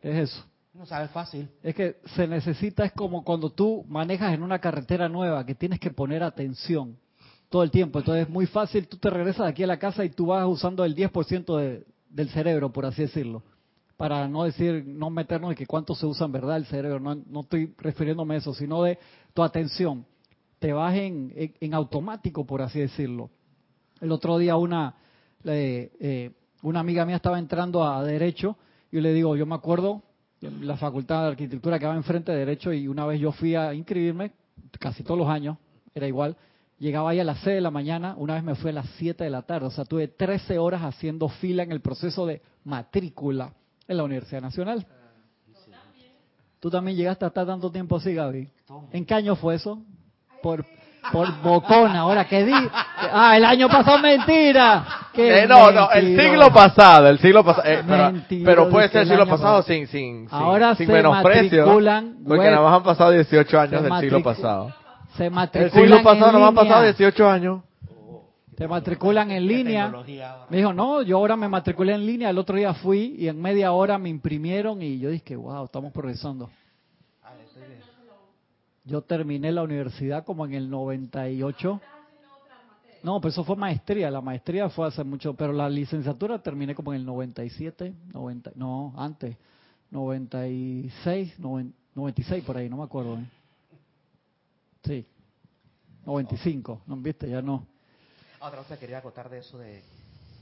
Es 0.00 0.30
eso. 0.30 0.44
No 0.74 0.86
sabe 0.86 1.08
fácil. 1.08 1.50
Es 1.62 1.74
que 1.74 2.00
se 2.16 2.26
necesita, 2.26 2.84
es 2.84 2.92
como 2.92 3.24
cuando 3.24 3.50
tú 3.50 3.84
manejas 3.88 4.32
en 4.32 4.42
una 4.42 4.58
carretera 4.58 5.08
nueva, 5.08 5.44
que 5.44 5.54
tienes 5.54 5.78
que 5.78 5.90
poner 5.90 6.22
atención 6.22 6.96
todo 7.50 7.62
el 7.62 7.70
tiempo. 7.70 7.98
Entonces 7.98 8.26
es 8.26 8.30
muy 8.30 8.46
fácil, 8.46 8.88
tú 8.88 8.96
te 8.96 9.10
regresas 9.10 9.46
aquí 9.46 9.62
a 9.62 9.66
la 9.66 9.78
casa 9.78 10.04
y 10.04 10.10
tú 10.10 10.26
vas 10.26 10.46
usando 10.46 10.84
el 10.84 10.96
10% 10.96 11.58
de, 11.58 11.84
del 12.08 12.30
cerebro, 12.30 12.72
por 12.72 12.86
así 12.86 13.02
decirlo. 13.02 13.42
Para 14.02 14.26
no 14.26 14.42
decir, 14.42 14.84
no 14.84 15.10
meternos 15.10 15.52
en 15.52 15.56
que 15.56 15.64
cuánto 15.64 15.94
se 15.94 16.04
usa 16.06 16.26
en 16.26 16.32
verdad 16.32 16.56
el 16.56 16.66
cerebro, 16.66 16.98
no, 16.98 17.14
no 17.14 17.42
estoy 17.42 17.72
refiriéndome 17.78 18.34
a 18.34 18.38
eso, 18.38 18.52
sino 18.52 18.82
de 18.82 18.98
tu 19.32 19.44
atención. 19.44 20.04
Te 20.58 20.72
vas 20.72 20.96
en, 20.96 21.32
en, 21.36 21.72
automático, 21.72 22.44
por 22.44 22.62
así 22.62 22.80
decirlo. 22.80 23.30
El 24.00 24.10
otro 24.10 24.38
día 24.38 24.56
una, 24.56 24.96
eh, 25.44 26.32
una 26.62 26.80
amiga 26.80 27.06
mía 27.06 27.14
estaba 27.14 27.38
entrando 27.38 27.84
a 27.84 28.02
Derecho 28.02 28.56
y 28.90 29.00
le 29.00 29.12
digo, 29.12 29.36
yo 29.36 29.46
me 29.46 29.54
acuerdo, 29.54 30.02
la 30.40 30.76
Facultad 30.76 31.22
de 31.22 31.28
Arquitectura 31.28 31.78
que 31.78 31.86
va 31.86 31.94
enfrente 31.94 32.32
de 32.32 32.38
Derecho 32.38 32.72
y 32.72 32.88
una 32.88 33.06
vez 33.06 33.20
yo 33.20 33.30
fui 33.30 33.54
a 33.54 33.72
inscribirme, 33.72 34.32
casi 34.80 35.04
todos 35.04 35.18
los 35.18 35.28
años, 35.28 35.58
era 35.94 36.08
igual, 36.08 36.36
llegaba 36.80 37.10
ahí 37.10 37.20
a 37.20 37.24
las 37.24 37.38
6 37.42 37.54
de 37.54 37.60
la 37.60 37.70
mañana, 37.70 38.16
una 38.18 38.34
vez 38.34 38.42
me 38.42 38.56
fui 38.56 38.70
a 38.70 38.74
las 38.74 38.90
7 38.96 39.22
de 39.22 39.30
la 39.30 39.42
tarde, 39.42 39.68
o 39.68 39.70
sea, 39.70 39.84
tuve 39.84 40.08
13 40.08 40.58
horas 40.58 40.82
haciendo 40.82 41.28
fila 41.28 41.62
en 41.62 41.70
el 41.70 41.80
proceso 41.80 42.26
de 42.26 42.42
matrícula 42.64 43.54
en 43.92 43.98
la 43.98 44.04
Universidad 44.04 44.42
Nacional. 44.42 44.84
¿Tú 46.60 46.70
también 46.70 46.96
llegaste 46.96 47.24
a 47.24 47.28
estar 47.28 47.44
tanto 47.46 47.70
tiempo 47.70 47.96
así, 47.96 48.14
Gaby? 48.14 48.48
¿En 48.92 49.04
qué 49.04 49.14
año 49.14 49.34
fue 49.36 49.56
eso? 49.56 49.78
Por, 50.42 50.64
por 51.10 51.42
Bocona, 51.42 52.00
ahora 52.00 52.24
que 52.28 52.44
di. 52.44 52.52
Ah, 52.52 53.36
el 53.36 53.44
año 53.44 53.68
pasado, 53.68 53.98
mentira. 53.98 54.84
Qué 55.12 55.42
Eh, 55.42 55.46
no, 55.48 55.72
no, 55.72 55.90
el 55.90 56.16
siglo 56.20 56.52
pasado, 56.52 57.08
el 57.08 57.18
siglo 57.18 57.44
pasado. 57.44 57.68
eh, 57.68 57.82
pero, 58.44 58.68
puede 58.68 58.88
ser 58.88 59.02
el 59.02 59.02
el 59.02 59.08
siglo 59.08 59.24
pasado 59.26 59.58
pasado. 59.58 59.62
sin, 59.64 59.86
sin, 59.88 60.28
Ahora 60.30 60.74
sin 60.76 60.86
se 60.86 60.92
menosprecio. 60.92 61.62
matriculan, 61.66 62.16
Porque 62.24 62.38
web- 62.44 62.50
nada 62.52 62.62
más 62.62 62.76
han 62.76 62.82
pasado 62.84 63.10
18 63.10 63.60
años 63.60 63.82
del 63.82 64.00
siglo 64.00 64.22
pasado. 64.22 64.72
Se 65.16 65.26
El 65.26 65.30
matriculan 65.32 65.72
siglo 65.82 66.02
pasado 66.02 66.38
más 66.38 66.48
han 66.48 66.54
pasado 66.54 66.82
18 66.84 67.28
años. 67.28 67.62
Se 68.62 68.68
matriculan 68.68 69.28
en 69.32 69.44
línea. 69.44 69.92
Me 70.48 70.58
dijo, 70.58 70.72
no, 70.72 71.02
yo 71.02 71.16
ahora 71.16 71.34
me 71.34 71.48
matriculé 71.48 71.94
en 71.94 72.06
línea, 72.06 72.30
el 72.30 72.38
otro 72.38 72.56
día 72.56 72.72
fui 72.74 73.16
y 73.18 73.26
en 73.26 73.42
media 73.42 73.72
hora 73.72 73.98
me 73.98 74.08
imprimieron 74.08 74.80
y 74.80 75.00
yo 75.00 75.10
dije, 75.10 75.34
wow, 75.34 75.64
estamos 75.64 75.92
progresando. 75.92 76.48
Ah. 77.24 77.32
Yo 78.84 79.02
terminé 79.02 79.50
la 79.50 79.64
universidad 79.64 80.24
como 80.24 80.46
en 80.46 80.54
el 80.54 80.70
98. 80.70 81.80
No, 83.02 83.20
pero 83.20 83.30
eso 83.30 83.42
fue 83.42 83.56
maestría, 83.56 84.12
la 84.12 84.20
maestría 84.20 84.68
fue 84.68 84.86
hace 84.86 85.02
mucho, 85.02 85.34
pero 85.34 85.52
la 85.52 85.68
licenciatura 85.68 86.38
terminé 86.38 86.76
como 86.76 86.92
en 86.92 87.00
el 87.00 87.06
97, 87.06 87.92
90, 88.12 88.52
no, 88.54 88.94
antes, 88.96 89.36
96, 89.90 91.36
90, 91.40 91.76
96 91.96 92.44
por 92.44 92.56
ahí, 92.56 92.68
no 92.68 92.76
me 92.76 92.84
acuerdo. 92.84 93.16
¿eh? 93.18 93.24
Sí, 94.84 95.06
95, 96.06 96.82
¿no 96.86 96.96
viste? 96.98 97.28
Ya 97.28 97.42
no. 97.42 97.71
Otra 98.42 98.58
cosa 98.58 98.74
que 98.74 98.80
quería 98.80 98.98
acotar 98.98 99.30
de 99.30 99.38
eso 99.38 99.56
de, 99.58 99.82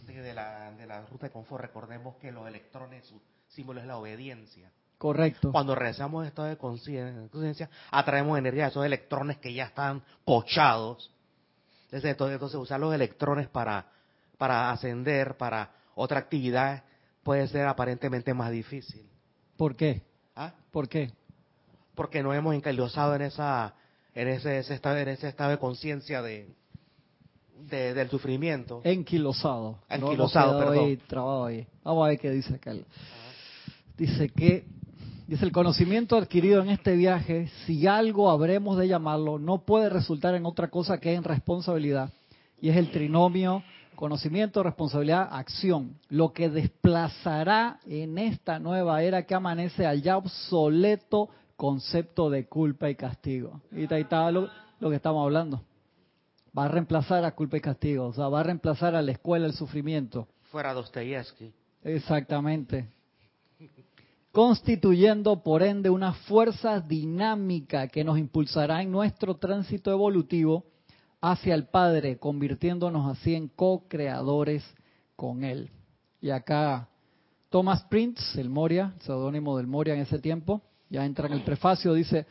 de, 0.07 0.23
de 0.23 0.35
la, 0.35 0.71
de 0.73 0.87
la 0.87 1.03
ruta 1.07 1.27
de 1.27 1.33
confort. 1.33 1.63
Recordemos 1.63 2.17
que 2.17 2.33
los 2.33 2.47
electrones, 2.49 3.05
su 3.07 3.21
símbolo 3.49 3.81
es 3.81 3.87
la 3.87 3.99
obediencia. 3.99 4.71
Correcto. 4.97 5.53
Cuando 5.53 5.75
regresamos 5.75 6.25
a 6.25 6.29
estado 6.29 6.49
de 6.49 6.57
conciencia, 6.57 7.71
atraemos 7.91 8.39
energía 8.39 8.65
de 8.65 8.71
esos 8.71 8.85
electrones 8.85 9.39
que 9.39 9.53
ya 9.53 9.65
están 9.65 10.03
pochados. 10.25 11.11
Entonces, 11.85 12.11
entonces, 12.11 12.35
entonces, 12.35 12.59
usar 12.59 12.81
los 12.81 12.95
electrones 12.95 13.49
para, 13.49 13.87
para 14.39 14.71
ascender, 14.71 15.37
para 15.37 15.71
otra 15.95 16.21
actividad, 16.21 16.85
puede 17.23 17.49
ser 17.49 17.67
aparentemente 17.67 18.35
más 18.35 18.51
difícil. 18.51 19.09
¿Por 19.57 19.77
qué? 19.77 20.03
¿Ah? 20.37 20.55
¿Por 20.71 20.89
qué? 20.89 21.13
Porque 21.95 22.23
no 22.23 22.33
hemos 22.33 22.55
encalosado 22.55 23.15
en 23.15 23.23
esa 23.23 23.75
en 24.15 24.29
ese, 24.29 24.59
ese 24.59 24.75
estado, 24.75 24.97
en 24.97 25.09
ese 25.09 25.29
estado 25.29 25.51
de 25.51 25.59
conciencia 25.59 26.21
de, 26.23 26.55
de- 27.69 27.95
del 27.95 28.09
sufrimiento. 28.11 28.81
Enquilosado. 28.85 29.79
No, 29.91 29.99
no 29.99 30.07
Enquilosado, 30.07 30.59
quedó 30.59 30.69
perdón. 30.71 30.85
ahí, 30.87 30.97
trabado 30.97 31.45
ahí. 31.47 31.67
Vamos 31.85 32.05
a 32.05 32.09
ver 32.09 32.19
qué 32.19 32.31
dice 32.31 32.55
acá. 32.55 32.73
Dice 33.97 34.29
que, 34.31 34.65
dice 35.27 35.45
el 35.45 35.53
conocimiento 35.53 36.17
adquirido 36.17 36.63
en 36.63 36.71
este 36.71 36.97
viaje, 36.97 37.49
si 37.67 37.87
algo 37.87 38.31
habremos 38.31 38.79
de 38.79 38.89
llamarlo, 38.89 39.39
no 39.39 39.59
puede 39.59 39.89
resultar 39.91 40.35
en 40.35 40.47
otra 40.47 40.69
cosa 40.69 40.99
que 40.99 41.15
en 41.15 41.25
responsabilidad. 41.25 42.11
Y 42.61 42.69
es 42.71 42.77
el 42.77 42.91
trinomio 42.91 43.63
conocimiento, 43.97 44.63
responsabilidad, 44.63 45.29
acción. 45.31 45.99
Lo 46.09 46.33
que 46.33 46.49
desplazará 46.49 47.81
en 47.87 48.17
esta 48.17 48.59
nueva 48.59 49.03
era 49.03 49.27
que 49.27 49.35
amanece 49.35 49.85
al 49.87 50.01
ya 50.01 50.17
obsoleto 50.17 51.29
concepto 51.57 52.31
de 52.31 52.47
culpa 52.47 52.89
y 52.89 52.95
castigo. 52.95 53.61
Y 53.71 53.93
ahí 53.93 54.01
está 54.03 54.31
lo, 54.31 54.49
lo 54.79 54.89
que 54.89 54.97
estamos 54.97 55.23
hablando. 55.23 55.63
Va 56.57 56.65
a 56.65 56.69
reemplazar 56.69 57.25
a 57.25 57.35
culpa 57.35 57.57
y 57.57 57.61
castigo, 57.61 58.07
o 58.07 58.13
sea, 58.13 58.29
va 58.29 58.41
a 58.41 58.45
reemplazar 58.45 58.95
a 58.95 59.03
la 59.03 59.13
escuela 59.13 59.47
el 59.47 59.53
sufrimiento. 59.53 60.27
Fuera 60.51 60.73
Dostoyevsky. 60.73 61.53
Exactamente. 61.85 62.89
Constituyendo, 64.33 65.43
por 65.43 65.63
ende, 65.63 65.91
una 65.91 66.13
fuerza 66.13 66.81
dinámica 66.81 67.89
que 67.89 68.05
nos 68.05 68.19
impulsará 68.19 68.83
en 68.83 68.91
nuestro 68.91 69.37
tránsito 69.37 69.91
evolutivo 69.91 70.65
hacia 71.21 71.55
el 71.55 71.67
Padre, 71.67 72.19
convirtiéndonos 72.19 73.17
así 73.17 73.35
en 73.35 73.49
co-creadores 73.49 74.65
con 75.17 75.45
Él. 75.45 75.71
Y 76.21 76.31
acá 76.31 76.89
Thomas 77.49 77.83
Prince, 77.85 78.41
el 78.41 78.49
Moria, 78.51 78.95
seudónimo 79.01 79.57
del 79.57 79.67
Moria 79.67 79.95
en 79.95 80.01
ese 80.01 80.19
tiempo, 80.19 80.63
ya 80.89 81.05
entra 81.05 81.27
en 81.27 81.35
el 81.35 81.43
prefacio, 81.43 81.93
dice, 81.95 82.27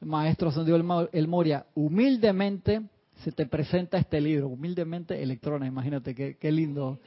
Maestro 0.00 0.50
Ascendido 0.50 0.76
el 0.76 1.08
el 1.12 1.28
Moria, 1.28 1.66
humildemente 1.74 2.82
se 3.24 3.32
te 3.32 3.46
presenta 3.46 3.98
este 3.98 4.20
libro, 4.20 4.48
humildemente 4.48 5.22
electrones, 5.22 5.68
imagínate 5.68 6.14
qué, 6.14 6.52
lindo. 6.52 7.00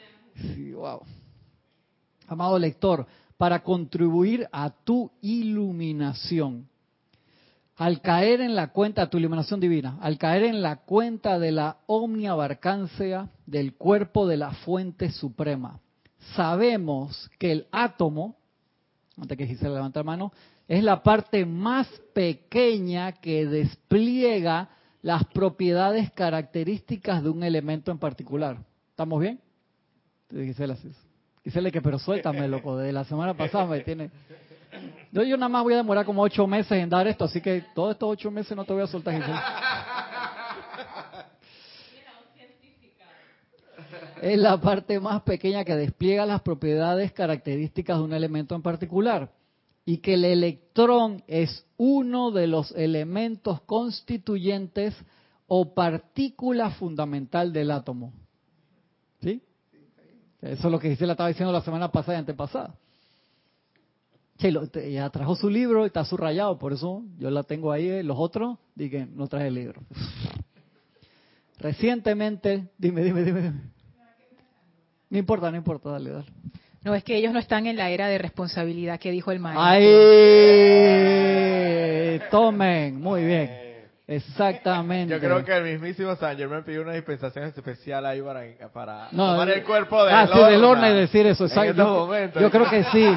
Amado 2.28 2.60
lector, 2.60 3.06
para 3.38 3.63
contribuir 3.63 4.47
a 4.52 4.69
tu 4.69 5.12
iluminación, 5.21 6.67
al 7.76 8.02
caer 8.02 8.41
en 8.41 8.56
la 8.56 8.67
cuenta, 8.67 9.10
tu 9.10 9.17
iluminación 9.17 9.60
divina, 9.60 9.97
al 10.02 10.17
caer 10.17 10.43
en 10.43 10.62
la 10.62 10.78
cuenta 10.78 11.39
de 11.39 11.52
la 11.52 11.78
omniabarcancia 11.88 13.30
del 13.45 13.76
cuerpo 13.76 14.28
de 14.28 14.38
la 14.38 14.52
fuente 14.52 15.12
suprema, 15.12 15.80
sabemos 16.36 17.30
que 17.39 17.52
el 17.52 17.67
átomo, 17.71 18.38
antes 19.17 19.38
que 19.38 19.47
Gisela 19.47 19.76
levante 19.76 20.00
la 20.00 20.04
mano, 20.04 20.32
es 20.67 20.84
la 20.84 21.02
parte 21.04 21.45
más 21.45 21.88
pequeña 22.13 23.13
que 23.13 23.45
despliega 23.45 24.69
las 25.02 25.26
propiedades 25.26 26.12
características 26.12 27.24
de 27.24 27.30
un 27.30 27.44
elemento 27.44 27.92
en 27.92 27.98
particular. 27.98 28.58
¿Estamos 28.90 29.20
bien? 29.20 29.40
Gisela. 30.30 30.78
Gisela, 31.44 31.72
que 31.72 31.82
pero 31.82 31.98
suéltame, 31.98 32.48
loco, 32.48 32.78
de 32.78 32.92
la 32.92 33.04
semana 33.04 33.34
pasada 33.34 33.66
me 33.66 33.82
tiene... 33.82 34.12
Yo, 35.12 35.24
yo 35.24 35.36
nada 35.36 35.50
más 35.50 35.64
voy 35.64 35.74
a 35.74 35.78
demorar 35.78 36.06
como 36.06 36.22
ocho 36.22 36.48
meses 36.48 36.72
en 36.72 36.90
dar 36.90 37.08
esto, 37.08 37.26
así 37.26 37.42
que 37.42 37.66
todos 37.76 37.92
estos 37.92 38.10
ocho 38.10 38.32
meses 38.32 38.56
no 38.56 38.64
te 38.64 38.74
voy 38.74 38.84
a 38.84 38.88
soltar, 38.88 39.16
Gisela. 39.16 39.44
Es 44.22 44.38
la 44.38 44.62
parte 44.62 45.00
más 45.00 45.24
pequeña 45.24 45.66
que 45.66 45.76
despliega 45.76 46.28
las 46.28 46.42
propiedades 46.42 47.12
características 47.12 47.98
de 47.98 48.04
un 48.04 48.14
elemento 48.14 48.54
en 48.54 48.62
particular. 48.62 49.32
Y 49.86 49.98
que 49.98 50.13
el 50.13 50.26
electrón 50.26 51.24
es 51.28 51.65
uno 51.78 52.32
de 52.32 52.48
los 52.48 52.72
elementos 52.74 53.62
constituyentes 53.62 54.96
o 55.48 55.74
partícula 55.74 56.70
fundamental 56.72 57.52
del 57.52 57.72
átomo. 57.72 58.13
¿Sí? 59.22 59.41
Eso 60.41 60.67
es 60.67 60.72
lo 60.72 60.80
que 60.80 60.89
Gisela 60.89 61.13
estaba 61.13 61.30
diciendo 61.30 61.52
la 61.52 61.62
semana 61.62 61.91
pasada 61.91 62.17
y 62.17 62.20
antepasada. 62.20 62.76
Sí, 64.40 64.50
lo- 64.50 64.67
te- 64.67 64.88
ella 64.88 65.10
trajo 65.10 65.36
su 65.36 65.50
libro 65.50 65.84
y 65.84 65.88
está 65.88 66.04
subrayado, 66.06 66.58
por 66.58 66.73
eso 66.73 67.04
yo 67.19 67.29
la 67.29 67.44
tengo 67.44 67.71
ahí. 67.71 67.88
eh, 67.88 68.04
Los 68.04 68.17
otros, 68.19 68.58
dije, 68.75 69.06
no 69.06 69.27
traje 69.27 69.48
el 69.48 69.54
libro. 69.56 69.82
Recientemente, 71.60 72.69
dime, 72.77 73.04
dime, 73.04 73.23
dime, 73.23 73.42
dime. 73.42 73.62
No 75.10 75.17
importa, 75.17 75.52
no 75.52 75.58
importa, 75.58 75.90
dale, 75.92 76.10
dale. 76.10 76.25
No, 76.84 76.96
es 76.96 77.04
que 77.04 77.15
ellos 77.15 77.32
no 77.32 77.38
están 77.38 77.67
en 77.67 77.77
la 77.77 77.92
era 77.92 78.08
de 78.08 78.17
responsabilidad 78.17 79.00
que 79.00 79.12
dijo 79.12 79.32
el 79.32 79.40
maestro. 79.40 79.63
¡Ahí! 79.63 79.90
Tomen, 82.32 83.00
muy 83.00 83.23
bien. 83.23 83.62
Exactamente. 84.08 85.13
Yo 85.13 85.19
creo 85.19 85.46
que 85.46 85.56
el 85.56 85.63
mismísimo 85.63 86.15
San 86.15 86.36
Germán 86.36 86.63
pidió 86.63 86.82
una 86.82 86.94
dispensación 86.94 87.46
especial 87.46 88.04
ahí 88.06 88.19
para, 88.21 88.42
para 88.73 89.10
No, 89.12 89.32
tomar 89.32 89.50
eh, 89.50 89.60
el 89.60 89.63
cuerpo 89.63 90.04
de 90.04 90.12
ah, 90.12 90.27
sí, 90.34 90.40
del 90.40 90.63
horno 90.63 90.90
y 90.90 90.96
decir 90.96 91.27
eso, 91.27 91.46
exacto. 91.46 92.12
Yo, 92.12 92.42
yo 92.42 92.50
creo 92.50 92.67
que 92.67 92.84
sí. 92.86 93.08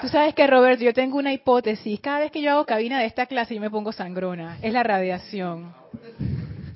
Tú 0.00 0.06
sabes 0.06 0.32
que, 0.34 0.46
Roberto, 0.46 0.84
yo 0.84 0.94
tengo 0.94 1.18
una 1.18 1.32
hipótesis. 1.32 1.98
Cada 2.00 2.20
vez 2.20 2.30
que 2.30 2.40
yo 2.40 2.52
hago 2.52 2.64
cabina 2.64 3.00
de 3.00 3.06
esta 3.06 3.26
clase, 3.26 3.56
yo 3.56 3.60
me 3.60 3.70
pongo 3.70 3.90
sangrona. 3.90 4.58
Es 4.62 4.72
la 4.72 4.84
radiación. 4.84 5.74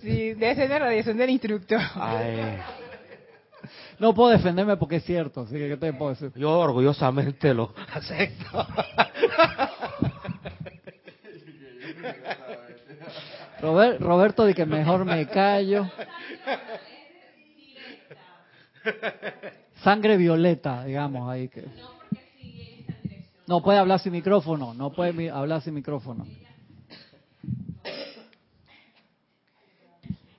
Sí, 0.01 0.35
debe 0.35 0.57
ser 0.57 0.69
la 0.69 0.81
radiación 0.81 1.17
del 1.17 1.31
instructor. 1.31 1.81
Ay, 1.95 2.59
No 4.03 4.13
puedo 4.13 4.31
defenderme 4.31 4.77
porque 4.77 4.97
es 4.97 5.05
cierto, 5.05 5.43
así 5.43 5.55
que 5.55 5.69
¿qué 5.69 5.77
te 5.77 5.93
puedo 5.93 6.11
decir? 6.11 6.33
yo 6.35 6.59
orgullosamente 6.59 7.55
lo 7.55 7.73
acepto. 7.95 8.67
Robert- 13.61 14.01
Roberto 14.01 14.45
dice 14.45 14.57
que 14.57 14.67
mejor 14.67 15.05
me 15.05 15.27
callo. 15.29 15.87
Sangre 19.85 20.17
violeta, 20.17 20.85
digamos 20.85 21.29
ahí 21.31 21.49
que. 21.49 21.65
No 23.47 23.63
puede 23.63 23.79
hablar 23.79 24.01
sin 24.01 24.13
micrófono, 24.13 24.75
no 24.75 24.91
puede 24.93 25.31
hablar 25.31 25.63
sin 25.63 25.75
micrófono. 25.75 26.27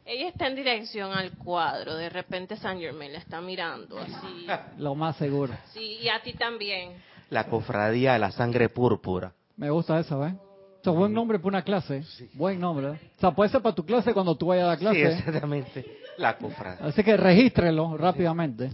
Ella 0.06 0.28
está 0.28 0.48
en 0.48 0.56
dirección 0.56 1.14
al 1.14 1.32
cuadro. 1.32 1.96
De 1.96 2.10
repente 2.10 2.58
San 2.58 2.80
Germain 2.80 3.14
la 3.14 3.20
está 3.20 3.40
mirando 3.42 3.98
así. 4.00 4.48
Lo 4.78 4.96
más 4.96 5.16
seguro. 5.18 5.54
Sí, 5.74 6.00
y 6.02 6.10
a 6.10 6.22
ti 6.22 6.34
también. 6.34 6.92
La 7.30 7.46
cofradía 7.46 8.14
de 8.14 8.20
la 8.20 8.32
sangre 8.32 8.70
púrpura. 8.70 9.32
Me 9.56 9.70
gusta 9.70 10.00
esa, 10.00 10.18
¿ves? 10.18 10.34
O 10.34 10.84
sea, 10.84 10.92
buen 10.94 11.14
nombre 11.14 11.40
para 11.40 11.48
una 11.48 11.62
clase. 11.62 12.04
Buen 12.34 12.60
nombre. 12.60 12.88
¿eh? 12.90 13.00
O 13.18 13.20
sea, 13.22 13.32
puede 13.32 13.50
ser 13.50 13.62
para 13.62 13.74
tu 13.74 13.86
clase 13.86 14.14
cuando 14.14 14.36
tú 14.36 14.48
vayas 14.48 14.66
a 14.66 14.68
la 14.72 14.76
Sí, 14.78 14.82
clase. 15.02 15.18
exactamente. 15.20 15.98
La 16.18 16.38
cofradía. 16.38 16.86
Así 16.86 17.02
que 17.04 17.16
regístrelo 17.16 17.96
rápidamente. 17.98 18.72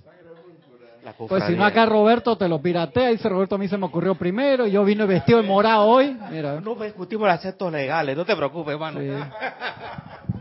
La 1.04 1.14
Pues 1.14 1.30
cofradía. 1.30 1.48
si 1.48 1.56
no 1.56 1.64
acá 1.66 1.86
Roberto 1.86 2.36
te 2.38 2.48
lo 2.50 2.60
piratea, 2.62 3.10
dice 3.10 3.30
Roberto 3.30 3.56
a 3.56 3.58
mí 3.60 3.68
se 3.68 3.78
me 3.78 3.86
ocurrió 3.86 4.16
primero, 4.16 4.66
y 4.68 4.72
yo 4.72 4.84
vine 4.84 5.06
vestido 5.06 5.42
de 5.42 5.48
morado 5.48 5.86
hoy, 5.86 6.18
mira. 6.32 6.60
No 6.60 6.76
discutimos 6.76 7.28
los 7.28 7.36
aceptos 7.38 7.72
legales, 7.72 8.18
no 8.18 8.26
te 8.26 8.36
preocupes, 8.36 8.74
hermano. 8.74 9.00
Sí. 9.00 9.08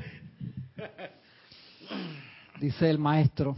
Dice 2.60 2.90
el 2.90 2.98
maestro, 2.98 3.54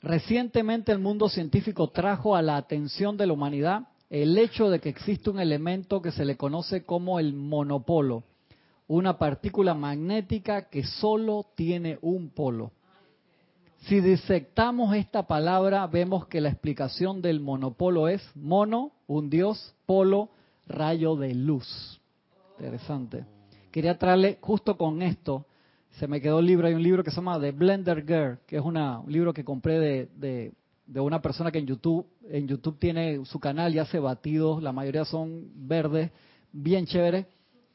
recientemente 0.00 0.92
el 0.92 1.00
mundo 1.00 1.28
científico 1.28 1.90
trajo 1.90 2.36
a 2.36 2.42
la 2.42 2.56
atención 2.56 3.16
de 3.16 3.26
la 3.26 3.32
humanidad 3.32 3.88
el 4.10 4.38
hecho 4.38 4.70
de 4.70 4.78
que 4.78 4.88
existe 4.88 5.28
un 5.28 5.40
elemento 5.40 6.00
que 6.00 6.12
se 6.12 6.24
le 6.24 6.36
conoce 6.36 6.84
como 6.84 7.18
el 7.18 7.34
monopolo, 7.34 8.22
una 8.86 9.18
partícula 9.18 9.74
magnética 9.74 10.68
que 10.68 10.84
solo 10.84 11.46
tiene 11.56 11.98
un 12.00 12.30
polo. 12.30 12.70
Si 13.86 14.00
disectamos 14.00 14.94
esta 14.94 15.26
palabra, 15.26 15.84
vemos 15.88 16.28
que 16.28 16.40
la 16.40 16.50
explicación 16.50 17.20
del 17.20 17.40
monopolo 17.40 18.06
es 18.06 18.22
mono, 18.36 18.92
un 19.08 19.30
dios, 19.30 19.74
polo, 19.84 20.30
rayo 20.68 21.16
de 21.16 21.34
luz. 21.34 22.00
Interesante. 22.56 23.24
Quería 23.72 23.98
traerle 23.98 24.38
justo 24.40 24.76
con 24.76 25.02
esto, 25.02 25.44
se 25.98 26.06
me 26.06 26.20
quedó 26.20 26.38
el 26.38 26.46
libro, 26.46 26.68
hay 26.68 26.74
un 26.74 26.82
libro 26.82 27.02
que 27.02 27.10
se 27.10 27.16
llama 27.16 27.40
The 27.40 27.50
Blender 27.50 28.04
Girl, 28.06 28.38
que 28.46 28.56
es 28.56 28.62
una, 28.62 29.00
un 29.00 29.10
libro 29.10 29.32
que 29.32 29.44
compré 29.44 29.80
de, 29.80 30.08
de, 30.14 30.52
de 30.86 31.00
una 31.00 31.20
persona 31.20 31.50
que 31.50 31.58
en 31.58 31.66
YouTube, 31.66 32.06
en 32.30 32.46
YouTube 32.46 32.78
tiene 32.78 33.24
su 33.24 33.40
canal 33.40 33.74
y 33.74 33.80
hace 33.80 33.98
batidos, 33.98 34.62
la 34.62 34.72
mayoría 34.72 35.04
son 35.04 35.48
verdes, 35.54 36.12
bien 36.52 36.86
chévere, 36.86 37.26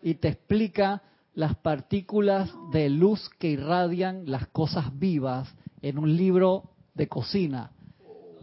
y 0.02 0.16
te 0.16 0.30
explica 0.30 1.02
las 1.34 1.56
partículas 1.58 2.50
de 2.72 2.90
luz 2.90 3.30
que 3.40 3.50
irradian 3.50 4.24
las 4.26 4.48
cosas 4.48 4.98
vivas 4.98 5.54
en 5.82 5.98
un 5.98 6.16
libro 6.16 6.70
de 6.94 7.08
cocina. 7.08 7.72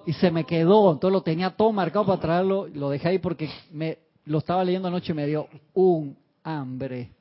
Y 0.07 0.13
se 0.15 0.31
me 0.31 0.45
quedó, 0.45 0.93
entonces 0.93 1.13
lo 1.13 1.23
tenía 1.23 1.57
todo 1.57 1.73
marcado 1.73 2.07
para 2.07 2.21
traerlo, 2.21 2.67
lo 2.67 2.91
dejé 2.91 3.09
ahí 3.09 3.19
porque 3.19 3.49
me 3.73 3.99
lo 4.25 4.39
estaba 4.39 4.65
leyendo 4.65 4.89
anoche 4.89 5.13
y 5.13 5.17
me 5.17 5.27
dio 5.27 5.49
un 5.73 6.19
hambre. 6.43 7.13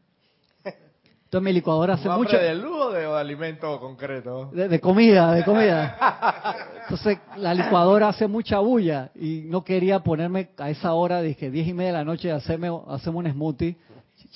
Entonces 1.30 1.46
mi 1.46 1.54
licuadora 1.54 1.94
hace 1.94 2.08
¿Un 2.08 2.16
hambre 2.16 2.28
mucho 2.34 2.44
de 2.44 2.56
luz 2.56 2.72
o 2.88 2.92
de 2.92 3.06
alimento 3.06 3.80
concreto? 3.80 4.50
de, 4.52 4.68
de 4.68 4.80
comida, 4.80 5.32
de 5.34 5.44
comida. 5.46 6.56
Entonces 6.84 7.20
la 7.38 7.54
licuadora 7.54 8.10
hace 8.10 8.28
mucha 8.28 8.58
bulla 8.58 9.12
y 9.14 9.44
no 9.46 9.64
quería 9.64 10.00
ponerme 10.00 10.50
a 10.58 10.72
esa 10.72 10.94
hora, 10.94 11.22
dije 11.22 11.52
diez 11.52 11.68
y 11.68 11.74
media 11.74 11.92
de 11.92 11.98
la 12.00 12.04
noche, 12.04 12.32
hacerme, 12.32 12.70
hacerme 12.88 13.20
un 13.20 13.32
smoothie. 13.32 13.78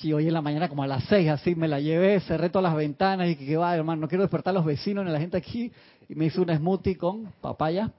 Y 0.02 0.12
hoy 0.12 0.28
en 0.28 0.34
la 0.34 0.40
mañana 0.40 0.68
como 0.68 0.84
a 0.84 0.86
las 0.86 1.02
seis 1.04 1.28
así 1.28 1.56
me 1.56 1.66
la 1.66 1.80
llevé, 1.80 2.20
cerré 2.20 2.48
todas 2.48 2.62
las 2.70 2.76
ventanas 2.76 3.28
y 3.28 3.34
que, 3.36 3.56
va 3.56 3.74
hermano, 3.74 4.02
no 4.02 4.08
quiero 4.08 4.22
despertar 4.22 4.52
a 4.52 4.54
los 4.54 4.64
vecinos 4.64 5.04
ni 5.04 5.10
a 5.10 5.14
la 5.14 5.20
gente 5.20 5.36
aquí. 5.36 5.72
Y 6.08 6.14
me 6.14 6.26
hice 6.26 6.40
un 6.40 6.48
smoothie 6.56 6.96
con 6.96 7.24
papaya, 7.40 7.90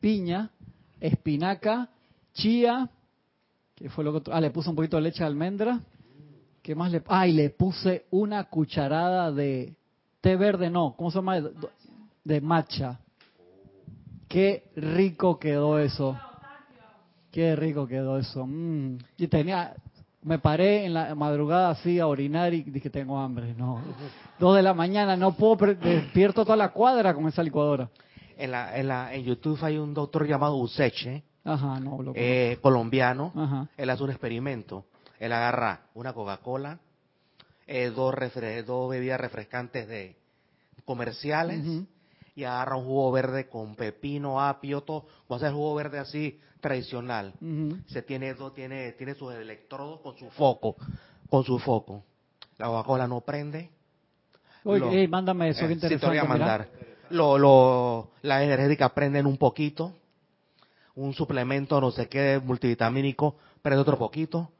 piña, 0.00 0.48
espinaca, 1.00 1.88
chía, 2.32 2.88
que 3.74 3.90
fue 3.90 4.04
lo 4.04 4.12
que 4.12 4.18
otro- 4.18 4.34
ah 4.34 4.40
le 4.40 4.50
puse 4.50 4.70
un 4.70 4.76
poquito 4.76 4.96
de 4.96 5.02
leche 5.02 5.18
de 5.20 5.26
almendra, 5.26 5.80
¿qué 6.70 6.76
más 6.76 6.92
le? 6.92 7.02
Ah 7.08 7.26
y 7.26 7.32
le 7.32 7.50
puse 7.50 8.06
una 8.12 8.44
cucharada 8.44 9.32
de 9.32 9.74
té 10.20 10.36
verde, 10.36 10.70
no, 10.70 10.94
¿cómo 10.96 11.10
se 11.10 11.18
llama? 11.18 11.40
De, 11.40 11.50
de 12.22 12.40
matcha. 12.40 13.00
Qué 14.28 14.70
rico 14.76 15.36
quedó 15.40 15.80
eso. 15.80 16.16
Qué 17.32 17.56
rico 17.56 17.88
quedó 17.88 18.18
eso. 18.18 18.46
Mm. 18.46 18.98
Y 19.16 19.26
tenía, 19.26 19.74
me 20.22 20.38
paré 20.38 20.84
en 20.84 20.94
la 20.94 21.12
madrugada 21.16 21.70
así 21.70 21.98
a 21.98 22.06
orinar 22.06 22.54
y 22.54 22.62
dije 22.62 22.88
tengo 22.88 23.18
hambre. 23.18 23.52
No, 23.54 23.82
dos 24.38 24.54
de 24.54 24.62
la 24.62 24.72
mañana, 24.72 25.16
no 25.16 25.32
puedo, 25.32 25.74
despierto 25.74 26.44
toda 26.44 26.56
la 26.56 26.68
cuadra 26.68 27.14
con 27.14 27.26
esa 27.26 27.42
licuadora. 27.42 27.90
En, 28.38 28.52
la, 28.52 28.78
en, 28.78 28.86
la, 28.86 29.12
en 29.12 29.24
YouTube 29.24 29.58
hay 29.62 29.76
un 29.76 29.92
doctor 29.92 30.24
llamado 30.24 30.54
Useche, 30.54 31.24
Ajá, 31.42 31.80
no, 31.80 32.00
lo 32.00 32.12
eh, 32.14 32.58
colombiano. 32.62 33.32
Ajá. 33.34 33.66
Él 33.76 33.90
hace 33.90 34.04
un 34.04 34.10
experimento. 34.10 34.84
Él 35.20 35.32
agarra 35.32 35.82
una 35.94 36.12
Coca-Cola, 36.14 36.80
eh, 37.66 37.90
dos, 37.90 38.14
bebidas 38.88 39.20
refrescantes 39.20 39.86
de 39.86 40.16
comerciales 40.84 41.64
y 42.34 42.44
agarra 42.44 42.76
un 42.76 42.86
jugo 42.86 43.12
verde 43.12 43.48
con 43.48 43.76
pepino, 43.76 44.40
apio, 44.40 44.80
todo. 44.80 45.06
Va 45.30 45.36
a 45.36 45.38
hacer 45.38 45.52
jugo 45.52 45.74
verde 45.74 45.98
así 45.98 46.40
tradicional. 46.60 47.34
Se 47.86 48.02
tiene, 48.02 48.34
dos- 48.34 48.54
tiene, 48.54 48.92
tiene 48.92 49.14
sus 49.14 49.32
electrodos 49.34 50.00
con 50.00 50.16
su 50.16 50.30
foco, 50.30 50.74
con 51.28 51.44
su 51.44 51.58
foco. 51.58 52.02
La 52.58 52.66
Coca-Cola 52.66 53.06
no 53.06 53.20
prende. 53.20 53.70
Oye, 54.64 55.04
Lo- 55.04 55.10
mándame 55.10 55.50
eso, 55.50 55.64
Eh, 55.66 55.74
sí, 55.74 55.96
te 55.96 56.06
voy 56.06 56.16
a 56.18 56.24
mandar. 56.24 56.68
Lo, 57.10 57.36
lo, 57.38 58.10
las 58.22 58.42
energéticas 58.42 58.90
prenden 58.92 59.26
un 59.26 59.36
poquito. 59.36 59.92
Un 60.94 61.12
suplemento, 61.14 61.80
no 61.80 61.90
sé 61.90 62.08
qué, 62.08 62.40
multivitamínico, 62.42 63.36
prende 63.62 63.80
otro 63.82 63.98
poquito. 63.98 64.50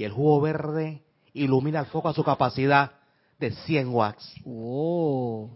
Y 0.00 0.04
el 0.04 0.12
jugo 0.12 0.40
verde 0.40 1.02
ilumina 1.34 1.80
el 1.80 1.84
foco 1.84 2.08
a 2.08 2.14
su 2.14 2.24
capacidad 2.24 2.92
de 3.38 3.50
100 3.50 3.88
watts. 3.94 4.34
Oh, 4.46 5.50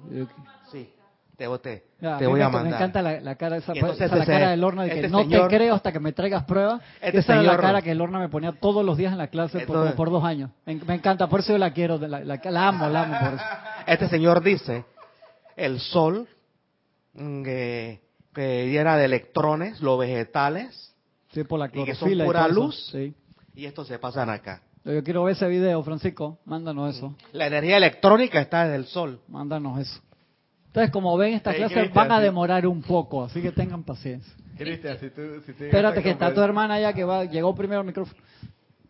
Sí, 0.70 0.92
te, 1.38 1.47
te, 1.61 1.84
Ya, 1.99 2.18
te 2.18 2.24
me 2.24 2.30
voy 2.30 2.42
a 2.42 2.51
mandar. 2.51 2.64
Me 2.72 2.76
encanta 2.76 3.01
la, 3.01 3.20
la 3.22 3.36
cara 3.36 3.57
esa, 3.57 3.74
Y 3.74 3.78
entonces 3.78 4.05
esa 4.05 4.16
la 4.16 4.26
cara 4.26 4.51
del 4.51 4.62
horno 4.62 4.82
de 4.82 4.90
que 4.90 4.97
este 4.97 5.09
no 5.09 5.20
señor- 5.20 5.49
te 5.49 5.57
creo 5.57 5.74
hasta 5.74 5.92
que 5.92 5.99
me 5.99 6.12
traigas 6.12 6.45
pruebas. 6.45 6.82
Este 7.01 7.20
esa 7.20 7.32
era 7.32 7.42
la 7.42 7.49
señor- 7.53 7.61
cara 7.62 7.80
que 7.80 7.90
el 7.92 8.03
horno 8.03 8.18
me 8.18 8.28
ponía 8.28 8.53
todos 8.53 8.84
los 8.84 8.99
días 8.99 9.12
en 9.12 9.18
la 9.18 9.28
clase 9.28 9.61
por, 9.61 9.76
Entonces- 9.76 9.95
por 9.97 10.11
dos 10.11 10.22
años. 10.22 10.51
Me, 10.66 10.74
me 10.74 10.95
encanta, 10.97 11.26
por 11.26 11.40
eso 11.40 11.53
yo 11.53 11.59
la 11.59 11.72
quiero, 11.72 11.97
la, 11.97 12.20
la- 12.20 12.38
la 12.45 12.68
amo, 12.68 12.86
la 12.90 13.03
amo 13.05 13.14
por 13.18 13.34
eso. 13.36 13.45
Este 13.86 14.09
señor 14.11 14.42
dice, 14.42 14.84
el 15.57 15.80
sol, 15.80 16.28
mm, 17.14 17.42
que, 17.45 18.01
que 18.34 18.66
llena 18.68 18.99
de 18.99 19.07
electrones, 19.07 19.80
los 19.80 19.99
vegetales, 19.99 20.90
Sí, 21.32 21.45
por 21.45 21.59
la 21.59 21.70
Y 21.72 21.82
que 21.84 21.95
son 21.95 22.11
pura 22.18 22.47
luz. 22.47 22.90
Sí. 22.92 23.14
Y 23.55 23.66
estos 23.66 23.88
se 23.88 23.98
pasan 23.98 24.30
acá. 24.30 24.62
Yo 24.84 25.02
quiero 25.02 25.24
ver 25.24 25.34
ese 25.34 25.48
video, 25.48 25.82
Francisco. 25.82 26.38
Mándanos 26.44 26.96
eso. 26.96 27.14
La 27.32 27.46
energía 27.46 27.78
electrónica 27.78 28.40
está 28.40 28.64
desde 28.64 28.76
el 28.76 28.86
sol. 28.86 29.20
Mándanos 29.28 29.78
eso. 29.80 30.00
Entonces, 30.66 30.90
como 30.90 31.16
ven, 31.16 31.34
estas 31.34 31.55
Ey, 31.55 31.61
clases 31.61 31.94
van 31.94 32.12
a 32.12 32.20
demorar 32.20 32.66
un 32.66 32.82
poco, 32.82 33.24
así 33.24 33.40
que 33.40 33.52
tengan 33.52 33.84
paciencia. 33.84 34.34
Cristian, 34.59 34.98
si 34.98 35.11
tú... 35.11 35.40
Si 35.46 35.52
tú 35.52 35.64
Espérate 35.64 36.02
que 36.02 36.11
está 36.11 36.34
tu 36.34 36.40
hermana 36.40 36.80
ya 36.80 36.92
que 36.92 37.05
va, 37.05 37.24
llegó 37.24 37.55
primero 37.55 37.80
al 37.80 37.86
micrófono. 37.86 38.20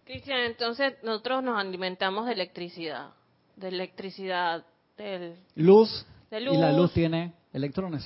Cristian, 0.05 0.41
entonces 0.41 0.95
nosotros 1.03 1.43
nos 1.45 1.59
alimentamos 1.59 2.27
de 2.27 2.33
electricidad. 2.33 3.11
De 3.57 3.69
electricidad. 3.69 4.65
Del... 4.97 5.37
Luz, 5.57 6.07
De 6.31 6.41
y 6.41 6.57
la 6.57 6.71
luz. 6.73 6.81
luz 6.81 6.93
tiene 6.93 7.33
electrones. 7.53 8.05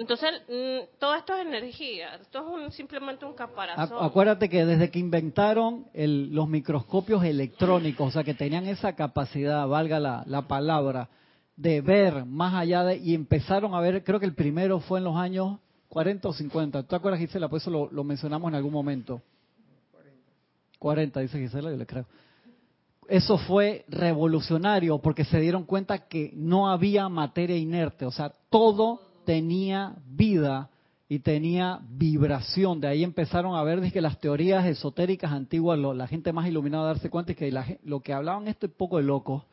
Entonces, 0.00 0.30
mm, 0.48 0.98
todo 0.98 1.14
esto 1.14 1.34
es 1.36 1.46
energía. 1.46 2.14
Esto 2.14 2.38
es 2.38 2.44
un- 2.46 2.72
simplemente 2.72 3.26
un 3.26 3.34
caparazón. 3.34 3.98
Acuérdate 4.00 4.48
que 4.48 4.64
desde 4.64 4.90
que 4.90 4.98
inventaron 4.98 5.84
el- 5.92 6.34
los 6.34 6.48
microscopios 6.48 7.22
electrónicos, 7.22 8.08
o 8.08 8.10
sea, 8.10 8.24
que 8.24 8.32
tenían 8.32 8.66
esa 8.66 8.96
capacidad, 8.96 9.68
valga 9.68 10.00
la, 10.00 10.24
la 10.26 10.48
palabra, 10.48 11.10
de 11.54 11.82
ver 11.82 12.24
más 12.24 12.54
allá 12.54 12.82
de, 12.82 12.96
y 12.96 13.14
empezaron 13.14 13.74
a 13.74 13.80
ver, 13.80 14.02
creo 14.02 14.18
que 14.18 14.24
el 14.24 14.34
primero 14.34 14.80
fue 14.80 15.00
en 15.00 15.04
los 15.04 15.16
años 15.16 15.58
40 15.90 16.28
o 16.28 16.32
50. 16.32 16.80
¿Tú 16.80 16.88
te 16.88 16.96
acuerdas, 16.96 17.20
Gisela? 17.20 17.50
Por 17.50 17.58
eso 17.58 17.70
lo, 17.70 18.02
mencionamos 18.02 18.48
en 18.48 18.54
algún 18.54 18.72
momento. 18.72 19.20
40, 20.78 21.20
dice 21.20 21.38
Gisela, 21.38 21.70
yo 21.70 21.76
le 21.76 21.84
creo. 21.84 22.06
Eso 23.06 23.36
fue 23.36 23.84
revolucionario 23.88 24.98
porque 24.98 25.26
se 25.26 25.40
dieron 25.40 25.64
cuenta 25.64 26.08
que 26.08 26.30
no 26.34 26.70
había 26.70 27.06
materia 27.10 27.58
inerte, 27.58 28.06
o 28.06 28.10
sea, 28.10 28.32
todo 28.48 29.09
tenía 29.30 29.94
vida 30.08 30.70
y 31.08 31.20
tenía 31.20 31.78
vibración. 31.88 32.80
De 32.80 32.88
ahí 32.88 33.04
empezaron 33.04 33.54
a 33.54 33.62
ver 33.62 33.92
que 33.92 34.00
las 34.00 34.18
teorías 34.18 34.66
esotéricas 34.66 35.30
antiguas, 35.30 35.78
lo- 35.78 35.94
la 35.94 36.08
gente 36.08 36.32
más 36.32 36.48
iluminada 36.48 36.86
darse 36.86 37.10
cuenta 37.10 37.30
es 37.30 37.38
que 37.38 37.52
la 37.52 37.64
lo 37.84 38.00
que 38.00 38.12
hablaban 38.12 38.48
esto 38.48 38.66
es 38.66 38.72
poco 38.72 38.96
de 38.96 39.04
locos, 39.04 39.44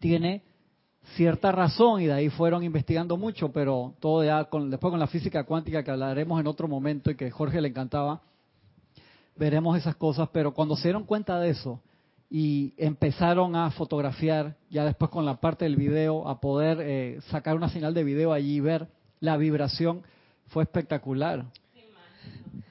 tiene 0.00 0.42
cierta 1.14 1.52
razón 1.52 2.00
y 2.00 2.06
de 2.06 2.14
ahí 2.14 2.30
fueron 2.30 2.64
investigando 2.64 3.16
mucho, 3.16 3.52
pero 3.52 3.94
todo 4.00 4.24
ya 4.24 4.42
con, 4.46 4.70
después 4.70 4.90
con 4.90 4.98
la 4.98 5.06
física 5.06 5.44
cuántica 5.44 5.84
que 5.84 5.90
hablaremos 5.92 6.40
en 6.40 6.48
otro 6.48 6.66
momento 6.66 7.12
y 7.12 7.14
que 7.14 7.30
Jorge 7.30 7.60
le 7.60 7.68
encantaba, 7.68 8.20
veremos 9.36 9.78
esas 9.78 9.94
cosas, 9.94 10.28
pero 10.32 10.52
cuando 10.52 10.74
se 10.74 10.88
dieron 10.88 11.04
cuenta 11.04 11.38
de 11.38 11.50
eso 11.50 11.80
y 12.30 12.74
empezaron 12.76 13.56
a 13.56 13.72
fotografiar, 13.72 14.56
ya 14.70 14.84
después 14.84 15.10
con 15.10 15.26
la 15.26 15.40
parte 15.40 15.64
del 15.64 15.74
video, 15.74 16.28
a 16.28 16.40
poder 16.40 16.78
eh, 16.80 17.20
sacar 17.28 17.56
una 17.56 17.68
señal 17.68 17.92
de 17.92 18.04
video 18.04 18.32
allí 18.32 18.56
y 18.56 18.60
ver 18.60 18.86
la 19.18 19.36
vibración, 19.36 20.02
fue 20.46 20.62
espectacular. 20.62 21.44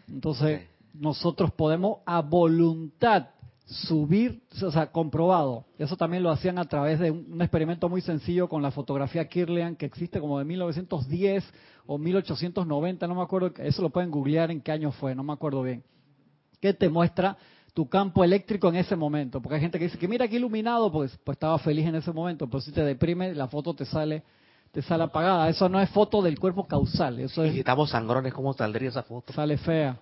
Entonces, 0.07 0.61
nosotros 0.93 1.51
podemos 1.51 1.99
a 2.05 2.21
voluntad 2.21 3.27
subir, 3.65 4.41
o 4.63 4.71
sea, 4.71 4.91
comprobado. 4.91 5.65
Eso 5.77 5.97
también 5.97 6.23
lo 6.23 6.31
hacían 6.31 6.57
a 6.57 6.65
través 6.65 6.97
de 6.99 7.11
un, 7.11 7.33
un 7.33 7.41
experimento 7.41 7.89
muy 7.89 8.01
sencillo 8.01 8.47
con 8.47 8.61
la 8.61 8.71
fotografía 8.71 9.27
Kirlian, 9.27 9.75
que 9.75 9.85
existe 9.85 10.21
como 10.21 10.39
de 10.39 10.45
1910 10.45 11.43
o 11.85 11.97
1890, 11.97 13.07
no 13.07 13.15
me 13.15 13.21
acuerdo, 13.21 13.51
eso 13.57 13.81
lo 13.81 13.89
pueden 13.89 14.09
googlear 14.09 14.51
en 14.51 14.61
qué 14.61 14.71
año 14.71 14.91
fue, 14.93 15.13
no 15.13 15.23
me 15.23 15.33
acuerdo 15.33 15.63
bien, 15.63 15.83
que 16.61 16.73
te 16.73 16.87
muestra 16.87 17.37
tu 17.73 17.87
campo 17.87 18.23
eléctrico 18.23 18.69
en 18.69 18.75
ese 18.75 18.95
momento, 18.95 19.41
porque 19.41 19.55
hay 19.55 19.61
gente 19.61 19.77
que 19.77 19.85
dice 19.85 19.97
que 19.97 20.07
mira 20.07 20.27
qué 20.27 20.35
iluminado, 20.37 20.91
pues, 20.91 21.17
pues 21.23 21.35
estaba 21.35 21.57
feliz 21.59 21.85
en 21.85 21.95
ese 21.95 22.11
momento, 22.11 22.47
pero 22.47 22.61
si 22.61 22.71
te 22.71 22.83
deprime, 22.83 23.33
la 23.33 23.47
foto 23.47 23.73
te 23.73 23.85
sale 23.85 24.23
te 24.71 24.81
sale 24.81 25.03
apagada. 25.03 25.49
Eso 25.49 25.67
no 25.67 25.81
es 25.81 25.89
foto 25.89 26.21
del 26.21 26.39
cuerpo 26.39 26.67
causal, 26.67 27.19
eso 27.19 27.43
Y 27.43 27.47
es 27.47 27.53
si 27.53 27.59
estamos 27.59 27.89
sangrones, 27.89 28.33
¿cómo 28.33 28.53
saldría 28.53 28.89
esa 28.89 29.03
foto? 29.03 29.33
Sale 29.33 29.57
fea. 29.57 29.97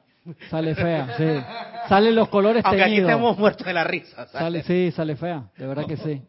Sale 0.50 0.76
fea, 0.76 1.16
sí. 1.18 1.88
Salen 1.88 2.16
los 2.16 2.28
colores 2.28 2.64
Aunque 2.66 2.82
aquí 2.84 2.92
teñidos. 2.96 3.12
estemos 3.12 3.38
muertos 3.38 3.66
de 3.66 3.74
la 3.74 3.86
risa. 3.86 4.28
Sale, 4.28 4.64
sí, 4.64 4.92
sale 4.92 5.16
fea. 5.16 5.46
De 5.58 5.66
verdad 5.68 5.86
que 5.86 5.96
sí. 5.96 6.22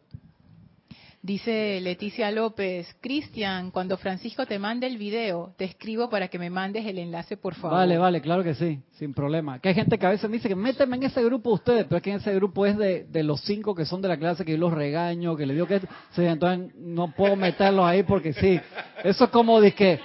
Dice 1.21 1.81
Leticia 1.81 2.31
López, 2.31 2.95
Cristian, 3.01 3.71
cuando 3.71 3.97
Francisco 3.97 4.45
te 4.45 4.57
mande 4.57 4.87
el 4.87 4.97
video, 4.97 5.53
te 5.57 5.65
escribo 5.65 6.09
para 6.09 6.29
que 6.29 6.39
me 6.39 6.49
mandes 6.49 6.85
el 6.85 6.97
enlace, 6.97 7.35
por 7.35 7.55
favor. 7.55 7.77
Vale, 7.77 7.97
vale, 7.97 8.21
claro 8.21 8.41
que 8.41 8.55
sí, 8.55 8.79
sin 8.93 9.13
problema. 9.13 9.59
Hay 9.61 9.73
gente 9.73 9.99
que 9.99 10.05
a 10.05 10.11
veces 10.11 10.29
me 10.29 10.37
dice 10.37 10.47
que 10.47 10.55
méteme 10.55 10.95
en 10.95 11.03
ese 11.03 11.21
grupo 11.21 11.49
ustedes, 11.49 11.83
pero 11.83 11.97
es 11.97 12.03
que 12.03 12.11
en 12.11 12.17
ese 12.17 12.33
grupo 12.35 12.65
es 12.65 12.77
de, 12.77 13.03
de 13.03 13.23
los 13.23 13.41
cinco 13.41 13.75
que 13.75 13.83
son 13.83 14.01
de 14.01 14.07
la 14.07 14.15
clase 14.15 14.45
que 14.45 14.53
yo 14.53 14.57
los 14.59 14.73
regaño, 14.73 15.35
que 15.35 15.45
les 15.45 15.57
digo 15.57 15.67
que... 15.67 15.81
Entonces 16.15 16.73
no 16.77 17.11
puedo 17.11 17.35
meterlos 17.35 17.85
ahí 17.85 18.03
porque 18.03 18.31
sí. 18.31 18.57
Eso 19.03 19.25
es 19.25 19.29
como 19.29 19.59
de 19.59 19.73
que... 19.73 19.99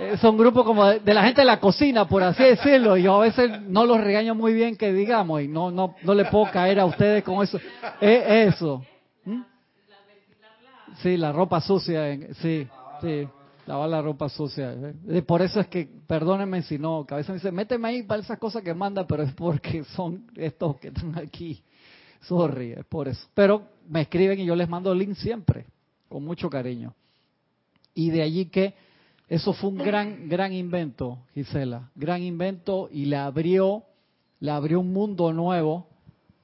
Es 0.00 0.24
un 0.24 0.36
grupo 0.36 0.64
como 0.64 0.84
de, 0.84 0.98
de 0.98 1.14
la 1.14 1.22
gente 1.22 1.42
de 1.42 1.46
la 1.46 1.60
cocina, 1.60 2.08
por 2.08 2.24
así 2.24 2.42
decirlo. 2.42 2.96
Y 2.96 3.04
yo 3.04 3.14
a 3.14 3.20
veces 3.20 3.62
no 3.62 3.86
los 3.86 4.00
regaño 4.00 4.34
muy 4.34 4.52
bien 4.52 4.76
que 4.76 4.92
digamos 4.92 5.42
y 5.42 5.48
no 5.48 5.70
no 5.70 5.94
no 6.02 6.12
le 6.12 6.24
puedo 6.24 6.50
caer 6.50 6.80
a 6.80 6.86
ustedes 6.86 7.22
con 7.22 7.42
eso. 7.42 7.58
Es 8.00 8.54
eso. 8.54 8.84
Sí, 11.02 11.16
la 11.16 11.32
ropa 11.32 11.60
sucia, 11.60 12.18
sí, 12.40 12.66
sí, 13.00 13.28
lavar 13.66 13.88
la 13.88 14.02
ropa 14.02 14.28
sucia. 14.28 14.74
Eh, 15.08 15.22
Por 15.22 15.42
eso 15.42 15.60
es 15.60 15.66
que, 15.68 15.88
perdónenme 16.06 16.62
si 16.62 16.78
no, 16.78 17.04
que 17.06 17.14
a 17.14 17.16
veces 17.18 17.30
me 17.30 17.34
dicen, 17.36 17.54
méteme 17.54 17.88
ahí 17.88 18.02
para 18.02 18.22
esas 18.22 18.38
cosas 18.38 18.62
que 18.62 18.72
manda, 18.74 19.06
pero 19.06 19.22
es 19.22 19.32
porque 19.34 19.84
son 19.84 20.26
estos 20.36 20.76
que 20.78 20.88
están 20.88 21.18
aquí. 21.18 21.62
Sorry, 22.22 22.72
es 22.72 22.84
por 22.86 23.08
eso. 23.08 23.26
Pero 23.34 23.62
me 23.88 24.02
escriben 24.02 24.40
y 24.40 24.46
yo 24.46 24.56
les 24.56 24.68
mando 24.68 24.94
link 24.94 25.14
siempre, 25.14 25.66
con 26.08 26.24
mucho 26.24 26.48
cariño. 26.48 26.94
Y 27.94 28.10
de 28.10 28.22
allí 28.22 28.46
que 28.46 28.74
eso 29.28 29.52
fue 29.52 29.70
un 29.70 29.78
gran, 29.78 30.28
gran 30.28 30.52
invento, 30.52 31.18
Gisela, 31.34 31.90
gran 31.94 32.22
invento 32.22 32.88
y 32.92 33.06
le 33.06 33.16
abrió, 33.16 33.84
le 34.40 34.50
abrió 34.50 34.80
un 34.80 34.92
mundo 34.92 35.32
nuevo 35.32 35.88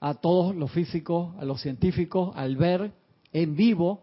a 0.01 0.15
todos 0.15 0.55
los 0.57 0.71
físicos, 0.73 1.35
a 1.39 1.45
los 1.45 1.61
científicos, 1.61 2.33
al 2.35 2.57
ver 2.57 2.91
en 3.33 3.55
vivo 3.55 4.03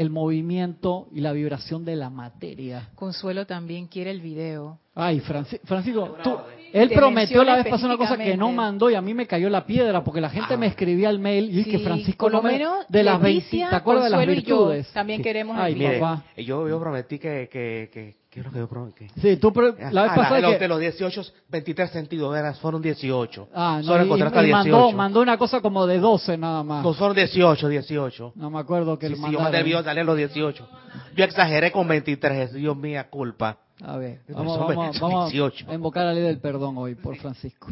el 0.00 0.08
movimiento 0.08 1.08
y 1.12 1.20
la 1.20 1.32
vibración 1.32 1.84
de 1.84 1.94
la 1.94 2.08
materia. 2.08 2.88
Consuelo 2.94 3.46
también 3.46 3.86
quiere 3.86 4.10
el 4.10 4.20
video. 4.22 4.78
Ay, 4.94 5.20
Franci- 5.20 5.60
Francisco, 5.64 6.16
tú, 6.22 6.36
él 6.72 6.88
Te 6.88 6.94
prometió 6.94 7.44
la 7.44 7.56
vez 7.56 7.66
pasada 7.66 7.88
una 7.94 7.98
cosa 7.98 8.16
que 8.16 8.36
no 8.36 8.50
mandó 8.50 8.88
y 8.90 8.94
a 8.94 9.02
mí 9.02 9.12
me 9.12 9.26
cayó 9.26 9.50
la 9.50 9.66
piedra 9.66 10.02
porque 10.02 10.20
la 10.22 10.30
gente 10.30 10.56
me 10.56 10.66
escribía 10.68 11.08
al 11.10 11.18
mail 11.18 11.50
y 11.50 11.56
dije, 11.64 11.78
Sí, 11.78 11.84
Francisco, 11.84 12.30
no 12.30 12.40
me- 12.40 12.58
de 12.88 13.02
las 13.02 13.20
20, 13.20 13.44
Leticia, 13.44 13.68
¿te 13.70 13.76
acuerdas 13.76 14.04
de 14.04 14.10
las 14.10 14.18
Consuelo 14.20 14.40
y 14.40 14.42
yo 14.42 14.56
virtudes? 14.68 14.92
también 14.92 15.18
Sí. 15.18 15.22
queremos 15.24 15.56
el 15.56 15.62
Ay, 15.62 15.74
video. 15.74 15.88
Mire, 15.88 16.00
papá. 16.00 16.24
yo, 16.38 16.68
yo 16.68 16.80
prometí 16.80 17.18
que, 17.18 17.48
que, 17.52 17.90
que, 17.92 18.14
¿qué 18.30 18.40
es 18.40 18.46
lo 18.46 18.52
que 18.52 18.58
yo 18.58 18.68
prometí? 18.68 19.06
Sí, 19.20 19.36
tú 19.36 19.52
pro- 19.52 19.74
la 19.90 20.02
vez 20.02 20.12
Ah, 20.12 20.14
pasada 20.14 20.36
de 20.36 20.42
los, 20.42 20.52
que- 20.52 20.58
de 20.60 20.68
los 20.68 20.78
18, 20.80 21.22
23 21.48 21.90
sentidos, 21.90 22.36
eran, 22.36 22.54
fueron 22.56 22.80
18. 22.80 23.48
Ah, 23.54 23.76
no, 23.78 23.82
Solo 23.84 24.02
y- 24.02 24.06
encontré 24.06 24.24
y 24.24 24.28
hasta 24.28 24.42
18. 24.42 24.72
mandó, 24.76 24.92
mandó 24.96 25.20
una 25.20 25.36
cosa 25.36 25.60
como 25.60 25.86
de 25.86 25.98
12 25.98 26.38
nada 26.38 26.62
más. 26.62 26.84
No, 26.84 26.94
fueron 26.94 27.16
18, 27.16 27.68
18. 27.68 28.32
No 28.36 28.50
me 28.50 28.58
acuerdo 28.60 28.98
que 28.98 29.06
Sí, 29.08 29.10
le 29.12 29.16
sí, 29.16 29.22
yo 29.22 29.26
mandé 29.26 29.36
mandaron. 29.42 29.58
el 29.60 29.64
video, 29.64 29.82
salían 29.84 30.06
los 30.06 30.16
18. 30.16 30.68
Yo 31.16 31.24
exageré 31.24 31.72
con 31.72 31.88
23, 31.88 32.52
Dios 32.52 32.76
mía, 32.76 33.08
culpa. 33.10 33.58
A 33.82 33.96
ver, 33.96 34.20
Son 34.26 34.36
vamos, 34.36 34.68
ve- 34.68 34.74
vamos, 34.76 34.96
son 34.96 35.10
vamos 35.10 35.32
18. 35.32 35.66
a 35.70 35.74
invocar 35.74 36.04
la 36.04 36.12
ley 36.12 36.22
del 36.22 36.38
perdón 36.38 36.76
hoy 36.78 36.94
por 36.94 37.16
Francisco. 37.16 37.68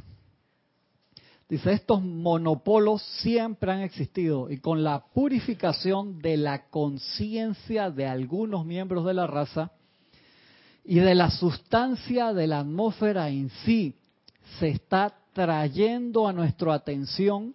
Dice, 1.48 1.72
estos 1.72 2.02
monopolos 2.02 3.00
siempre 3.22 3.72
han 3.72 3.80
existido 3.80 4.50
y 4.50 4.58
con 4.58 4.84
la 4.84 5.04
purificación 5.14 6.18
de 6.18 6.36
la 6.36 6.66
conciencia 6.68 7.90
de 7.90 8.06
algunos 8.06 8.66
miembros 8.66 9.06
de 9.06 9.14
la 9.14 9.26
raza 9.26 9.70
y 10.88 11.00
de 11.00 11.14
la 11.14 11.30
sustancia 11.30 12.32
de 12.32 12.46
la 12.46 12.60
atmósfera 12.60 13.28
en 13.28 13.50
sí, 13.66 13.94
se 14.58 14.68
está 14.68 15.14
trayendo 15.34 16.26
a 16.26 16.32
nuestra 16.32 16.72
atención 16.72 17.54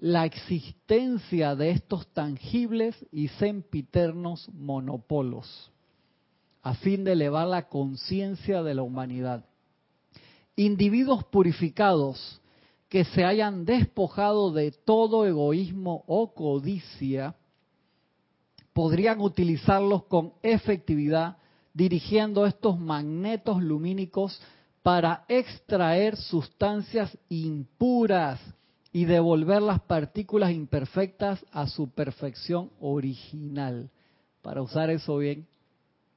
la 0.00 0.24
existencia 0.24 1.54
de 1.54 1.70
estos 1.70 2.08
tangibles 2.08 2.96
y 3.12 3.28
sempiternos 3.28 4.48
monopolos 4.48 5.70
a 6.64 6.74
fin 6.74 7.04
de 7.04 7.12
elevar 7.12 7.46
la 7.46 7.68
conciencia 7.68 8.64
de 8.64 8.74
la 8.74 8.82
humanidad. 8.82 9.44
Individuos 10.56 11.22
purificados 11.26 12.40
que 12.88 13.04
se 13.04 13.24
hayan 13.24 13.64
despojado 13.64 14.50
de 14.50 14.72
todo 14.72 15.24
egoísmo 15.24 16.02
o 16.08 16.34
codicia, 16.34 17.36
podrían 18.72 19.20
utilizarlos 19.20 20.02
con 20.06 20.32
efectividad 20.42 21.36
dirigiendo 21.74 22.46
estos 22.46 22.78
magnetos 22.78 23.62
lumínicos 23.62 24.40
para 24.82 25.24
extraer 25.28 26.16
sustancias 26.16 27.16
impuras 27.28 28.40
y 28.92 29.04
devolver 29.04 29.62
las 29.62 29.80
partículas 29.80 30.52
imperfectas 30.52 31.44
a 31.50 31.66
su 31.66 31.88
perfección 31.90 32.70
original. 32.80 33.90
Para 34.42 34.60
usar 34.60 34.90
eso 34.90 35.16
bien, 35.18 35.46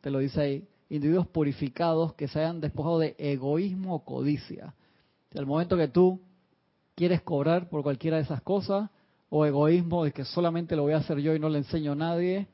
te 0.01 0.09
lo 0.09 0.19
dice 0.19 0.41
ahí, 0.41 0.67
individuos 0.89 1.27
purificados 1.27 2.13
que 2.13 2.27
se 2.27 2.39
hayan 2.39 2.59
despojado 2.59 2.99
de 2.99 3.15
egoísmo 3.17 3.95
o 3.95 4.03
codicia. 4.03 4.73
Al 5.35 5.45
momento 5.45 5.77
que 5.77 5.87
tú 5.87 6.19
quieres 6.95 7.21
cobrar 7.21 7.69
por 7.69 7.83
cualquiera 7.83 8.17
de 8.17 8.23
esas 8.23 8.41
cosas, 8.41 8.89
o 9.29 9.45
egoísmo 9.45 10.03
de 10.03 10.11
que 10.11 10.23
solamente 10.23 10.75
lo 10.75 10.83
voy 10.83 10.93
a 10.93 10.97
hacer 10.97 11.19
yo 11.19 11.35
y 11.35 11.39
no 11.39 11.49
le 11.49 11.59
enseño 11.59 11.93
a 11.93 11.95
nadie, 11.95 12.47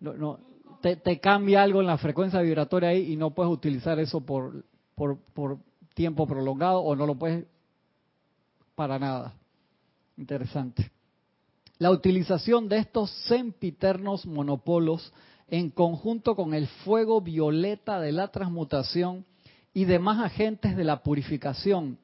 no, 0.00 0.14
no, 0.14 0.38
te, 0.82 1.20
cambia 1.20 1.62
algo 1.62 1.80
en 1.80 1.86
la 1.86 1.96
frecuencia 1.96 2.40
vibratoria 2.40 2.90
ahí 2.90 3.12
y 3.12 3.16
no 3.16 3.30
puedes 3.30 3.52
utilizar 3.52 3.98
eso 3.98 4.20
por, 4.20 4.64
por, 4.94 5.18
por 5.32 5.58
tiempo 5.94 6.26
prolongado 6.26 6.80
o 6.80 6.94
no 6.96 7.06
lo 7.06 7.14
puedes 7.14 7.46
para 8.74 8.98
nada. 8.98 9.34
Interesante. 10.16 10.90
La 11.78 11.90
utilización 11.90 12.68
de 12.68 12.78
estos 12.78 13.10
sempiternos 13.26 14.26
monopolos 14.26 15.12
en 15.48 15.70
conjunto 15.70 16.36
con 16.36 16.54
el 16.54 16.66
fuego 16.66 17.20
violeta 17.20 18.00
de 18.00 18.12
la 18.12 18.28
transmutación 18.28 19.24
y 19.74 19.84
demás 19.84 20.20
agentes 20.20 20.76
de 20.76 20.84
la 20.84 21.02
purificación 21.02 21.98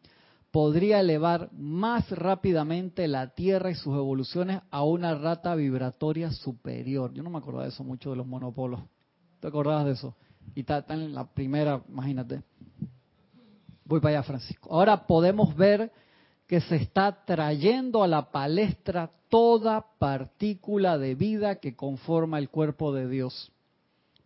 podría 0.51 1.01
elevar 1.01 1.51
más 1.53 2.11
rápidamente 2.11 3.07
la 3.09 3.35
Tierra 3.35 3.71
y 3.71 3.75
sus 3.75 3.95
evoluciones 3.95 4.61
a 4.71 4.83
una 4.83 5.15
rata 5.15 5.55
vibratoria 5.55 6.31
superior. 6.31 7.13
Yo 7.13 7.23
no 7.23 7.31
me 7.31 7.39
acordaba 7.39 7.65
de 7.65 7.71
eso 7.71 7.85
mucho 7.85 8.11
de 8.11 8.17
los 8.17 8.27
monopolos. 8.27 8.81
¿Te 9.41 9.49
acordabas 9.49 9.85
de 9.85 9.93
eso? 9.93 10.17
Y 10.55 10.61
está, 10.61 10.79
está 10.79 10.95
en 10.95 11.15
la 11.15 11.27
primera, 11.27 11.83
imagínate. 11.89 12.43
Voy 13.85 14.01
para 14.01 14.19
allá, 14.19 14.23
Francisco. 14.23 14.73
Ahora 14.73 15.07
podemos 15.07 15.55
ver 15.57 15.93
que 16.47 16.61
se 16.63 16.77
está 16.77 17.25
trayendo 17.25 18.03
a 18.03 18.09
la 18.09 18.31
palestra 18.31 19.11
toda 19.29 19.85
partícula 19.99 20.97
de 20.97 21.15
vida 21.15 21.57
que 21.57 21.77
conforma 21.77 22.39
el 22.39 22.49
cuerpo 22.49 22.93
de 22.93 23.07
Dios, 23.09 23.53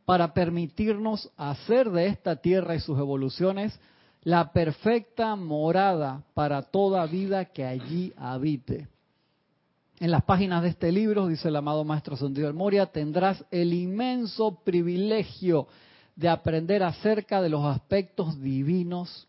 para 0.04 0.32
permitirnos 0.32 1.30
hacer 1.36 1.90
de 1.90 2.06
esta 2.06 2.36
tierra 2.36 2.76
y 2.76 2.80
sus 2.80 2.98
evoluciones 2.98 3.78
la 4.22 4.52
perfecta 4.52 5.34
morada 5.34 6.22
para 6.34 6.62
toda 6.62 7.06
vida 7.06 7.46
que 7.46 7.64
allí 7.64 8.12
habite. 8.16 8.88
En 9.98 10.10
las 10.10 10.24
páginas 10.24 10.62
de 10.62 10.70
este 10.70 10.90
libro, 10.92 11.26
dice 11.26 11.48
el 11.48 11.56
amado 11.56 11.84
Maestro 11.84 12.14
Ascendido 12.14 12.46
del 12.46 12.56
Moria, 12.56 12.86
tendrás 12.86 13.44
el 13.50 13.72
inmenso 13.72 14.60
privilegio 14.64 15.66
de 16.16 16.28
aprender 16.28 16.82
acerca 16.82 17.40
de 17.40 17.48
los 17.48 17.64
aspectos 17.64 18.40
divinos 18.40 19.28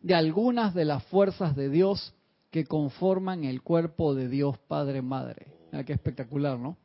de 0.00 0.14
algunas 0.14 0.74
de 0.74 0.84
las 0.84 1.04
fuerzas 1.04 1.54
de 1.54 1.68
Dios 1.68 2.14
que 2.50 2.64
conforman 2.64 3.44
el 3.44 3.62
cuerpo 3.62 4.14
de 4.14 4.28
Dios 4.28 4.58
Padre 4.58 5.02
Madre. 5.02 5.46
Mira 5.70 5.84
qué 5.84 5.92
espectacular, 5.92 6.58
¿no? 6.58 6.76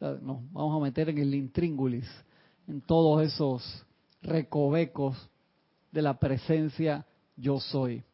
Nos 0.00 0.52
vamos 0.52 0.80
a 0.80 0.84
meter 0.84 1.08
en 1.08 1.18
el 1.18 1.34
intríngulis, 1.34 2.08
en 2.68 2.80
todos 2.82 3.22
esos 3.22 3.84
recovecos 4.22 5.16
de 5.98 6.02
la 6.02 6.18
presencia 6.18 7.04
yo 7.36 7.58
soy. 7.58 8.04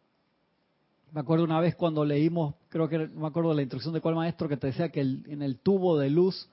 Me 1.13 1.21
acuerdo 1.21 1.45
una 1.45 1.61
vez 1.61 1.77
cuando 1.77 2.03
leímos, 2.03 2.55
creo 2.71 2.89
que 2.89 3.09
no 3.09 3.21
me 3.21 3.27
acuerdo 3.27 3.51
de 3.51 3.57
la 3.57 3.63
instrucción 3.63 3.93
de 3.93 4.01
cuál 4.01 4.15
maestro 4.15 4.49
que 4.49 4.57
te 4.57 4.69
decía 4.69 4.89
que 4.89 5.01
en 5.01 5.43
el 5.43 5.59
tubo 5.59 5.99
de 5.99 6.09
luz, 6.09 6.49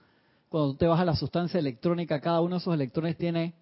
cuando 0.49 0.73
tú 0.73 0.79
te 0.79 0.87
vas 0.87 0.99
a 0.99 1.05
la 1.05 1.15
sustancia 1.15 1.57
electrónica, 1.57 2.19
cada 2.19 2.41
uno 2.41 2.55
de 2.55 2.59
esos 2.59 2.73
electrones 2.73 3.17
tiene 3.17 3.53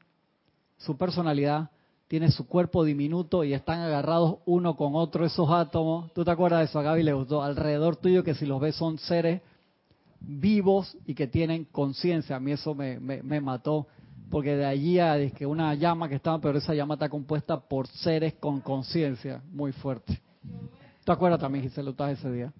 su 0.77 0.97
personalidad, 0.97 1.69
tiene 2.07 2.31
su 2.31 2.47
cuerpo 2.47 2.83
diminuto 2.83 3.43
y 3.43 3.53
están 3.53 3.81
agarrados 3.81 4.39
uno 4.47 4.75
con 4.75 4.95
otro 4.95 5.27
esos 5.27 5.47
átomos. 5.51 6.11
¿Tú 6.13 6.25
te 6.25 6.31
acuerdas 6.31 6.61
de 6.61 6.65
eso? 6.65 6.79
A 6.79 6.83
Gaby 6.83 7.03
le 7.03 7.13
gustó. 7.13 7.43
Alrededor 7.43 7.97
tuyo 7.97 8.23
que 8.23 8.33
si 8.33 8.47
los 8.47 8.59
ves 8.59 8.75
son 8.75 8.97
seres 8.97 9.43
vivos 10.19 10.97
y 11.05 11.13
que 11.13 11.27
tienen 11.27 11.65
conciencia. 11.65 12.35
A 12.35 12.39
mí 12.39 12.51
eso 12.51 12.73
me, 12.73 12.99
me 12.99 13.39
mató. 13.39 13.85
Porque 14.29 14.55
de 14.55 14.65
allí 14.65 14.99
a 14.99 15.17
es 15.17 15.33
que 15.33 15.45
una 15.45 15.73
llama 15.73 16.07
que 16.07 16.15
estaba, 16.15 16.39
pero 16.39 16.57
esa 16.57 16.73
llama 16.73 16.93
está 16.95 17.09
compuesta 17.09 17.59
por 17.59 17.87
seres 17.87 18.35
con 18.35 18.61
conciencia 18.61 19.41
muy 19.51 19.71
fuerte. 19.71 20.21
¿Te 21.03 21.11
acuerdas 21.11 21.39
también, 21.39 21.63
Gisela, 21.63 21.89
estabas 21.89 22.19
ese 22.19 22.31
día? 22.31 22.53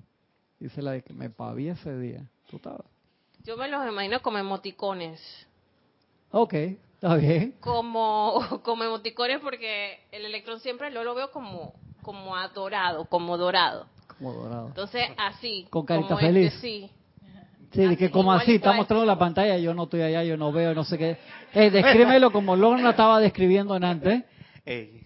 Gisela, 0.59 0.91
de 0.91 1.03
que 1.03 1.13
me 1.13 1.29
paví 1.29 1.69
ese 1.69 1.97
día. 1.97 2.27
¿Tú 2.49 2.57
estabas? 2.57 2.85
Yo 3.43 3.55
me 3.57 3.67
los 3.67 3.87
imagino 3.87 4.21
como 4.21 4.37
emoticones. 4.39 5.19
Ok, 6.31 6.53
está 6.53 7.15
bien. 7.15 7.55
Como, 7.59 8.59
como 8.63 8.83
emoticones 8.83 9.39
porque 9.39 9.99
el 10.11 10.25
electrón 10.25 10.59
siempre 10.59 10.91
yo 10.91 11.03
lo 11.03 11.13
veo 11.15 11.31
como, 11.31 11.73
como 12.01 12.35
adorado, 12.35 13.05
como 13.05 13.37
dorado. 13.37 13.85
Como 14.17 14.33
dorado. 14.33 14.67
Entonces, 14.67 15.03
así. 15.17 15.67
Con 15.69 15.85
carita 15.85 16.09
como 16.09 16.19
feliz. 16.19 16.53
Este, 16.53 16.59
sí. 16.59 16.91
Sí, 17.71 17.81
de 17.81 17.97
que 17.97 18.09
como 18.09 18.31
así, 18.31 18.55
está 18.55 18.73
mostrando 18.73 19.05
la 19.05 19.17
pantalla, 19.19 19.57
yo 19.57 19.73
no 19.73 19.83
estoy 19.83 20.01
allá, 20.01 20.23
yo 20.23 20.37
no 20.37 20.51
veo, 20.51 20.73
no 20.73 20.83
sé 20.83 20.97
qué. 20.97 21.17
Eh, 21.53 21.69
descríbelo 21.69 22.31
como 22.31 22.55
Lorna 22.55 22.91
estaba 22.91 23.19
describiendo 23.19 23.75
en 23.75 23.83
antes. 23.83 24.23
Ey, 24.65 24.99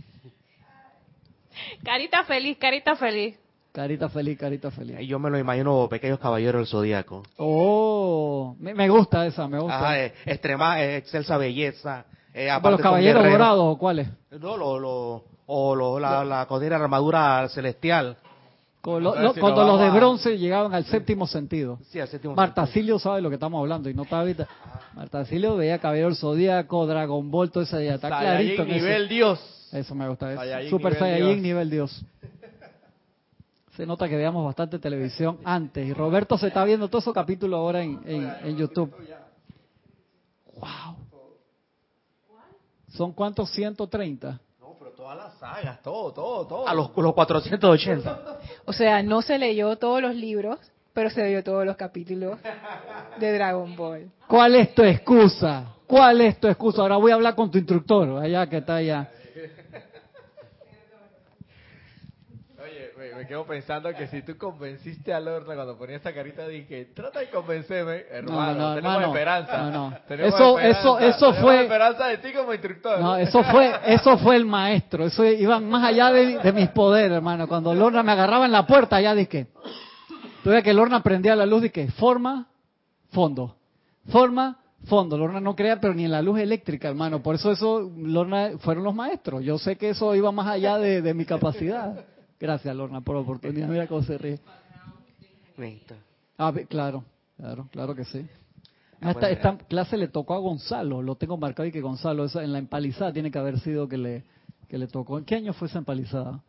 Carita 1.84 2.24
feliz, 2.24 2.58
carita 2.58 2.96
feliz. 2.96 3.38
Carita 3.72 4.08
feliz, 4.08 4.38
carita 4.38 4.70
feliz. 4.72 5.00
yo 5.08 5.18
me 5.18 5.30
lo 5.30 5.38
imagino 5.40 5.88
pequeños 5.90 6.20
caballeros 6.20 6.62
del 6.62 6.68
zodiaco. 6.68 7.24
Oh, 7.38 8.56
me, 8.60 8.74
me 8.74 8.88
gusta 8.88 9.26
esa, 9.26 9.48
me 9.48 9.60
gusta. 9.60 9.76
Ajá, 9.76 10.00
eh, 10.00 10.14
extrema, 10.26 10.82
eh, 10.82 10.98
excelsa 10.98 11.38
belleza. 11.38 12.06
Eh, 12.34 12.46
¿Para 12.48 12.56
aparte 12.56 12.72
los 12.74 12.82
caballeros 12.82 13.24
dorados 13.24 13.64
o 13.76 13.78
cuáles? 13.78 14.08
No, 14.32 14.58
lo, 14.58 14.80
lo, 14.80 15.24
o 15.48 15.76
lo, 15.76 16.00
la, 16.00 16.24
la 16.24 16.46
condena 16.46 16.76
armadura 16.76 17.48
celestial. 17.50 18.18
Con 18.84 19.02
lo- 19.02 19.14
si 19.34 19.40
cuando 19.40 19.64
los 19.64 19.80
de 19.80 19.86
vamos 19.86 19.96
a- 19.96 19.98
bronce 19.98 20.38
llegaban 20.38 20.74
al 20.74 20.84
séptimo 20.84 21.26
sentido. 21.26 21.80
Sí, 21.90 22.02
al 22.02 22.08
séptimo 22.10 22.36
Marta. 22.36 22.68
Silio 22.68 23.00
sabe 23.00 23.22
lo 23.22 23.30
que 23.30 23.36
estamos 23.36 23.60
hablando 23.62 23.90
y 23.90 23.94
no 23.94 24.04
está 24.04 24.20
ahorita. 24.20 24.46
Marta 24.94 25.24
Silio 25.26 25.56
veía 25.56 25.80
Caballero 25.80 26.14
Zodíaco, 26.14 26.86
Dragon 26.86 27.32
Ball, 27.32 27.50
todo 27.50 27.64
ese 27.64 27.80
día. 27.80 27.96
Está 27.96 28.10
Saiyajin 28.10 28.56
clarito. 28.56 28.64
eso. 28.64 28.72
nivel 28.74 29.08
Dios. 29.08 29.70
Eso 29.72 29.96
me 29.96 30.08
gusta. 30.10 30.32
es 30.34 30.38
Saiyajin 30.38 30.70
Super 30.70 30.94
nivel 30.94 31.00
Saiyajin 31.00 31.34
Dios. 31.36 31.42
nivel 31.44 31.70
Dios. 31.70 32.06
Se 33.78 33.86
nota 33.86 34.10
que 34.10 34.18
veamos 34.18 34.44
bastante 34.46 34.78
televisión 34.80 35.38
antes. 35.46 35.88
Y 35.88 35.94
Roberto 35.94 36.38
se 36.38 36.48
está 36.50 36.64
viendo 36.66 36.90
todos 36.90 37.06
esos 37.06 37.14
capítulos 37.14 37.58
ahora 37.58 37.82
en, 37.82 38.00
en, 38.06 38.32
en 38.44 38.58
YouTube. 38.58 38.94
¡Wow! 40.58 40.96
¿Son 42.90 43.14
cuántos? 43.14 43.50
130. 43.52 44.40
Todas 45.04 45.18
las 45.18 45.34
sagas, 45.38 45.82
todo, 45.82 46.14
todo, 46.14 46.48
todo. 46.48 46.66
A 46.66 46.74
los, 46.74 46.90
los 46.96 47.14
480. 47.14 48.40
O 48.64 48.72
sea, 48.72 49.04
no 49.04 49.22
se 49.22 49.38
leyó 49.38 49.76
todos 49.76 50.02
los 50.02 50.16
libros, 50.16 50.60
pero 50.94 51.10
se 51.10 51.22
leyó 51.22 51.44
todos 51.44 51.66
los 51.66 51.76
capítulos 51.76 52.40
de 53.20 53.34
Dragon 53.34 53.76
Ball. 53.76 54.10
¿Cuál 54.28 54.56
es 54.56 54.74
tu 54.74 54.82
excusa? 54.82 55.74
¿Cuál 55.86 56.22
es 56.22 56.40
tu 56.40 56.48
excusa? 56.48 56.84
Ahora 56.84 56.96
voy 56.96 57.12
a 57.12 57.16
hablar 57.16 57.36
con 57.36 57.52
tu 57.52 57.58
instructor, 57.58 58.24
allá 58.24 58.48
que 58.48 58.60
está 58.60 58.76
allá. 58.76 59.12
Oye, 62.64 63.13
me, 63.24 63.28
quedo 63.28 63.46
pensando 63.46 63.90
que 63.94 64.08
si 64.08 64.22
tú 64.22 64.38
convenciste 64.38 65.14
a 65.14 65.20
Lorna 65.20 65.56
cuando 65.56 65.78
ponía 65.78 65.96
esta 65.96 66.14
carita, 66.14 66.48
dije, 66.48 66.90
trata 66.94 67.20
de 67.20 67.30
convencerme, 67.30 68.04
hermano, 68.12 68.54
no, 68.70 68.76
tenemos 68.76 68.96
hermano. 68.96 69.08
esperanza. 69.08 69.58
No, 69.58 69.72
no. 69.72 69.98
Tenemos 70.08 70.34
Eso- 70.36 70.60
esperanza, 70.60 70.80
eso- 70.80 71.00
eso 71.00 71.18
tenemos 71.32 71.42
fue- 71.42 71.62
esperanza 71.64 72.08
de 72.08 72.18
ti 72.18 72.34
como 72.34 72.54
instructor. 72.54 73.00
No, 73.00 73.16
eso 73.18 73.44
fue, 73.44 73.72
eso 73.86 74.18
fue 74.18 74.36
el 74.36 74.46
maestro. 74.46 75.06
Eso 75.06 75.26
iba 75.26 75.60
más 75.60 75.84
allá 75.84 76.12
de, 76.12 76.38
de 76.40 76.52
mis 76.54 76.70
poderes, 76.70 77.12
hermano. 77.16 77.48
Cuando 77.48 77.74
Lorna 77.74 78.04
me 78.04 78.12
agarraba 78.12 78.46
en 78.46 78.52
la 78.52 78.66
puerta, 78.68 79.00
ya 79.02 79.16
dije, 79.16 79.48
tuve 80.44 80.62
que 80.64 80.74
Lorna 80.74 81.02
prendía 81.02 81.36
la 81.36 81.46
luz, 81.46 81.62
dije, 81.64 81.90
forma, 81.92 82.48
fondo. 83.12 83.56
Forma, 84.10 84.58
fondo. 84.86 85.18
Lorna 85.18 85.40
no 85.40 85.56
creía, 85.56 85.80
pero 85.80 85.94
ni 85.94 86.04
en 86.06 86.12
la 86.12 86.22
luz 86.22 86.40
eléctrica, 86.40 86.90
hermano. 86.90 87.24
Por 87.24 87.36
eso 87.36 87.52
eso, 87.52 87.90
Lorna, 87.98 88.52
fueron 88.60 88.84
los 88.84 88.94
maestros. 88.94 89.44
Yo 89.44 89.58
sé 89.58 89.78
que 89.78 89.90
eso 89.92 90.14
iba 90.14 90.32
más 90.32 90.48
allá 90.48 90.78
de, 90.78 91.02
de 91.02 91.14
mi 91.14 91.24
capacidad. 91.26 91.94
Gracias, 92.44 92.76
Lorna, 92.76 93.00
por 93.00 93.16
la 93.16 93.22
oportunidad. 93.22 93.70
Mira 93.70 93.88
cómo 93.88 94.04
se 94.04 94.18
ríe. 94.18 94.38
Ah, 96.38 96.54
claro, 96.68 97.06
claro, 97.38 97.70
claro 97.72 97.96
que 97.96 98.04
sí. 98.04 98.28
Ah, 99.00 99.16
esta 99.30 99.58
clase 99.60 99.96
le 99.96 100.10
tocó 100.10 100.34
a 100.34 100.40
Gonzalo, 100.40 101.02
lo 101.02 101.16
tengo 101.16 101.38
marcado 101.38 101.70
y 101.70 101.72
que 101.72 101.80
Gonzalo, 101.80 102.26
esa, 102.26 102.44
en 102.44 102.52
la 102.52 102.60
empalizada 102.60 103.14
tiene 103.14 103.32
que 103.32 103.40
haber 103.40 103.62
sido 103.62 103.88
que 103.88 103.98
le, 103.98 104.26
que 104.68 104.78
le 104.78 104.88
tocó. 104.88 105.18
¿En 105.18 105.24
qué 105.24 105.36
año 105.36 105.54
fue 105.54 105.70
esa 105.70 105.78
empalizada? 105.78 106.44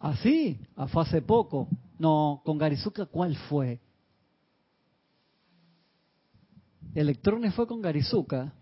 Ah, 0.00 0.16
sí, 0.16 0.58
ah, 0.74 0.88
fue 0.88 1.04
hace 1.04 1.22
poco. 1.22 1.68
No, 2.00 2.42
con 2.44 2.58
Garizuka, 2.58 3.06
¿cuál 3.06 3.36
fue? 3.36 3.78
Electrones 6.96 7.54
fue 7.54 7.68
con 7.68 7.80
Garizuka. 7.80 8.54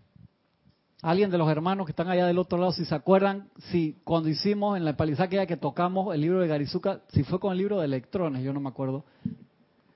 Alguien 1.01 1.31
de 1.31 1.37
los 1.37 1.49
hermanos 1.49 1.85
que 1.85 1.93
están 1.93 2.09
allá 2.09 2.25
del 2.25 2.37
otro 2.37 2.57
lado, 2.57 2.73
si 2.73 2.83
se 2.83 2.93
acuerdan, 2.93 3.49
si 3.71 3.95
cuando 4.03 4.27
hicimos 4.27 4.75
en 4.75 4.83
la 4.83 4.91
aquella 4.91 5.45
que 5.45 5.55
tocamos 5.55 6.13
el 6.13 6.19
libro 6.19 6.41
de 6.41 6.47
Garizuka, 6.47 7.01
si 7.09 7.23
fue 7.23 7.39
con 7.39 7.53
el 7.53 7.57
libro 7.57 7.79
de 7.79 7.85
electrones, 7.85 8.43
yo 8.43 8.51
no 8.51 8.59
me 8.59 8.67
acuerdo. 8.67 9.05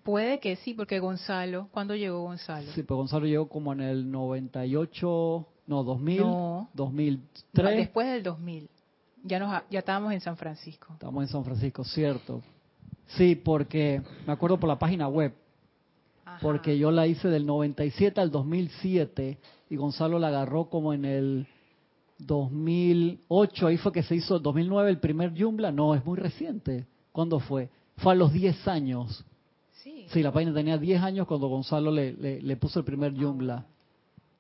Puede 0.04 0.40
que 0.40 0.56
sí, 0.58 0.74
porque 0.74 1.00
Gonzalo, 1.00 1.68
¿cuándo 1.72 1.96
llegó 1.96 2.22
Gonzalo? 2.24 2.72
Sí, 2.74 2.84
pero 2.84 2.98
Gonzalo 2.98 3.26
llegó 3.26 3.48
como 3.50 3.74
en 3.74 3.82
el 3.82 4.12
98, 4.12 5.48
no, 5.68 5.84
2000, 5.84 6.22
No. 6.22 6.70
2003. 6.74 7.66
Ah, 7.66 7.70
Después 7.72 8.08
del 8.08 8.24
2000. 8.24 8.70
Ya, 9.24 9.40
nos, 9.40 9.64
ya 9.70 9.80
estábamos 9.80 10.14
en 10.14 10.22
San 10.22 10.38
Francisco. 10.38 10.94
Estamos 10.94 11.24
en 11.24 11.30
San 11.30 11.44
Francisco, 11.44 11.84
cierto. 11.84 12.42
Sí, 13.08 13.36
porque 13.36 14.02
me 14.26 14.34
acuerdo 14.34 14.60
por 14.60 14.68
la 14.70 14.80
página 14.80 15.08
web, 15.08 15.34
Ajá. 16.36 16.40
porque 16.42 16.78
yo 16.78 16.92
la 16.92 17.08
hice 17.08 17.28
del 17.30 17.46
97 17.46 18.20
al 18.20 18.32
2007 18.32 19.38
y 19.70 19.76
Gonzalo 19.76 20.20
la 20.20 20.28
agarró 20.28 20.66
como 20.66 20.94
en 20.94 21.06
el 21.06 21.48
2008, 22.20 23.68
ahí 23.68 23.78
fue 23.78 23.92
que 23.92 24.04
se 24.04 24.16
hizo, 24.16 24.40
2009 24.40 24.90
el 24.90 25.00
primer 25.00 25.34
Yumbla, 25.34 25.72
no, 25.72 25.96
es 25.96 26.06
muy 26.06 26.18
reciente. 26.18 26.86
¿Cuándo 27.12 27.40
fue? 27.40 27.70
Fue 27.98 28.14
a 28.14 28.16
los 28.16 28.32
10 28.32 28.68
años. 28.68 29.24
Sí. 29.84 30.06
Sí, 30.10 30.24
la 30.24 30.32
página 30.32 30.54
tenía 30.54 30.78
10 30.78 31.02
años 31.02 31.28
cuando 31.28 31.48
Gonzalo 31.48 31.92
le, 31.92 32.14
le, 32.14 32.42
le 32.42 32.58
puso 32.58 32.80
el 32.80 32.86
primer 32.86 33.14
Yumbla. 33.14 33.66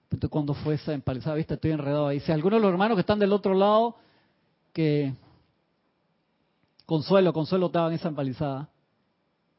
Entonces, 0.05 0.29
¿cuándo 0.29 0.53
fue 0.53 0.75
esa 0.75 0.93
empalizada? 0.93 1.35
Viste, 1.35 1.55
estoy 1.55 1.71
enredado 1.71 2.07
ahí. 2.07 2.19
Si 2.19 2.31
algunos 2.31 2.59
de 2.59 2.63
los 2.63 2.71
hermanos 2.71 2.95
que 2.95 3.01
están 3.01 3.19
del 3.19 3.33
otro 3.33 3.53
lado, 3.53 3.95
que... 4.71 5.13
Consuelo, 6.85 7.33
Consuelo 7.33 7.67
estaba 7.67 7.87
en 7.87 7.93
esa 7.93 8.09
empalizada. 8.09 8.69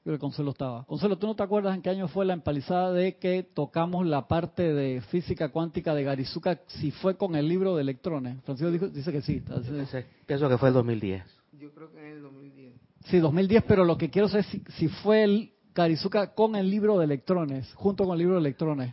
Yo 0.04 0.10
creo 0.10 0.16
que 0.18 0.20
Consuelo 0.20 0.50
estaba. 0.50 0.84
Consuelo, 0.84 1.16
¿tú 1.16 1.26
no 1.26 1.34
te 1.34 1.42
acuerdas 1.42 1.74
en 1.74 1.80
qué 1.80 1.88
año 1.88 2.08
fue 2.08 2.26
la 2.26 2.34
empalizada 2.34 2.92
de 2.92 3.16
que 3.16 3.42
tocamos 3.42 4.04
la 4.06 4.28
parte 4.28 4.74
de 4.74 5.00
física 5.00 5.48
cuántica 5.48 5.94
de 5.94 6.04
Garizuka? 6.04 6.60
Si 6.66 6.90
fue 6.90 7.16
con 7.16 7.34
el 7.36 7.48
libro 7.48 7.74
de 7.74 7.80
electrones. 7.82 8.36
Francisco 8.44 8.70
dijo- 8.70 8.88
dice 8.88 9.10
que 9.12 9.22
sí. 9.22 9.42
Ese- 9.80 10.06
pienso 10.26 10.46
que 10.50 10.58
fue 10.58 10.68
el 10.68 10.74
2010. 10.74 11.24
Yo 11.58 11.72
creo 11.72 11.90
que 11.90 12.00
en 12.06 12.16
el 12.18 12.22
2010. 12.22 12.74
Sí, 13.06 13.18
2010, 13.18 13.62
pero 13.66 13.84
lo 13.86 13.96
que 13.96 14.10
quiero 14.10 14.28
saber 14.28 14.44
es 14.44 14.50
si, 14.50 14.62
si 14.76 14.88
fue 14.88 15.24
el 15.24 15.52
Garizuka 15.74 16.34
con 16.34 16.54
el 16.54 16.70
libro 16.70 16.98
de 16.98 17.06
electrones, 17.06 17.72
junto 17.74 18.04
con 18.04 18.12
el 18.12 18.18
libro 18.18 18.34
de 18.34 18.40
electrones. 18.40 18.92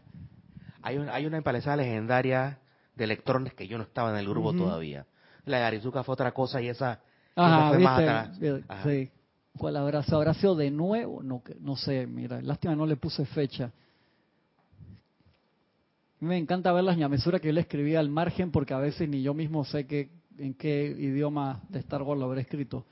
Hay, 0.82 0.98
un- 0.98 1.10
hay 1.10 1.26
una 1.26 1.36
empalizada 1.38 1.76
legendaria 1.76 2.60
de 2.96 3.04
electrones 3.04 3.54
que 3.54 3.68
yo 3.68 3.78
no 3.78 3.84
estaba 3.84 4.12
en 4.12 4.18
el 4.18 4.30
grupo 4.30 4.50
Ujú. 4.52 4.60
todavía. 4.60 5.06
La 5.44 5.58
de 5.58 5.64
Garizuka 5.64 6.04
fue 6.04 6.14
otra 6.14 6.32
cosa 6.34 6.62
y 6.62 6.70
esa, 6.70 7.02
Ajá, 7.36 7.58
esa 7.60 7.70
fue 7.70 7.80
más 7.80 7.98
viste, 7.98 8.10
atrás. 8.10 8.40
Bien, 8.40 8.66
Ajá. 8.70 8.84
sí. 8.90 9.12
¿Cuál 9.58 9.76
habrá 9.78 10.02
sido? 10.04 10.18
¿Habrá 10.18 10.34
sido 10.34 10.56
de 10.56 10.72
nuevo? 10.72 11.22
No, 11.24 11.42
no 11.60 11.76
sé, 11.76 12.08
mira, 12.08 12.42
lástima 12.42 12.76
no 12.76 12.86
le 12.86 12.96
puse 12.96 13.26
fecha. 13.26 13.72
Me 16.20 16.38
encanta 16.38 16.72
ver 16.72 16.84
las 16.84 16.98
ñamesuras 16.98 17.42
que 17.42 17.48
yo 17.48 17.54
le 17.54 17.62
escribía 17.62 18.00
al 18.00 18.10
margen 18.10 18.52
porque 18.52 18.74
a 18.74 18.78
veces 18.80 19.10
ni 19.10 19.24
yo 19.24 19.34
mismo 19.34 19.66
sé 19.66 19.88
que, 19.88 20.10
en 20.38 20.54
qué 20.54 20.86
idioma 20.98 21.62
de 21.70 21.80
Star 21.80 22.04
Wars 22.04 22.20
lo 22.20 22.26
habré 22.28 22.42
escrito. 22.42 22.86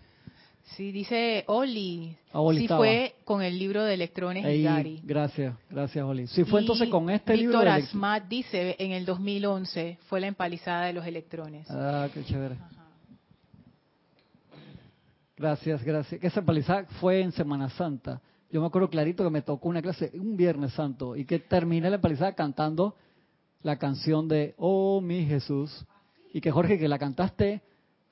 Sí, 0.76 0.92
dice 0.92 1.44
Oli. 1.48 2.16
Ah, 2.32 2.42
Oli 2.42 2.60
sí 2.60 2.64
estaba. 2.66 2.80
fue 2.82 3.16
con 3.26 3.42
el 3.42 3.58
libro 3.58 3.84
de 3.84 3.94
electrones 3.94 4.46
Ey, 4.46 4.60
y 4.62 4.64
Gary. 4.64 5.02
gracias, 5.04 5.56
gracias, 5.70 6.04
Oli. 6.06 6.28
Si 6.28 6.44
fue 6.44 6.60
Y 6.62 6.64
entonces 6.64 6.90
con 6.90 7.10
este 7.10 7.36
libro. 7.38 7.60
Víctor 7.60 7.74
de 7.74 7.82
elec- 7.82 7.88
Asmat 7.88 8.28
dice, 8.28 8.76
en 8.78 8.92
el 8.92 9.06
2011 9.06 9.98
fue 10.08 10.20
la 10.22 10.28
empalizada 10.28 10.86
de 10.86 10.94
los 10.94 11.06
electrones. 11.08 11.68
Ah, 11.72 12.08
qué 12.14 12.24
chévere. 12.24 12.56
Gracias, 15.40 15.82
gracias. 15.86 16.20
Que 16.20 16.28
esa 16.28 16.42
empalizada 16.42 16.84
fue 17.00 17.22
en 17.22 17.32
Semana 17.32 17.70
Santa. 17.70 18.22
Yo 18.52 18.60
me 18.60 18.68
acuerdo 18.68 18.90
clarito 18.90 19.24
que 19.24 19.30
me 19.30 19.42
tocó 19.42 19.70
una 19.70 19.82
clase 19.82 20.12
un 20.16 20.36
Viernes 20.36 20.74
Santo 20.74 21.16
y 21.16 21.24
que 21.24 21.40
terminé 21.40 21.90
la 21.90 21.96
empalizada 21.96 22.34
cantando 22.36 22.94
la 23.64 23.78
canción 23.80 24.28
de 24.28 24.54
Oh 24.58 25.00
mi 25.00 25.26
Jesús. 25.26 25.86
Y 26.34 26.42
que 26.42 26.52
Jorge, 26.52 26.78
que 26.78 26.90
la 26.90 27.00
cantaste 27.00 27.62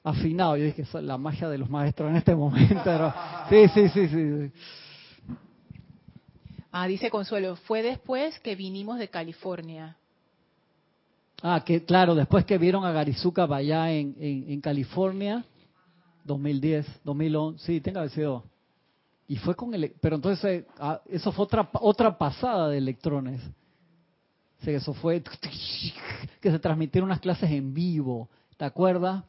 afinado. 0.06 0.56
Yo 0.56 0.64
dije, 0.64 0.84
es 0.84 0.94
la 0.94 1.18
magia 1.18 1.50
de 1.50 1.58
los 1.58 1.70
maestros 1.70 2.10
en 2.10 2.16
este 2.16 2.34
momento. 2.34 2.80
Pero- 2.86 3.14
Sí, 3.50 3.68
sí, 3.74 3.90
sí, 3.90 4.08
sí. 4.08 4.50
sí. 4.50 5.34
Ah, 6.72 6.88
dice 6.88 7.10
Consuelo, 7.10 7.58
fue 7.58 7.82
después 7.82 8.40
que 8.40 8.56
vinimos 8.56 9.00
de 9.00 9.10
California. 9.10 9.98
Ah, 11.42 11.62
que 11.66 11.84
claro, 11.84 12.16
después 12.16 12.46
que 12.46 12.58
vieron 12.58 12.86
a 12.86 12.92
Garizuka 12.94 13.44
allá 13.54 13.92
en, 13.92 14.16
en, 14.20 14.46
en 14.52 14.62
California, 14.62 15.44
2010, 16.28 16.86
2011, 17.04 17.66
sí, 17.66 17.82
tenga 17.82 18.08
sido. 18.10 18.44
Y 19.28 19.38
fue 19.38 19.56
con 19.56 19.74
el, 19.74 19.94
pero 20.00 20.16
entonces 20.16 20.44
eh, 20.46 20.68
ah, 20.80 21.02
eso 21.08 21.32
fue 21.32 21.46
otra 21.46 21.70
otra 21.74 22.18
pasada 22.18 22.70
de 22.70 22.78
electrones. 22.78 23.42
Eso 24.62 24.94
fue 24.94 25.24
que 26.42 26.52
se 26.52 26.60
transmitieron 26.60 27.10
unas 27.10 27.20
clases 27.20 27.52
en 27.52 27.74
vivo, 27.74 28.30
¿te 28.58 28.66
acuerdas? 28.66 29.24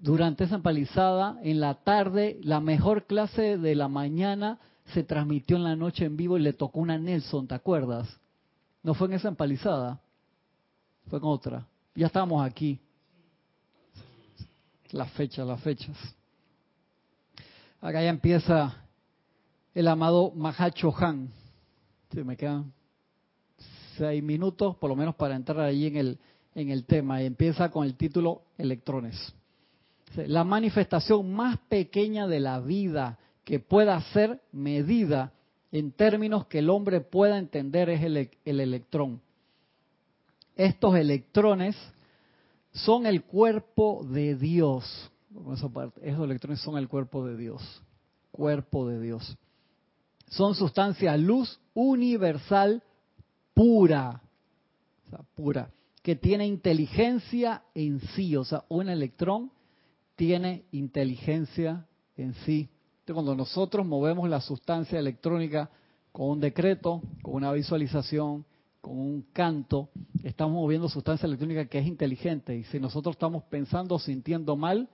Durante 0.00 0.44
esa 0.44 0.56
empalizada, 0.56 1.38
en 1.42 1.60
la 1.60 1.74
tarde, 1.74 2.38
la 2.42 2.60
mejor 2.60 3.04
clase 3.04 3.58
de 3.58 3.74
la 3.74 3.88
mañana 3.88 4.58
se 4.92 5.02
transmitió 5.02 5.56
en 5.56 5.64
la 5.64 5.76
noche 5.76 6.04
en 6.06 6.16
vivo 6.16 6.38
y 6.38 6.42
le 6.42 6.52
tocó 6.52 6.80
una 6.80 6.98
Nelson, 6.98 7.46
¿te 7.46 7.54
acuerdas? 7.54 8.08
No 8.82 8.94
fue 8.94 9.08
en 9.08 9.14
esa 9.14 9.28
empalizada. 9.28 10.00
Fue 11.08 11.20
con 11.20 11.30
otra. 11.30 11.66
Ya 11.94 12.06
estábamos 12.06 12.44
aquí. 12.44 12.80
Las 14.92 15.10
fechas, 15.12 15.46
las 15.46 15.60
fechas. 15.60 15.96
Acá 17.80 18.02
ya 18.02 18.08
empieza 18.08 18.84
el 19.74 19.88
amado 19.88 20.32
Mahacho 20.34 20.94
Han. 20.96 21.30
Me 22.12 22.36
quedan 22.36 22.72
seis 23.96 24.22
minutos, 24.22 24.76
por 24.76 24.90
lo 24.90 24.96
menos 24.96 25.14
para 25.14 25.36
entrar 25.36 25.60
allí 25.60 25.86
en 25.86 25.96
el, 25.96 26.18
en 26.54 26.70
el 26.70 26.84
tema. 26.84 27.22
Y 27.22 27.26
empieza 27.26 27.70
con 27.70 27.84
el 27.84 27.96
título 27.96 28.42
Electrones. 28.56 29.34
La 30.16 30.42
manifestación 30.42 31.32
más 31.32 31.58
pequeña 31.68 32.26
de 32.26 32.40
la 32.40 32.60
vida 32.60 33.18
que 33.44 33.60
pueda 33.60 34.00
ser 34.12 34.40
medida 34.52 35.32
en 35.70 35.92
términos 35.92 36.46
que 36.46 36.60
el 36.60 36.70
hombre 36.70 37.00
pueda 37.00 37.38
entender 37.38 37.90
es 37.90 38.02
el, 38.02 38.30
el 38.44 38.60
electrón 38.60 39.20
estos 40.58 40.96
electrones 40.96 41.76
son 42.84 43.06
el 43.06 43.24
cuerpo 43.24 44.04
de 44.04 44.34
Dios. 44.36 45.10
Esos 46.02 46.24
electrones 46.24 46.60
son 46.60 46.78
el 46.78 46.88
cuerpo 46.88 47.26
de 47.26 47.36
Dios. 47.36 47.82
Cuerpo 48.30 48.88
de 48.88 49.00
Dios. 49.00 49.36
Son 50.28 50.54
sustancia 50.54 51.16
luz 51.16 51.60
universal 51.74 52.82
pura. 53.54 54.22
O 55.06 55.10
sea, 55.10 55.20
pura. 55.34 55.70
Que 56.02 56.16
tiene 56.16 56.46
inteligencia 56.46 57.62
en 57.74 58.00
sí. 58.00 58.36
O 58.36 58.44
sea, 58.44 58.64
un 58.68 58.88
electrón 58.88 59.50
tiene 60.16 60.64
inteligencia 60.72 61.86
en 62.16 62.34
sí. 62.34 62.68
Entonces, 63.00 63.14
cuando 63.14 63.34
nosotros 63.34 63.86
movemos 63.86 64.28
la 64.28 64.40
sustancia 64.40 64.98
electrónica 64.98 65.70
con 66.12 66.30
un 66.30 66.40
decreto, 66.40 67.02
con 67.22 67.34
una 67.34 67.52
visualización, 67.52 68.44
con 68.80 68.98
un 68.98 69.22
canto, 69.32 69.90
estamos 70.22 70.54
moviendo 70.54 70.88
sustancia 70.88 71.26
electrónica 71.26 71.66
que 71.66 71.78
es 71.78 71.86
inteligente. 71.86 72.56
Y 72.56 72.64
si 72.64 72.80
nosotros 72.80 73.16
estamos 73.16 73.44
pensando 73.44 73.96
o 73.96 73.98
sintiendo 73.98 74.56
mal, 74.56 74.88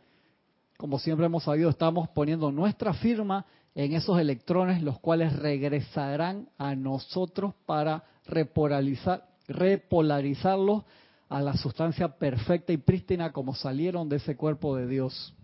como 0.76 0.98
siempre 0.98 1.26
hemos 1.26 1.44
sabido, 1.44 1.70
estamos 1.70 2.08
poniendo 2.08 2.50
nuestra 2.50 2.94
firma 2.94 3.46
en 3.74 3.92
esos 3.92 4.18
electrones, 4.18 4.82
los 4.82 4.98
cuales 5.00 5.34
regresarán 5.36 6.48
a 6.58 6.74
nosotros 6.74 7.54
para 7.66 8.04
repolarizar, 8.26 9.28
repolarizarlos 9.48 10.84
a 11.28 11.40
la 11.40 11.56
sustancia 11.56 12.08
perfecta 12.08 12.72
y 12.72 12.76
prístina 12.76 13.32
como 13.32 13.54
salieron 13.54 14.08
de 14.08 14.16
ese 14.16 14.36
cuerpo 14.36 14.76
de 14.76 14.86
Dios. 14.86 15.34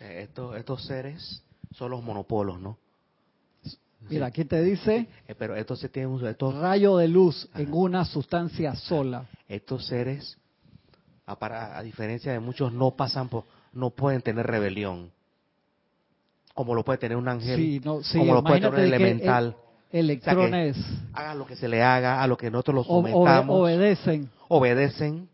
Eh, 0.00 0.28
estos 0.56 0.84
seres 0.86 1.42
son 1.72 1.90
los 1.90 2.02
monopolos, 2.02 2.60
¿no? 2.60 2.78
Mira, 4.08 4.26
aquí 4.26 4.44
te 4.44 4.62
dice 4.62 5.08
Eh, 5.26 5.34
pero 5.34 5.54
tienen 5.90 6.10
un- 6.10 6.24
estos, 6.26 6.54
rayo 6.54 6.96
de 6.96 7.08
luz 7.08 7.48
en 7.54 7.72
una 7.72 8.04
sustancia 8.04 8.74
sola. 8.74 9.26
estos 9.48 9.86
seres, 9.86 10.38
a, 11.26 11.38
para- 11.38 11.76
a 11.78 11.82
diferencia 11.82 12.32
de 12.32 12.40
muchos, 12.40 12.72
no 12.72 12.92
pasan 12.92 13.28
por, 13.28 13.44
no 13.72 13.90
pueden 13.90 14.22
tener 14.22 14.46
rebelión. 14.46 15.10
Como 16.54 16.74
lo 16.74 16.84
puede 16.84 16.98
tener 16.98 17.16
un 17.16 17.28
ángel, 17.28 17.56
Sí, 17.56 17.80
no, 17.84 18.02
sí, 18.02 18.18
como 18.18 18.34
lo 18.34 18.42
puede 18.42 18.60
tener 18.60 18.74
un 18.74 18.80
elemental. 18.84 19.56
electrones 19.90 20.76
Haga 21.12 21.34
lo 21.34 21.46
que 21.46 21.56
se 21.56 21.68
le 21.68 21.82
haga, 21.82 22.22
a 22.22 22.26
lo 22.26 22.36
que 22.36 22.50
nosotros 22.50 22.74
los 22.76 22.86
o- 22.88 22.96
sometamos, 23.02 23.56
obedecen. 23.56 24.30
obedecen, 24.48 25.28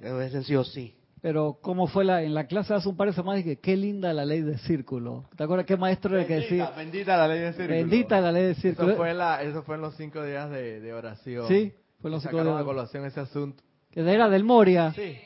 obedecen 0.00 0.44
sí 0.44 0.56
o 0.56 0.64
sí. 0.64 0.94
Pero 1.22 1.58
¿cómo 1.60 1.86
fue 1.86 2.04
la 2.04 2.22
en 2.22 2.32
la 2.34 2.46
clase 2.46 2.72
hace 2.72 2.88
un 2.88 2.96
par 2.96 3.08
de 3.08 3.12
semanas? 3.14 3.44
Dije, 3.44 3.58
qué 3.60 3.76
linda 3.76 4.12
la 4.12 4.24
ley 4.24 4.40
de 4.40 4.56
círculo. 4.58 5.24
¿Te 5.36 5.44
acuerdas 5.44 5.66
qué 5.66 5.76
maestro 5.76 6.16
era 6.16 6.26
que 6.26 6.34
Bendita, 6.34 6.54
decía? 6.64 6.76
bendita 6.76 7.16
la 7.18 7.28
ley 7.28 7.38
de 7.40 7.52
círculo. 7.52 7.68
Bendita 7.76 8.20
la 8.20 8.32
ley 8.32 8.42
de 8.44 8.54
círculo. 8.54 8.88
Eso 8.90 8.96
fue, 8.98 9.14
la, 9.14 9.42
eso 9.42 9.62
fue 9.62 9.74
en 9.76 9.80
los 9.82 9.94
cinco 9.96 10.24
días 10.24 10.50
de, 10.50 10.80
de 10.80 10.92
oración. 10.94 11.46
Sí, 11.48 11.72
fue 12.00 12.08
en 12.08 12.12
los 12.12 12.22
cinco 12.22 12.36
Sacaron 12.38 12.54
días. 12.54 12.62
a 12.62 12.64
colación 12.64 13.04
ese 13.04 13.20
asunto. 13.20 13.62
Que 13.90 14.00
era 14.00 14.28
del 14.30 14.44
Moria. 14.44 14.92
Sí. 14.94 15.18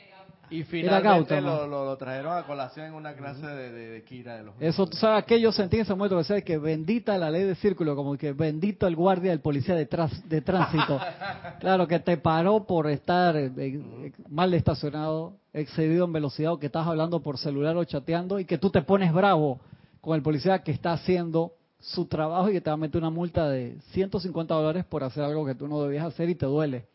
Y 0.51 0.63
finalmente 0.63 1.41
lo, 1.41 1.65
lo, 1.65 1.85
lo 1.85 1.97
trajeron 1.97 2.37
a 2.37 2.43
colación 2.45 2.85
en 2.85 2.93
una 2.93 3.15
clase 3.15 3.47
de, 3.47 3.71
de, 3.71 3.89
de 3.89 4.03
Kira 4.03 4.37
de 4.37 4.43
los 4.43 4.53
Eso, 4.59 4.85
tú 4.85 4.95
sabes, 4.95 5.25
que 5.25 5.41
yo 5.41 5.51
sentí 5.51 5.77
en 5.77 5.81
ese 5.81 5.95
momento 5.95 6.15
que 6.15 6.19
decía 6.21 6.41
que 6.41 6.59
bendita 6.59 7.17
la 7.17 7.31
ley 7.31 7.45
de 7.45 7.55
círculo, 7.55 7.95
como 7.95 8.15
que 8.15 8.31
bendito 8.31 8.85
el 8.85 8.95
guardia 8.95 9.31
del 9.31 9.39
policía 9.39 9.73
de, 9.73 9.87
de 10.25 10.41
tránsito. 10.41 10.99
claro, 11.59 11.87
que 11.87 11.99
te 11.99 12.17
paró 12.17 12.63
por 12.67 12.87
estar 12.91 13.35
eh, 13.35 14.11
mal 14.29 14.53
estacionado, 14.53 15.33
excedido 15.55 16.05
en 16.05 16.11
velocidad, 16.11 16.51
o 16.51 16.59
que 16.59 16.65
estás 16.65 16.85
hablando 16.85 17.21
por 17.21 17.37
celular 17.37 17.77
o 17.77 17.83
chateando, 17.85 18.39
y 18.39 18.45
que 18.45 18.57
tú 18.57 18.69
te 18.69 18.81
pones 18.81 19.13
bravo 19.13 19.59
con 20.01 20.15
el 20.15 20.21
policía 20.21 20.61
que 20.63 20.71
está 20.71 20.93
haciendo 20.93 21.53
su 21.79 22.05
trabajo 22.07 22.49
y 22.49 22.53
que 22.53 22.61
te 22.61 22.69
va 22.69 22.73
a 22.73 22.77
meter 22.77 23.01
una 23.01 23.09
multa 23.09 23.47
de 23.49 23.79
150 23.91 24.53
dólares 24.53 24.85
por 24.85 25.03
hacer 25.03 25.23
algo 25.23 25.45
que 25.45 25.55
tú 25.55 25.67
no 25.67 25.81
debías 25.81 26.05
hacer 26.05 26.29
y 26.29 26.35
te 26.35 26.45
duele. 26.45 26.87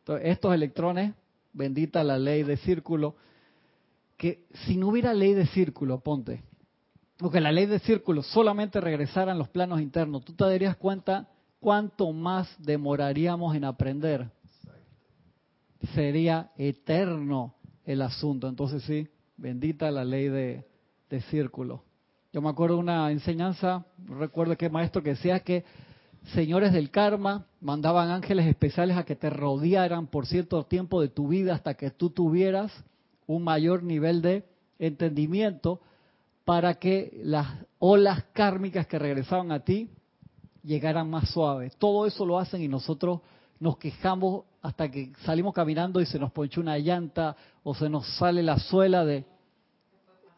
Entonces, 0.00 0.28
estos 0.28 0.52
electrones, 0.52 1.14
bendita 1.52 2.02
la 2.02 2.18
ley 2.18 2.42
de 2.42 2.56
círculo, 2.56 3.14
que 4.16 4.46
si 4.66 4.76
no 4.76 4.88
hubiera 4.88 5.14
ley 5.14 5.34
de 5.34 5.46
círculo, 5.46 6.00
ponte, 6.00 6.42
o 7.20 7.30
que 7.30 7.40
la 7.40 7.52
ley 7.52 7.66
de 7.66 7.78
círculo 7.78 8.22
solamente 8.22 8.80
regresara 8.80 9.32
en 9.32 9.38
los 9.38 9.48
planos 9.48 9.80
internos, 9.80 10.24
tú 10.24 10.32
te 10.32 10.44
darías 10.44 10.76
cuenta 10.76 11.28
cuánto 11.60 12.12
más 12.12 12.52
demoraríamos 12.58 13.54
en 13.54 13.64
aprender. 13.64 14.28
Sería 15.94 16.50
eterno 16.56 17.54
el 17.88 18.02
asunto. 18.02 18.48
Entonces 18.48 18.82
sí, 18.82 19.08
bendita 19.38 19.90
la 19.90 20.04
ley 20.04 20.28
de, 20.28 20.64
de 21.08 21.20
círculo. 21.22 21.82
Yo 22.34 22.42
me 22.42 22.50
acuerdo 22.50 22.76
una 22.76 23.10
enseñanza, 23.10 23.86
recuerdo 24.06 24.56
qué 24.58 24.68
maestro 24.68 25.02
que 25.02 25.10
decía 25.10 25.40
que 25.40 25.64
señores 26.34 26.74
del 26.74 26.90
karma 26.90 27.46
mandaban 27.62 28.10
ángeles 28.10 28.46
especiales 28.46 28.98
a 28.98 29.04
que 29.04 29.16
te 29.16 29.30
rodearan 29.30 30.06
por 30.06 30.26
cierto 30.26 30.62
tiempo 30.64 31.00
de 31.00 31.08
tu 31.08 31.28
vida 31.28 31.54
hasta 31.54 31.74
que 31.74 31.90
tú 31.90 32.10
tuvieras 32.10 32.70
un 33.26 33.42
mayor 33.42 33.82
nivel 33.82 34.20
de 34.20 34.44
entendimiento 34.78 35.80
para 36.44 36.74
que 36.74 37.18
las 37.24 37.46
olas 37.78 38.24
kármicas 38.34 38.86
que 38.86 38.98
regresaban 38.98 39.50
a 39.50 39.60
ti 39.60 39.88
llegaran 40.62 41.08
más 41.08 41.30
suaves. 41.30 41.74
Todo 41.76 42.04
eso 42.04 42.26
lo 42.26 42.38
hacen 42.38 42.60
y 42.60 42.68
nosotros 42.68 43.20
nos 43.60 43.78
quejamos 43.78 44.44
hasta 44.62 44.90
que 44.90 45.12
salimos 45.24 45.54
caminando 45.54 46.00
y 46.00 46.06
se 46.06 46.18
nos 46.18 46.32
ponchó 46.32 46.60
una 46.60 46.78
llanta 46.78 47.36
o 47.62 47.74
se 47.74 47.88
nos 47.88 48.06
sale 48.16 48.42
la 48.42 48.58
suela 48.58 49.04
de... 49.04 49.24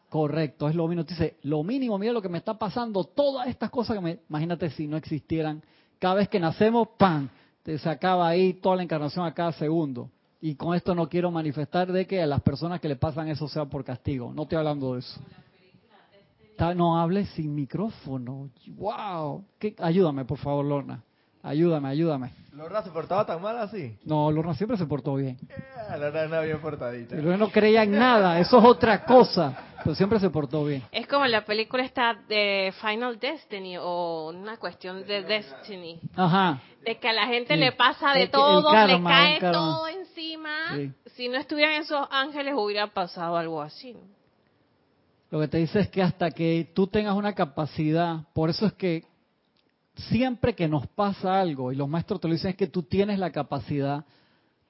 Correcto, 0.09 0.69
es 0.69 0.75
lo 0.75 0.89
mínimo. 0.89 1.05
Dice, 1.05 1.37
lo 1.43 1.63
mínimo, 1.63 1.97
mira 1.97 2.13
lo 2.13 2.21
que 2.21 2.29
me 2.29 2.39
está 2.39 2.59
pasando, 2.59 3.05
todas 3.05 3.47
estas 3.47 3.71
cosas 3.71 3.97
que 3.97 4.03
me... 4.03 4.19
Imagínate 4.29 4.71
si 4.71 4.87
no 4.87 4.97
existieran. 4.97 5.63
Cada 5.99 6.15
vez 6.15 6.29
que 6.29 6.41
nacemos, 6.41 6.89
¡pam! 6.99 7.29
Te 7.63 7.79
se 7.79 7.89
acaba 7.89 8.29
ahí 8.29 8.55
toda 8.55 8.77
la 8.77 8.83
encarnación 8.83 9.25
a 9.25 9.35
cada 9.35 9.53
segundo. 9.53 10.11
Y 10.41 10.55
con 10.55 10.75
esto 10.75 10.95
no 10.95 11.09
quiero 11.09 11.31
manifestar 11.31 11.93
de 11.93 12.07
que 12.07 12.23
a 12.23 12.27
las 12.27 12.41
personas 12.41 12.81
que 12.81 12.89
le 12.89 12.97
pasan 12.97 13.29
eso 13.29 13.47
sea 13.47 13.67
por 13.67 13.85
castigo. 13.85 14.33
No 14.33 14.43
estoy 14.43 14.59
hablando 14.59 14.95
de 14.95 15.01
eso. 15.01 15.21
No 16.75 16.99
hables 16.99 17.29
sin 17.31 17.55
micrófono. 17.55 18.51
¡Wow! 18.67 19.45
¿Qué? 19.59 19.75
Ayúdame, 19.79 20.25
por 20.25 20.39
favor, 20.39 20.65
Lorna. 20.65 21.03
Ayúdame, 21.43 21.89
ayúdame. 21.89 22.31
¿Lorna 22.55 22.83
se 22.83 22.91
portaba 22.91 23.25
tan 23.25 23.41
mal 23.41 23.57
así? 23.59 23.97
No, 24.05 24.31
Lorna 24.31 24.55
siempre 24.55 24.77
se 24.77 24.85
portó 24.85 25.15
bien. 25.15 25.39
Eh, 25.49 25.97
Lorna 25.99 26.21
era 26.25 26.41
bien 26.43 26.61
portadita. 26.61 27.17
Lorna 27.17 27.39
no 27.39 27.49
creía 27.51 27.83
en 27.85 27.93
nada, 27.93 28.39
eso 28.39 28.59
es 28.59 28.65
otra 28.65 29.05
cosa. 29.05 29.57
Pero 29.83 29.95
siempre 29.95 30.21
se 30.21 30.29
portó 30.29 30.63
bien. 30.67 30.83
Es 30.93 31.07
como 31.07 31.25
la 31.25 31.43
película 31.47 31.83
esta 31.83 32.13
de 32.29 32.75
Final 32.83 33.19
Destiny 33.19 33.79
o 33.79 34.29
una 34.29 34.59
cuestión 34.59 35.07
de 35.07 35.23
Destiny. 35.23 35.99
Ajá. 36.15 36.61
De 36.85 36.99
que 36.99 37.09
a 37.09 37.15
la 37.15 37.27
gente 37.27 37.55
Sí. 37.55 37.61
le 37.61 37.73
pasa 37.73 38.09
de 38.13 38.25
El 38.25 38.31
que- 38.31 38.37
el 38.37 38.43
todo, 38.43 38.71
karma, 38.71 39.33
le 39.33 39.39
cae 39.41 39.53
todo 39.53 39.89
encima. 39.89 40.51
Sí. 40.77 40.93
Si 41.17 41.29
no 41.31 41.39
estuvieran 41.39 41.81
esos 41.81 42.07
ángeles 42.11 42.53
hubiera 42.55 42.89
pasado 42.89 43.39
algo 43.39 43.63
así. 43.63 43.95
¿no? 43.95 44.01
Lo 45.31 45.41
que 45.41 45.49
te 45.49 45.59
dice 45.59 45.81
es 45.81 45.89
que 45.89 46.03
hasta 46.03 46.31
que 46.31 46.71
tú 46.75 46.87
tengas 46.89 47.15
una 47.15 47.35
capacidad, 47.35 48.19
por 48.35 48.51
eso 48.51 48.67
es 48.67 48.75
que 48.75 49.05
siempre 49.95 50.55
que 50.55 50.69
nos 50.69 50.87
pasa 50.89 51.41
algo, 51.41 51.73
y 51.73 51.77
los 51.77 51.89
maestros 51.89 52.21
te 52.21 52.29
lo 52.29 52.35
dicen, 52.35 52.51
es 52.51 52.57
que 52.57 52.67
tú 52.67 52.83
tienes 52.83 53.19
la 53.19 53.33
capacidad 53.33 54.05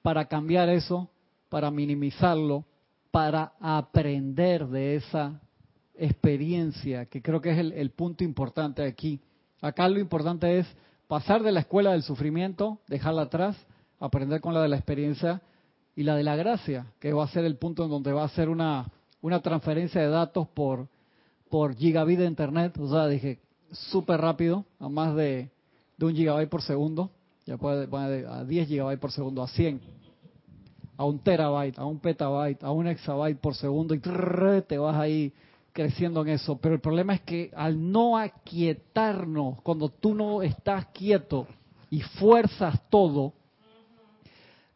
para 0.01 0.25
cambiar 0.25 0.69
eso, 0.69 1.09
para 1.49 1.71
minimizarlo, 1.71 2.65
para 3.11 3.53
aprender 3.59 4.67
de 4.67 4.95
esa 4.95 5.41
experiencia, 5.95 7.05
que 7.05 7.21
creo 7.21 7.41
que 7.41 7.51
es 7.51 7.57
el, 7.57 7.91
punto 7.91 8.23
importante 8.23 8.83
aquí. 8.83 9.19
Acá 9.61 9.87
lo 9.87 9.99
importante 9.99 10.59
es 10.59 10.67
pasar 11.07 11.43
de 11.43 11.51
la 11.51 11.59
escuela 11.59 11.91
del 11.91 12.03
sufrimiento, 12.03 12.79
dejarla 12.87 13.23
atrás, 13.23 13.57
aprender 13.99 14.41
con 14.41 14.53
la 14.53 14.61
de 14.61 14.69
la 14.69 14.77
experiencia 14.77 15.41
y 15.95 16.03
la 16.03 16.15
de 16.15 16.23
la 16.23 16.35
gracia, 16.35 16.87
que 16.99 17.13
va 17.13 17.25
a 17.25 17.27
ser 17.27 17.45
el 17.45 17.57
punto 17.57 17.83
en 17.83 17.89
donde 17.89 18.13
va 18.13 18.23
a 18.23 18.29
ser 18.29 18.49
una, 18.49 18.89
una 19.21 19.41
transferencia 19.41 20.01
de 20.01 20.07
datos 20.07 20.47
por, 20.47 20.87
por 21.49 21.75
gigabit 21.75 22.19
de 22.19 22.25
internet, 22.25 22.77
o 22.79 22.89
sea, 22.89 23.07
dije, 23.07 23.39
súper 23.71 24.21
rápido, 24.21 24.65
a 24.79 24.89
más 24.89 25.15
de, 25.15 25.49
un 25.99 26.15
gigabyte 26.15 26.49
por 26.49 26.61
segundo, 26.61 27.11
ya 27.45 27.57
puede, 27.57 27.87
a 28.27 28.43
10 28.43 28.67
gigabytes 28.67 28.99
por 28.99 29.11
segundo, 29.11 29.43
a 29.43 29.47
100, 29.47 29.81
a 30.97 31.05
un 31.05 31.19
terabyte, 31.19 31.79
a 31.79 31.85
un 31.85 31.99
petabyte, 31.99 32.63
a 32.63 32.71
un 32.71 32.87
exabyte 32.87 33.39
por 33.39 33.55
segundo, 33.55 33.95
y 33.95 33.99
te 33.99 34.77
vas 34.77 34.95
ahí 34.95 35.33
creciendo 35.73 36.21
en 36.21 36.29
eso. 36.29 36.57
Pero 36.57 36.75
el 36.75 36.81
problema 36.81 37.15
es 37.15 37.21
que 37.21 37.51
al 37.55 37.91
no 37.91 38.17
aquietarnos, 38.17 39.61
cuando 39.61 39.89
tú 39.89 40.13
no 40.13 40.41
estás 40.41 40.87
quieto 40.87 41.47
y 41.89 42.01
fuerzas 42.01 42.79
todo, 42.89 43.33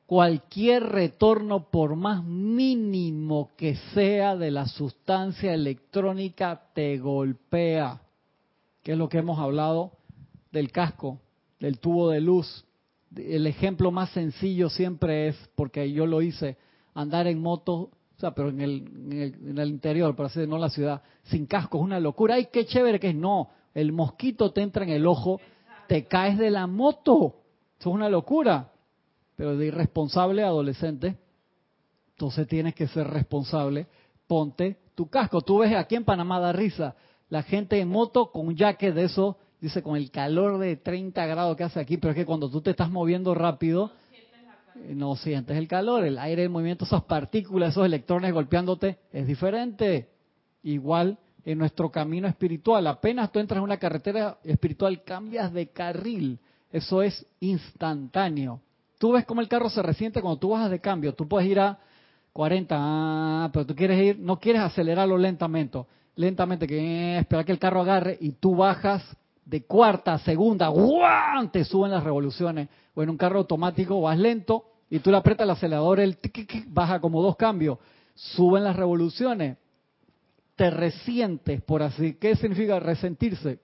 cualquier 0.06 0.84
retorno, 0.84 1.70
por 1.70 1.96
más 1.96 2.24
mínimo 2.24 3.52
que 3.58 3.76
sea 3.94 4.36
de 4.36 4.52
la 4.52 4.68
sustancia 4.68 5.54
electrónica, 5.54 6.62
te 6.74 6.98
golpea. 6.98 8.02
Que 8.86 8.94
es 8.94 8.98
lo 8.98 9.10
que 9.10 9.18
hemos 9.18 9.40
hablado 9.40 9.98
del 10.54 10.72
casco, 10.72 11.20
del 11.60 11.80
tubo 11.80 12.10
de 12.12 12.22
luz. 12.22 12.66
El 13.18 13.48
ejemplo 13.48 13.92
más 13.92 14.12
sencillo 14.12 14.70
siempre 14.70 15.28
es, 15.28 15.36
porque 15.56 15.92
yo 15.92 16.06
lo 16.06 16.22
hice, 16.22 16.56
andar 16.94 17.28
en 17.28 17.42
moto, 17.42 17.74
o 17.74 18.20
sea, 18.20 18.32
pero 18.32 18.50
en 18.50 18.62
el, 18.62 18.88
en 19.12 19.58
el, 19.58 19.70
interior, 19.70 20.16
para 20.16 20.30
decir, 20.30 20.48
no 20.48 20.56
en 20.56 20.62
la 20.62 20.70
ciudad, 20.70 21.02
sin 21.24 21.48
casco, 21.48 21.80
es 21.80 21.84
una 21.84 22.00
locura. 22.00 22.36
¡Ay, 22.36 22.48
qué 22.54 22.66
chévere 22.66 23.00
que 23.00 23.10
es! 23.10 23.16
No, 23.16 23.50
el 23.74 23.92
mosquito 23.92 24.54
te 24.54 24.62
entra 24.62 24.86
en 24.86 24.92
el 24.92 25.06
ojo, 25.06 25.42
te 25.88 26.06
caes 26.06 26.38
de 26.38 26.52
la 26.52 26.68
moto. 26.68 27.42
Eso 27.78 27.90
es 27.90 27.96
una 27.96 28.08
locura 28.08 28.72
pero 29.36 29.58
de 29.58 29.68
irresponsable 29.68 30.44
adolescente, 30.44 31.18
entonces 32.12 32.48
tienes 32.48 32.74
que 32.74 32.88
ser 32.88 33.08
responsable, 33.08 33.88
ponte 34.28 34.78
tu 34.96 35.10
casco. 35.10 35.42
Tú 35.42 35.60
ves 35.60 35.76
aquí 35.76 35.96
en 35.96 36.06
Panamá 36.06 36.40
da 36.40 36.54
risa, 36.54 36.96
la 37.30 37.44
gente 37.44 37.80
en 37.80 37.90
moto 37.90 38.32
con 38.32 38.48
un 38.48 38.56
jacket 38.56 38.94
de 38.94 39.06
eso, 39.06 39.38
dice 39.60 39.82
con 39.82 39.96
el 39.96 40.12
calor 40.12 40.60
de 40.60 40.76
30 40.76 41.26
grados 41.26 41.58
que 41.58 41.64
hace 41.64 41.80
aquí, 41.80 41.98
pero 41.98 42.12
es 42.12 42.16
que 42.16 42.26
cuando 42.26 42.50
tú 42.50 42.62
te 42.62 42.72
estás 42.72 42.90
moviendo 42.90 43.34
rápido, 43.34 43.92
eh, 44.76 44.94
no 44.96 45.16
sientes 45.16 45.58
el 45.58 45.68
calor, 45.68 46.06
el 46.06 46.18
aire, 46.18 46.44
el 46.44 46.50
movimiento, 46.50 46.86
esas 46.86 47.04
partículas, 47.04 47.72
esos 47.72 47.86
electrones 47.86 48.34
golpeándote, 48.34 48.98
es 49.12 49.26
diferente. 49.26 50.10
Igual 50.64 51.18
en 51.44 51.58
nuestro 51.58 51.92
camino 51.92 52.28
espiritual, 52.28 52.88
apenas 52.88 53.32
tú 53.32 53.40
entras 53.40 53.58
en 53.58 53.64
una 53.64 53.78
carretera 53.78 54.38
espiritual, 54.44 55.04
cambias 55.04 55.54
de 55.54 55.68
carril, 55.68 56.40
eso 56.72 57.02
es 57.02 57.26
instantáneo. 57.40 58.62
Tú 58.98 59.12
ves 59.12 59.26
cómo 59.26 59.42
el 59.42 59.48
carro 59.48 59.70
se 59.70 59.82
resiente 59.82 60.22
cuando 60.22 60.40
tú 60.40 60.50
bajas 60.50 60.72
de 60.72 60.80
cambio. 60.80 61.14
Tú 61.14 61.28
puedes 61.28 61.50
ir 61.50 61.60
a 61.60 61.78
40, 62.34 62.76
ah, 62.78 63.50
pero 63.54 63.66
tú 63.66 63.76
quieres 63.76 64.02
ir, 64.02 64.20
no 64.20 64.40
quieres 64.40 64.62
acelerarlo 64.62 65.18
lentamente, 65.18 65.80
lentamente, 66.16 66.68
que 66.68 66.78
eh, 66.78 67.20
esperar 67.20 67.46
que 67.46 67.52
el 67.52 67.60
carro 67.60 67.82
agarre 67.82 68.18
y 68.20 68.32
tú 68.32 68.56
bajas 68.56 69.04
de 69.46 69.64
cuarta 69.64 70.14
a 70.14 70.20
segunda, 70.20 70.68
¡guau! 70.70 71.48
te 71.50 71.64
suben 71.64 71.92
las 71.92 72.04
revoluciones. 72.04 72.70
O 72.94 73.04
en 73.04 73.10
un 73.10 73.18
carro 73.18 73.40
automático 73.40 74.02
vas 74.02 74.18
lento 74.18 74.66
y 74.90 75.00
tú 75.00 75.12
le 75.12 75.18
aprietas 75.18 75.46
el 75.46 75.52
acelerador, 75.52 76.00
el 76.00 76.18
tiqui, 76.18 76.66
baja 76.68 77.00
como 77.00 77.22
dos 77.22 77.36
cambios, 77.36 77.78
suben 78.16 78.64
las 78.64 78.76
revoluciones. 78.76 79.58
Te 80.56 80.70
resientes, 80.70 81.62
por 81.62 81.84
así. 81.84 82.14
¿Qué 82.14 82.36
significa 82.38 82.80
resentirse? 82.80 83.60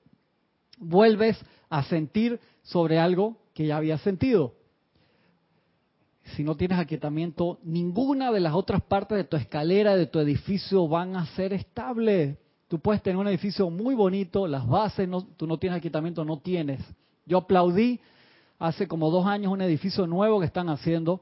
Vuelves 0.78 1.40
a 1.70 1.84
sentir 1.84 2.40
sobre 2.64 3.00
algo 3.00 3.38
que 3.54 3.66
ya 3.66 3.78
habías 3.78 4.02
sentido 4.02 4.54
si 6.36 6.44
no 6.44 6.56
tienes 6.56 6.80
aquietamiento, 6.80 7.60
ninguna 7.64 8.32
de 8.32 8.40
las 8.40 8.54
otras 8.54 8.82
partes 8.82 9.18
de 9.18 9.24
tu 9.24 9.38
escalera, 9.38 9.96
de 9.96 10.06
tu 10.06 10.20
edificio 10.20 10.88
van 10.88 11.16
a 11.16 11.26
ser 11.28 11.54
estables. 11.54 12.38
Tú 12.72 12.80
puedes 12.80 13.04
tener 13.04 13.18
un 13.18 13.28
edificio 13.28 13.70
muy 13.70 13.96
bonito, 13.96 14.48
las 14.48 14.66
bases, 14.66 15.06
no, 15.06 15.24
tú 15.26 15.46
no 15.46 15.58
tienes 15.58 15.80
aquietamiento, 15.80 16.24
no 16.24 16.40
tienes. 16.40 16.80
Yo 17.26 17.40
aplaudí 17.40 18.00
hace 18.60 18.88
como 18.88 19.12
dos 19.12 19.26
años 19.26 19.52
un 19.52 19.62
edificio 19.62 20.08
nuevo 20.08 20.40
que 20.40 20.46
están 20.46 20.70
haciendo, 20.70 21.20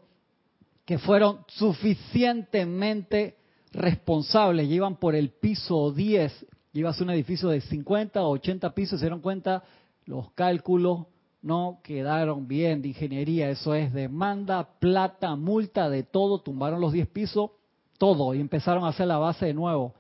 que 0.86 1.00
fueron 1.00 1.40
suficientemente 1.48 3.36
responsables, 3.72 4.70
llevan 4.70 4.98
por 4.98 5.16
el 5.16 5.32
piso 5.32 5.92
10, 5.92 6.46
iba 6.74 6.92
a 6.92 6.94
ser 6.94 7.06
un 7.06 7.14
edificio 7.14 7.50
de 7.50 7.62
50 7.62 8.22
o 8.22 8.30
80 8.30 8.76
pisos, 8.76 9.00
se 9.00 9.08
dieron 9.08 9.22
cuenta 9.22 9.64
los 10.06 10.30
cálculos 10.34 11.08
no 11.42 11.80
quedaron 11.82 12.48
bien 12.48 12.84
de 12.84 12.90
ingeniería, 12.90 13.50
eso 13.50 13.74
es 13.74 13.92
demanda, 13.92 14.70
plata, 14.78 15.36
multa, 15.36 15.90
de 15.90 16.04
todo, 16.04 16.42
tumbaron 16.42 16.80
los 16.80 16.94
10 16.94 17.08
pisos, 17.08 17.50
todo, 17.98 18.36
y 18.36 18.40
empezaron 18.40 18.84
a 18.84 18.90
hacer 18.90 19.08
la 19.08 19.18
base 19.18 19.48
de 19.48 19.56
nuevo. 19.56 19.96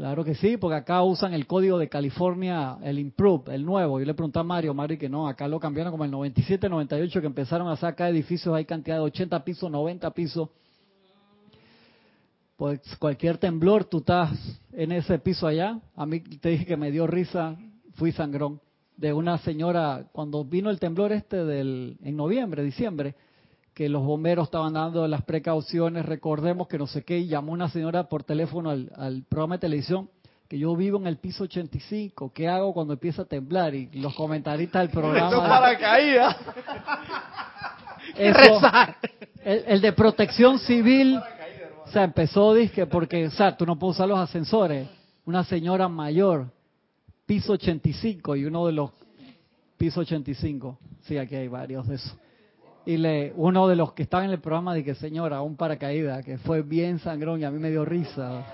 Claro 0.00 0.24
que 0.24 0.34
sí, 0.34 0.56
porque 0.56 0.76
acá 0.76 1.02
usan 1.02 1.34
el 1.34 1.46
código 1.46 1.76
de 1.76 1.90
California, 1.90 2.78
el 2.82 2.98
Improve, 2.98 3.54
el 3.54 3.66
nuevo. 3.66 4.00
Yo 4.00 4.06
le 4.06 4.14
pregunté 4.14 4.38
a 4.38 4.42
Mario, 4.42 4.72
Mario 4.72 4.98
que 4.98 5.10
no, 5.10 5.28
acá 5.28 5.46
lo 5.46 5.60
cambiaron 5.60 5.90
como 5.92 6.06
el 6.06 6.10
97, 6.10 6.70
98, 6.70 7.20
que 7.20 7.26
empezaron 7.26 7.68
a 7.68 7.76
sacar 7.76 8.10
edificios, 8.10 8.54
hay 8.54 8.64
cantidad 8.64 8.96
de 8.96 9.02
80 9.02 9.44
pisos, 9.44 9.70
90 9.70 10.10
pisos. 10.12 10.48
Pues 12.56 12.80
cualquier 12.98 13.36
temblor, 13.36 13.84
tú 13.84 13.98
estás 13.98 14.58
en 14.72 14.92
ese 14.92 15.18
piso 15.18 15.46
allá. 15.46 15.78
A 15.94 16.06
mí 16.06 16.20
te 16.20 16.48
dije 16.48 16.64
que 16.64 16.78
me 16.78 16.90
dio 16.90 17.06
risa, 17.06 17.58
fui 17.96 18.10
sangrón 18.10 18.58
de 18.96 19.12
una 19.12 19.36
señora 19.36 20.06
cuando 20.12 20.46
vino 20.46 20.70
el 20.70 20.80
temblor 20.80 21.12
este 21.12 21.44
del 21.44 21.98
en 22.02 22.16
noviembre, 22.16 22.62
diciembre, 22.62 23.16
que 23.80 23.88
los 23.88 24.04
bomberos 24.04 24.48
estaban 24.48 24.74
dando 24.74 25.08
las 25.08 25.22
precauciones, 25.22 26.04
recordemos 26.04 26.68
que 26.68 26.76
no 26.76 26.86
sé 26.86 27.02
qué, 27.02 27.20
y 27.20 27.28
llamó 27.28 27.52
una 27.52 27.70
señora 27.70 28.10
por 28.10 28.24
teléfono 28.24 28.68
al, 28.68 28.92
al 28.94 29.22
programa 29.22 29.54
de 29.54 29.60
televisión 29.60 30.10
que 30.48 30.58
yo 30.58 30.76
vivo 30.76 30.98
en 30.98 31.06
el 31.06 31.16
piso 31.16 31.44
85, 31.44 32.30
¿qué 32.34 32.46
hago 32.46 32.74
cuando 32.74 32.92
empieza 32.92 33.22
a 33.22 33.24
temblar? 33.24 33.74
Y 33.74 33.86
los 33.92 34.14
comentaristas 34.14 34.82
del 34.82 34.90
programa... 34.90 35.28
Eso 35.30 35.38
para 35.38 35.78
caída. 35.78 36.36
Eso, 38.18 38.60
el, 39.44 39.64
el 39.66 39.80
de 39.80 39.92
protección 39.94 40.58
civil, 40.58 41.18
o 41.86 41.90
sea, 41.90 42.04
empezó, 42.04 42.52
dije, 42.52 42.84
porque, 42.84 43.28
o 43.28 43.30
sea, 43.30 43.56
tú 43.56 43.64
no 43.64 43.78
puedes 43.78 43.96
usar 43.96 44.08
los 44.10 44.18
ascensores. 44.18 44.90
Una 45.24 45.42
señora 45.42 45.88
mayor, 45.88 46.48
piso 47.24 47.54
85 47.54 48.36
y 48.36 48.44
uno 48.44 48.66
de 48.66 48.72
los 48.72 48.90
piso 49.78 50.00
85. 50.00 50.78
Sí, 51.00 51.16
aquí 51.16 51.34
hay 51.34 51.48
varios 51.48 51.88
de 51.88 51.94
esos. 51.94 52.14
Y 52.86 52.96
le, 52.96 53.32
uno 53.36 53.68
de 53.68 53.76
los 53.76 53.92
que 53.92 54.02
estaban 54.02 54.26
en 54.26 54.32
el 54.32 54.40
programa 54.40 54.74
dije, 54.74 54.94
señora, 54.94 55.42
un 55.42 55.56
paracaídas, 55.56 56.24
que 56.24 56.38
fue 56.38 56.62
bien 56.62 56.98
sangrón 56.98 57.40
y 57.40 57.44
a 57.44 57.50
mí 57.50 57.58
me 57.58 57.70
dio 57.70 57.84
risa. 57.84 58.44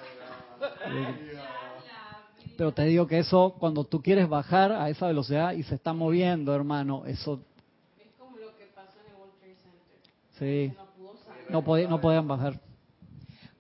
Pero 2.57 2.73
te 2.73 2.85
digo 2.85 3.07
que 3.07 3.19
eso, 3.19 3.55
cuando 3.59 3.85
tú 3.85 4.03
quieres 4.03 4.29
bajar 4.29 4.73
a 4.73 4.89
esa 4.89 5.07
velocidad 5.07 5.53
y 5.53 5.63
se 5.63 5.75
está 5.75 5.93
moviendo, 5.93 6.55
hermano, 6.55 7.05
eso... 7.07 7.41
Es 7.99 8.13
como 8.19 8.37
lo 8.39 8.57
que 8.57 8.65
pasó 8.75 8.99
en 9.05 9.13
el 9.13 9.21
World 9.21 9.35
Trade 9.39 9.57
Center. 9.57 10.73
Sí, 10.73 11.51
No 11.51 11.63
podían, 11.63 11.91
no 11.91 12.01
podían 12.01 12.27
bajar. 12.27 12.59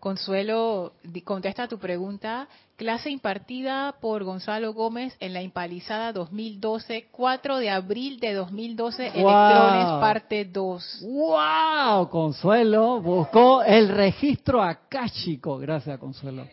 Consuelo, 0.00 0.94
contesta 1.24 1.68
tu 1.68 1.78
pregunta. 1.78 2.48
Clase 2.76 3.08
impartida 3.08 3.94
por 4.02 4.22
Gonzalo 4.24 4.74
Gómez 4.74 5.16
en 5.18 5.32
la 5.32 5.40
Empalizada 5.40 6.12
2012, 6.12 7.08
4 7.10 7.56
de 7.56 7.70
abril 7.70 8.20
de 8.20 8.34
2012, 8.34 9.12
Wow. 9.14 9.20
Electrones, 9.30 9.86
parte 10.00 10.44
2. 10.44 11.00
¡Wow! 11.02 12.08
Consuelo 12.10 13.00
buscó 13.00 13.62
el 13.62 13.88
registro 13.88 14.62
akáshico. 14.62 15.56
Gracias, 15.56 15.98
Consuelo. 15.98 16.46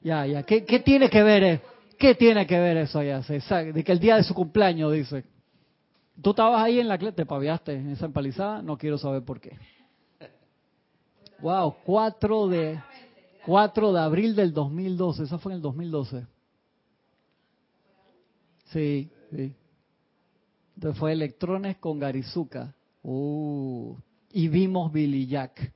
Ya, 0.00 0.26
ya. 0.26 0.44
¿Qué, 0.44 0.64
qué 0.64 0.78
tiene 0.78 1.10
que 1.10 1.22
ver? 1.24 1.42
eh? 1.42 1.60
¿Qué 1.98 2.14
tiene 2.14 2.46
que 2.46 2.58
ver 2.58 2.76
eso 2.76 3.02
ya? 3.02 3.20
De 3.20 3.82
que 3.82 3.92
el 3.92 3.98
día 3.98 4.16
de 4.16 4.22
su 4.22 4.32
cumpleaños, 4.34 4.92
dice. 4.92 5.24
Tú 6.20 6.30
estabas 6.30 6.62
ahí 6.62 6.78
en 6.78 6.86
la 6.86 6.98
clase, 6.98 7.16
te 7.16 7.26
paviaste 7.26 7.72
en 7.72 7.90
esa 7.90 8.06
empalizada, 8.06 8.62
no 8.62 8.78
quiero 8.78 8.96
saber 8.96 9.24
por 9.24 9.40
qué. 9.40 9.58
Wow, 11.40 11.74
4 11.84 12.46
de 12.48 12.80
4 13.46 13.92
de 13.92 14.00
abril 14.00 14.36
del 14.36 14.52
2012, 14.52 15.24
eso 15.24 15.38
fue 15.38 15.52
en 15.52 15.56
el 15.56 15.62
2012. 15.62 16.26
Sí, 18.66 19.10
sí. 19.30 19.54
Entonces 20.76 20.98
fue 20.98 21.12
Electrones 21.12 21.76
con 21.76 21.98
Garizuka. 21.98 22.74
Uh, 23.02 23.96
y 24.32 24.48
vimos 24.48 24.92
Billy 24.92 25.26
Jack. 25.26 25.72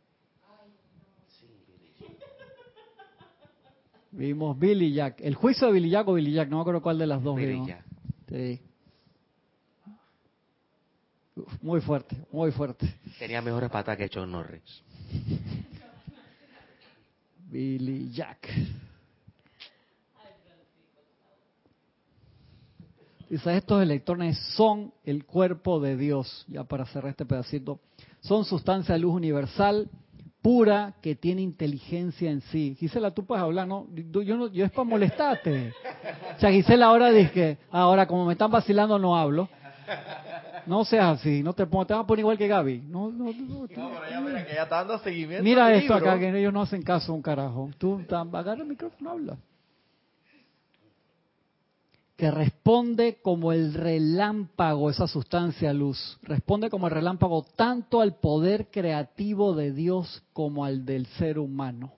Vimos 4.12 4.58
Billy 4.58 4.94
Jack. 4.94 5.20
El 5.20 5.34
juicio 5.34 5.66
de 5.66 5.74
Billy 5.74 5.90
Jack 5.90 6.08
o 6.08 6.14
Billy 6.14 6.32
Jack, 6.32 6.48
no 6.48 6.56
me 6.56 6.60
acuerdo 6.62 6.80
cuál 6.80 6.98
de 6.98 7.06
las 7.06 7.22
dos 7.22 7.36
Billy. 7.36 7.66
Jack. 7.66 7.84
Sí. 8.28 8.60
Uf, 11.36 11.62
muy 11.62 11.80
fuerte, 11.82 12.16
muy 12.32 12.50
fuerte. 12.50 12.94
Tenía 13.18 13.42
mejores 13.42 13.70
patas 13.70 13.98
que 13.98 14.08
John 14.12 14.32
Norris. 14.32 14.82
Billy 17.56 18.10
Jack. 18.12 18.50
Dice, 23.30 23.56
estos 23.56 23.82
electrones 23.82 24.38
son 24.54 24.92
el 25.04 25.24
cuerpo 25.24 25.80
de 25.80 25.96
Dios, 25.96 26.44
ya 26.48 26.64
para 26.64 26.84
cerrar 26.84 27.12
este 27.12 27.24
pedacito, 27.24 27.80
son 28.20 28.44
sustancia 28.44 28.92
de 28.92 29.00
luz 29.00 29.14
universal, 29.14 29.88
pura, 30.42 30.96
que 31.00 31.16
tiene 31.16 31.40
inteligencia 31.40 32.30
en 32.30 32.42
sí. 32.42 32.76
Gisela, 32.78 33.12
tú 33.12 33.24
puedes 33.24 33.42
hablar, 33.42 33.66
¿no? 33.66 33.86
Yo, 33.94 34.36
no, 34.36 34.48
yo 34.48 34.66
es 34.66 34.70
para 34.70 34.84
molestarte. 34.84 35.72
O 36.36 36.38
sea, 36.38 36.52
Gisela 36.52 36.86
ahora 36.86 37.10
dice 37.10 37.56
ahora 37.70 38.06
como 38.06 38.26
me 38.26 38.34
están 38.34 38.50
vacilando 38.50 38.98
no 38.98 39.16
hablo. 39.16 39.48
No 40.66 40.84
seas 40.84 41.20
así, 41.20 41.42
no 41.42 41.52
te 41.52 41.66
pongas, 41.66 41.86
te 41.88 41.94
vas 41.94 42.02
a 42.04 42.06
poner 42.06 42.20
igual 42.20 42.36
que 42.38 42.48
Gaby. 42.48 42.82
No, 42.88 43.10
no, 43.10 43.26
no, 43.26 43.32
tú- 43.32 43.68
No, 43.76 43.90
pero 43.90 44.10
ya 44.10 44.20
mira 44.20 44.46
que 44.46 44.54
ya 44.54 44.62
está 44.64 44.76
dando 44.76 44.98
seguimiento. 44.98 45.44
Mira 45.44 45.72
esto 45.74 45.94
libro. 45.94 46.10
acá, 46.10 46.18
que 46.18 46.38
ellos 46.38 46.52
no 46.52 46.62
hacen 46.62 46.82
caso 46.82 47.12
un 47.14 47.22
carajo. 47.22 47.70
Tú 47.78 48.02
ta- 48.08 48.20
agarra 48.20 48.62
el 48.62 48.66
micrófono, 48.68 49.10
habla. 49.10 49.36
Que 52.16 52.30
responde 52.30 53.18
como 53.20 53.52
el 53.52 53.74
relámpago, 53.74 54.88
esa 54.88 55.06
sustancia 55.06 55.72
luz. 55.74 56.18
Responde 56.22 56.70
como 56.70 56.86
el 56.86 56.94
relámpago 56.94 57.44
tanto 57.56 58.00
al 58.00 58.14
poder 58.14 58.68
creativo 58.70 59.54
de 59.54 59.70
Dios 59.72 60.22
como 60.32 60.64
al 60.64 60.86
del 60.86 61.04
ser 61.06 61.38
humano. 61.38 61.92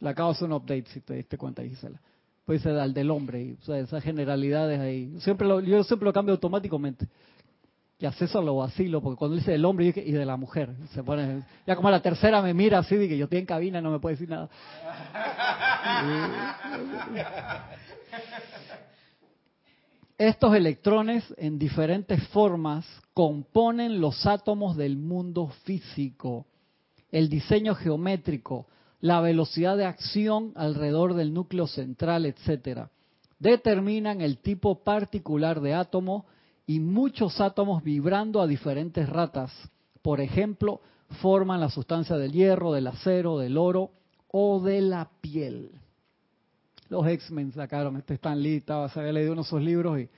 Le 0.00 0.10
acabo 0.10 0.30
de 0.30 0.36
hacer 0.36 0.46
un 0.48 0.52
update, 0.52 0.84
si 0.92 1.00
te 1.00 1.14
diste 1.14 1.38
cuenta, 1.38 1.62
Gisela. 1.62 1.98
Pues 2.44 2.64
al 2.66 2.92
del 2.94 3.10
hombre, 3.10 3.42
y, 3.42 3.52
o 3.60 3.64
sea, 3.64 3.78
esas 3.78 4.02
generalidades 4.04 4.80
ahí. 4.80 5.14
Siempre 5.20 5.46
lo- 5.48 5.60
yo 5.60 5.82
siempre 5.82 6.04
lo 6.04 6.12
cambio 6.12 6.34
automáticamente. 6.34 7.06
Y 8.00 8.06
a 8.06 8.12
César 8.12 8.44
lo 8.44 8.56
vacilo, 8.56 9.00
porque 9.02 9.18
cuando 9.18 9.36
dice 9.36 9.50
del 9.50 9.64
hombre 9.64 9.86
dije, 9.86 10.04
y 10.06 10.12
de 10.12 10.24
la 10.24 10.36
mujer, 10.36 10.70
se 10.94 11.02
pone, 11.02 11.42
ya 11.66 11.74
como 11.74 11.90
la 11.90 12.00
tercera 12.00 12.40
me 12.40 12.54
mira 12.54 12.78
así, 12.78 12.96
que 12.96 13.18
yo 13.18 13.24
estoy 13.24 13.40
en 13.40 13.46
cabina, 13.46 13.80
no 13.80 13.90
me 13.90 13.98
puede 13.98 14.14
decir 14.14 14.28
nada. 14.28 14.48
Estos 20.16 20.54
electrones 20.54 21.24
en 21.38 21.58
diferentes 21.58 22.22
formas 22.28 22.86
componen 23.14 24.00
los 24.00 24.26
átomos 24.26 24.76
del 24.76 24.96
mundo 24.96 25.48
físico, 25.64 26.46
el 27.10 27.28
diseño 27.28 27.74
geométrico, 27.74 28.66
la 29.00 29.20
velocidad 29.20 29.76
de 29.76 29.86
acción 29.86 30.52
alrededor 30.54 31.14
del 31.14 31.34
núcleo 31.34 31.66
central, 31.66 32.26
etcétera. 32.26 32.90
Determinan 33.40 34.20
el 34.20 34.38
tipo 34.38 34.84
particular 34.84 35.60
de 35.60 35.74
átomo 35.74 36.26
y 36.68 36.80
muchos 36.80 37.40
átomos 37.40 37.82
vibrando 37.82 38.40
a 38.42 38.46
diferentes 38.46 39.08
ratas. 39.08 39.50
Por 40.02 40.20
ejemplo, 40.20 40.82
forman 41.22 41.60
la 41.60 41.70
sustancia 41.70 42.16
del 42.16 42.30
hierro, 42.32 42.72
del 42.72 42.86
acero, 42.86 43.38
del 43.38 43.56
oro 43.56 43.90
o 44.30 44.60
de 44.60 44.82
la 44.82 45.08
piel. 45.22 45.70
Los 46.90 47.06
X-Men 47.06 47.52
sacaron, 47.52 47.96
este 47.96 48.14
Stan 48.14 48.40
Lee 48.40 48.56
estaba, 48.56 48.88
se 48.90 49.00
había 49.00 49.12
leído 49.12 49.32
uno 49.32 49.40
de 49.42 49.46
esos 49.48 49.62
libros 49.62 49.98
y 49.98 50.08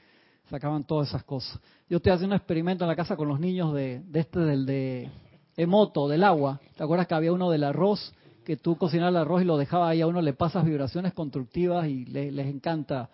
sacaban 0.51 0.83
todas 0.85 1.09
esas 1.09 1.23
cosas. 1.23 1.61
Yo 1.89 1.99
estoy 1.99 2.11
haciendo 2.13 2.35
un 2.35 2.39
experimento 2.39 2.83
en 2.85 2.89
la 2.89 2.97
casa 2.97 3.17
con 3.17 3.29
los 3.29 3.39
niños 3.39 3.73
de, 3.73 4.03
de 4.07 4.21
este, 4.21 4.41
del 4.41 4.67
de 4.67 5.09
Emoto, 5.57 6.09
del 6.09 6.25
agua. 6.25 6.61
¿Te 6.77 6.83
acuerdas 6.83 7.07
que 7.07 7.15
había 7.15 7.33
uno 7.33 7.49
del 7.51 7.63
arroz? 7.63 8.13
Que 8.45 8.57
tú 8.57 8.77
cocinabas 8.77 9.13
el 9.13 9.17
arroz 9.19 9.43
y 9.43 9.45
lo 9.45 9.57
dejabas 9.57 9.91
ahí, 9.91 10.01
a 10.01 10.07
uno 10.09 10.21
le 10.21 10.33
pasas 10.33 10.65
vibraciones 10.65 11.13
constructivas 11.13 11.87
y 11.87 12.07
le- 12.07 12.33
les 12.33 12.47
encanta 12.49 13.09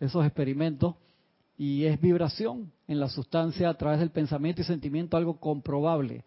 esos 0.00 0.24
experimentos. 0.26 0.96
Y 1.60 1.84
es 1.84 2.00
vibración 2.00 2.72
en 2.88 3.00
la 3.00 3.10
sustancia 3.10 3.68
a 3.68 3.74
través 3.74 4.00
del 4.00 4.08
pensamiento 4.08 4.62
y 4.62 4.64
sentimiento, 4.64 5.18
algo 5.18 5.38
comprobable. 5.38 6.24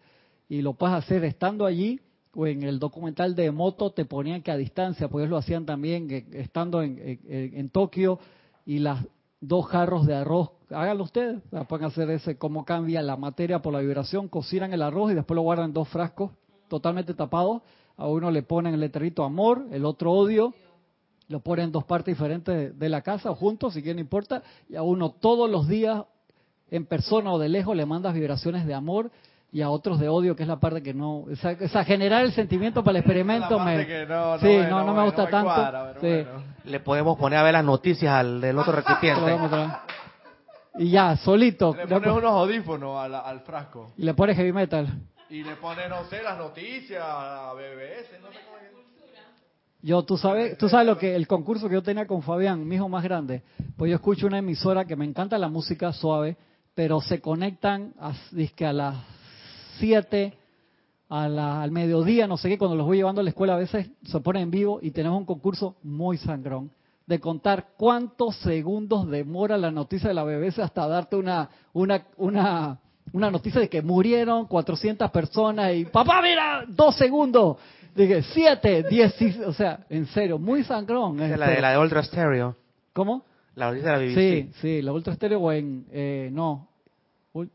Y 0.48 0.62
lo 0.62 0.74
puedes 0.74 0.94
hacer 0.94 1.24
estando 1.24 1.66
allí 1.66 1.98
o 2.36 2.46
en 2.46 2.62
el 2.62 2.78
documental 2.78 3.34
de 3.34 3.46
Emoto 3.46 3.90
te 3.90 4.04
ponían 4.04 4.42
que 4.42 4.52
a 4.52 4.56
distancia, 4.56 5.08
pues 5.08 5.22
ellos 5.22 5.30
lo 5.30 5.36
hacían 5.38 5.66
también 5.66 6.08
eh, 6.08 6.24
estando 6.34 6.82
en, 6.82 7.18
en- 7.28 7.68
Tokio 7.70 8.20
y 8.64 8.78
las 8.78 9.04
dos 9.40 9.66
jarros 9.66 10.06
de 10.06 10.14
arroz, 10.14 10.50
háganlo 10.70 11.02
ustedes, 11.02 11.42
pueden 11.68 11.86
hacer 11.86 12.08
ese, 12.10 12.38
cómo 12.38 12.64
cambia 12.64 13.02
la 13.02 13.16
materia 13.16 13.60
por 13.60 13.72
la 13.72 13.80
vibración, 13.80 14.28
cocinan 14.28 14.72
el 14.72 14.82
arroz 14.82 15.10
y 15.10 15.14
después 15.16 15.34
lo 15.34 15.42
guardan 15.42 15.66
en 15.70 15.72
dos 15.74 15.88
frascos 15.88 16.30
totalmente 16.68 17.12
tapados, 17.12 17.62
a 17.96 18.06
uno 18.06 18.30
le 18.30 18.44
ponen 18.44 18.74
el 18.74 18.80
letrerito 18.80 19.24
amor, 19.24 19.66
el 19.72 19.84
otro 19.84 20.12
odio, 20.12 20.54
lo 21.28 21.40
ponen 21.40 21.66
en 21.66 21.72
dos 21.72 21.84
partes 21.84 22.14
diferentes 22.14 22.78
de, 22.78 22.88
la 22.88 23.02
casa 23.02 23.30
o 23.30 23.34
juntos, 23.34 23.74
si 23.74 23.82
quieren, 23.82 23.96
no 23.96 24.02
importa, 24.02 24.42
y 24.68 24.76
a 24.76 24.82
uno 24.82 25.10
todos 25.10 25.50
los 25.50 25.68
días, 25.68 26.02
en 26.70 26.86
persona 26.86 27.32
o 27.32 27.38
de 27.38 27.48
lejos, 27.48 27.76
le 27.76 27.86
mandas 27.86 28.14
vibraciones 28.14 28.66
de 28.66 28.74
amor 28.74 29.10
y 29.52 29.62
a 29.62 29.70
otros 29.70 30.00
de 30.00 30.08
odio, 30.08 30.34
que 30.34 30.42
es 30.42 30.48
la 30.48 30.58
parte 30.58 30.82
que 30.82 30.92
no, 30.92 31.18
o 31.20 31.36
sea, 31.36 31.56
o 31.60 31.68
sea, 31.68 31.84
generar 31.84 32.24
el 32.24 32.32
sentimiento 32.32 32.82
para 32.82 32.98
el 32.98 33.04
experimento 33.04 33.58
me, 33.58 34.06
no, 34.06 34.32
no, 34.32 34.38
sí, 34.38 34.46
bueno, 34.46 34.80
no, 34.80 34.84
no 34.86 34.94
me 34.94 35.04
gusta 35.04 35.28
tanto, 35.28 36.00
sí. 36.00 36.06
bueno. 36.06 36.54
Le 36.64 36.80
podemos 36.80 37.18
poner 37.18 37.38
a 37.38 37.42
ver 37.42 37.52
las 37.52 37.64
noticias 37.64 38.12
al 38.12 38.40
del 38.40 38.58
otro 38.58 38.72
recipiente. 38.82 39.38
Y 40.76 40.90
ya, 40.90 41.16
solito. 41.16 41.72
Le 41.76 41.86
pones 41.86 42.02
pues, 42.02 42.16
unos 42.16 42.32
audífonos 42.32 42.98
al, 42.98 43.14
al 43.14 43.40
frasco. 43.40 43.92
Y 43.96 44.02
le 44.02 44.12
pones 44.14 44.36
heavy 44.36 44.52
metal. 44.52 44.88
Y 45.30 45.44
le 45.44 45.54
pones, 45.56 45.88
no 45.88 46.04
sé, 46.06 46.20
las 46.22 46.36
noticias, 46.36 47.00
a 47.00 47.52
BBS, 47.54 48.20
no 48.20 48.32
sé 48.32 48.38
cómo. 48.44 48.63
Yo, 49.84 50.02
tú 50.02 50.16
sabes, 50.16 50.56
tú 50.56 50.66
sabes 50.70 50.86
lo 50.86 50.96
que 50.96 51.14
el 51.14 51.26
concurso 51.26 51.68
que 51.68 51.74
yo 51.74 51.82
tenía 51.82 52.06
con 52.06 52.22
Fabián, 52.22 52.66
mi 52.66 52.76
hijo 52.76 52.88
más 52.88 53.04
grande. 53.04 53.42
Pues 53.76 53.90
yo 53.90 53.96
escucho 53.96 54.26
una 54.26 54.38
emisora 54.38 54.86
que 54.86 54.96
me 54.96 55.04
encanta 55.04 55.36
la 55.36 55.50
música 55.50 55.92
suave, 55.92 56.38
pero 56.74 57.02
se 57.02 57.20
conectan 57.20 57.92
a, 58.00 58.14
dizque 58.32 58.64
a 58.64 58.72
las 58.72 58.96
7 59.78 60.32
a 61.10 61.28
la- 61.28 61.60
al 61.62 61.70
mediodía, 61.70 62.26
no 62.26 62.38
sé 62.38 62.48
qué, 62.48 62.56
cuando 62.56 62.76
los 62.76 62.86
voy 62.86 62.96
llevando 62.96 63.20
a 63.20 63.24
la 63.24 63.28
escuela 63.28 63.56
a 63.56 63.58
veces 63.58 63.90
se 64.04 64.20
ponen 64.20 64.44
en 64.44 64.50
vivo 64.50 64.78
y 64.80 64.90
tenemos 64.90 65.18
un 65.18 65.26
concurso 65.26 65.76
muy 65.82 66.16
sangrón 66.16 66.70
de 67.06 67.20
contar 67.20 67.66
cuántos 67.76 68.36
segundos 68.36 69.06
demora 69.10 69.58
la 69.58 69.70
noticia 69.70 70.08
de 70.08 70.14
la 70.14 70.24
BBC 70.24 70.60
hasta 70.60 70.88
darte 70.88 71.16
una 71.16 71.50
una 71.74 72.06
una 72.16 72.78
una 73.12 73.30
noticia 73.30 73.60
de 73.60 73.68
que 73.68 73.82
murieron 73.82 74.46
400 74.46 75.10
personas 75.10 75.74
y 75.74 75.84
papá 75.84 76.22
mira 76.22 76.64
dos 76.66 76.96
segundos 76.96 77.58
dije 77.94 78.22
siete 78.22 78.82
diez 78.88 79.14
o 79.46 79.52
sea 79.52 79.80
en 79.88 80.06
serio 80.06 80.38
muy 80.38 80.64
sangrón 80.64 81.16
Esa 81.20 81.34
es 81.34 81.38
la 81.38 81.44
este. 81.46 81.56
de 81.56 81.62
la 81.62 81.70
de 81.72 81.78
Ultra 81.78 82.02
Stereo. 82.02 82.56
cómo 82.92 83.24
La 83.54 83.72
de 83.72 83.82
la 83.82 83.98
BBC. 83.98 84.14
sí 84.14 84.50
sí 84.60 84.82
la 84.82 84.92
ultra 84.92 85.12
estéreo 85.12 85.40
o 85.40 85.52
en 85.52 85.86
eh, 85.92 86.28
no 86.32 86.68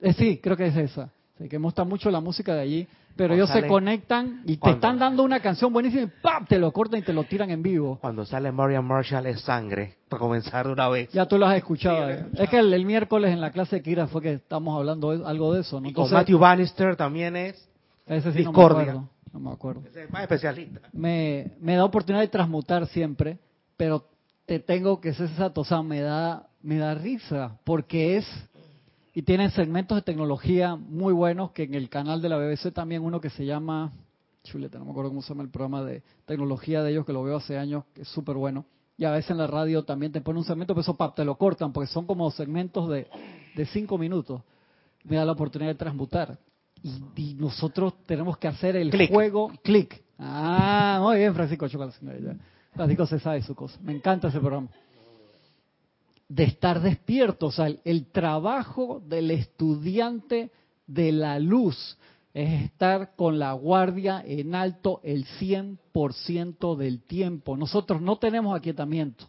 eh, 0.02 0.14
sí 0.14 0.40
creo 0.42 0.56
que 0.58 0.68
es 0.68 0.76
esa 0.78 1.10
sí, 1.38 1.48
que 1.50 1.58
me 1.60 1.64
gusta 1.66 1.84
mucho 1.84 2.10
la 2.12 2.20
música 2.22 2.54
de 2.56 2.62
allí 2.62 2.88
pero 3.16 3.30
Cuando 3.32 3.36
ellos 3.44 3.50
se 3.50 3.54
sale- 3.56 3.68
conectan 3.68 4.44
y 4.46 4.56
te 4.56 4.70
están 4.70 4.98
dando 4.98 5.24
una 5.24 5.42
canción 5.42 5.74
buenísima 5.74 6.04
y 6.04 6.12
¡pam! 6.22 6.46
te 6.46 6.58
lo 6.58 6.72
cortan 6.72 7.00
y 7.02 7.04
te 7.04 7.12
lo 7.12 7.26
tiran 7.26 7.50
en 7.50 7.62
vivo 7.62 7.98
Cuando 8.00 8.24
sale 8.26 8.50
Marian 8.50 8.86
Marshall 8.86 9.26
es 9.26 9.42
sangre. 9.42 9.96
Para 10.08 10.22
comenzar 10.22 10.66
de 10.68 10.72
una 10.74 10.88
vez. 10.88 11.12
Ya 11.12 11.26
tú 11.28 11.38
lo 11.38 11.46
has 11.46 11.58
escuchado. 11.58 12.10
eh. 12.10 12.26
Es 12.38 12.50
que 12.50 12.60
el, 12.60 12.74
el 12.74 12.86
miércoles 12.86 13.32
en 13.34 13.42
la 13.42 13.52
clase 13.52 13.76
de 13.78 13.82
Kira 13.84 14.08
fue 14.08 14.22
que 14.22 14.34
estamos 14.34 14.78
hablando 14.78 15.12
de- 15.18 15.26
algo 15.28 15.54
de 15.54 15.62
eso, 15.62 15.82
¿no? 15.82 15.90
Y 15.90 15.92
con 15.94 16.04
Entonces, 16.06 16.14
Matthew 16.14 16.40
Bannister 16.40 16.96
también 16.96 17.36
es. 17.36 17.56
ese 18.08 18.32
sí 18.32 18.44
no 18.44 18.52
Discordia. 18.52 18.82
acuerdo. 18.84 19.10
No 19.34 19.40
me 19.40 19.52
acuerdo. 19.52 19.84
ese 19.88 20.04
es 20.04 20.12
más 20.12 20.24
especialista. 20.24 20.82
Me, 20.94 21.52
me 21.60 21.76
da 21.76 21.86
oportunidad 21.86 22.22
de 22.22 22.30
transmutar 22.30 22.88
siempre, 22.88 23.38
pero 23.78 24.06
te 24.46 24.60
tengo 24.60 25.00
que 25.00 25.14
ser 25.14 25.28
exacto, 25.28 25.62
o 25.62 25.64
sea, 25.64 25.84
me 25.84 26.02
da, 26.02 26.48
me 26.64 26.78
da 26.78 26.96
risa, 26.96 27.60
porque 27.64 28.18
es, 28.18 28.26
y 29.14 29.22
tienen 29.22 29.52
segmentos 29.52 29.96
de 29.96 30.02
tecnología 30.02 30.76
muy 30.76 31.14
buenos, 31.14 31.52
que 31.52 31.64
en 31.64 31.76
el 31.76 31.88
canal 31.88 32.22
de 32.22 32.30
la 32.30 32.38
BBC 32.38 32.74
también 32.74 33.04
uno 33.04 33.22
que 33.22 33.30
se 33.30 33.46
llama, 33.46 33.92
chuleta, 34.44 34.80
no 34.80 34.86
me 34.86 34.92
acuerdo 34.92 35.12
cómo 35.12 35.22
se 35.22 35.30
llama 35.30 35.44
el 35.44 35.50
programa 35.50 35.84
de 35.84 36.02
tecnología 36.26 36.82
de 36.82 36.92
ellos, 36.92 37.06
que 37.06 37.14
lo 37.14 37.22
veo 37.22 37.38
hace 37.38 37.60
años, 37.60 37.84
que 37.94 38.02
es 38.02 38.08
súper 38.08 38.38
bueno. 38.38 38.66
Y 38.98 39.06
a 39.06 39.12
veces 39.12 39.32
en 39.32 39.38
la 39.38 39.46
radio 39.46 39.86
también 39.86 40.12
te 40.12 40.20
ponen 40.20 40.40
un 40.40 40.46
segmento, 40.46 40.74
pero 40.74 40.82
eso 40.82 40.98
pap, 40.98 41.16
te 41.16 41.24
lo 41.24 41.38
cortan, 41.38 41.72
porque 41.72 41.88
son 41.88 42.08
como 42.08 42.32
segmentos 42.32 42.90
de, 42.90 43.08
de 43.56 43.66
cinco 43.68 44.00
minutos. 44.00 44.42
Me 45.04 45.16
da 45.16 45.26
la 45.26 45.34
oportunidad 45.34 45.70
de 45.70 45.78
transmutar. 45.78 46.40
Y, 46.82 47.02
y 47.16 47.34
nosotros 47.36 47.94
tenemos 48.06 48.38
que 48.38 48.48
hacer 48.48 48.76
el 48.76 48.92
juego 49.08 49.52
clic. 49.64 50.04
Ah, 50.18 51.00
muy 51.02 51.18
bien, 51.18 51.34
Francisco. 51.34 51.68
Francisco 52.74 53.06
se 53.06 53.20
sabe 53.20 53.42
su 53.42 53.56
cosa. 53.56 53.78
Me 53.82 53.94
encanta 53.94 54.28
ese 54.30 54.40
programa. 54.40 54.70
de 56.28 56.44
estar 56.44 56.82
despierto. 56.82 57.48
O 57.48 57.52
sea, 57.52 57.68
el, 57.68 57.80
el 57.84 58.06
trabajo 58.08 59.02
del 59.06 59.32
estudiante 59.32 60.52
de 60.88 61.12
la 61.12 61.40
luz 61.40 61.98
es 62.34 62.64
estar 62.64 63.16
con 63.16 63.40
la 63.40 63.54
guardia 63.54 64.24
en 64.26 64.56
alto 64.56 65.02
el 65.04 65.26
100% 65.40 66.76
del 66.78 67.02
tiempo. 67.02 67.58
Nosotros 67.58 68.02
no 68.02 68.18
tenemos 68.18 68.58
aquietamiento, 68.58 69.26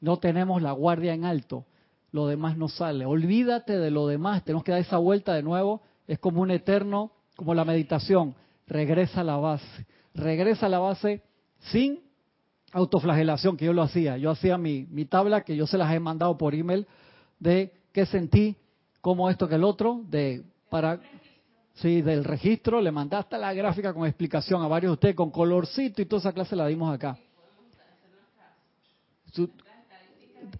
no 0.00 0.18
tenemos 0.18 0.62
la 0.62 0.72
guardia 0.72 1.12
en 1.12 1.24
alto, 1.24 1.66
lo 2.12 2.26
demás 2.26 2.56
no 2.56 2.68
sale. 2.68 3.04
Olvídate 3.04 3.78
de 3.78 3.90
lo 3.90 4.06
demás, 4.06 4.44
tenemos 4.44 4.64
que 4.64 4.72
dar 4.72 4.80
esa 4.80 4.98
vuelta 4.98 5.34
de 5.34 5.42
nuevo, 5.42 5.82
es 6.12 6.18
como 6.18 6.42
un 6.42 6.50
eterno, 6.50 7.12
como 7.36 7.54
la 7.54 7.64
meditación, 7.64 8.34
regresa 8.66 9.20
a 9.20 9.24
la 9.24 9.36
base, 9.36 9.86
regresa 10.12 10.66
a 10.66 10.68
la 10.68 10.80
base 10.80 11.22
sin 11.60 12.00
autoflagelación, 12.72 13.56
que 13.56 13.66
yo 13.66 13.72
lo 13.72 13.82
hacía. 13.82 14.16
Yo 14.16 14.30
hacía 14.30 14.58
mi, 14.58 14.86
mi 14.90 15.04
tabla 15.04 15.42
que 15.42 15.54
yo 15.54 15.68
se 15.68 15.78
las 15.78 15.92
he 15.94 16.00
mandado 16.00 16.36
por 16.36 16.54
email 16.54 16.86
de 17.38 17.72
qué 17.92 18.06
sentí, 18.06 18.56
como 19.00 19.30
esto 19.30 19.48
que 19.48 19.54
el 19.54 19.64
otro, 19.64 20.02
de 20.08 20.42
para 20.68 21.00
Sí, 21.74 22.02
del 22.02 22.24
registro, 22.24 22.80
le 22.80 22.90
mandaste 22.90 23.38
la 23.38 23.54
gráfica 23.54 23.94
con 23.94 24.06
explicación 24.06 24.60
a 24.62 24.68
varios 24.68 24.90
de 24.90 24.94
ustedes, 24.94 25.14
con 25.14 25.30
colorcito 25.30 26.02
y 26.02 26.04
toda 26.04 26.20
esa 26.20 26.32
clase 26.32 26.54
la 26.54 26.66
dimos 26.66 26.92
acá. 26.92 27.16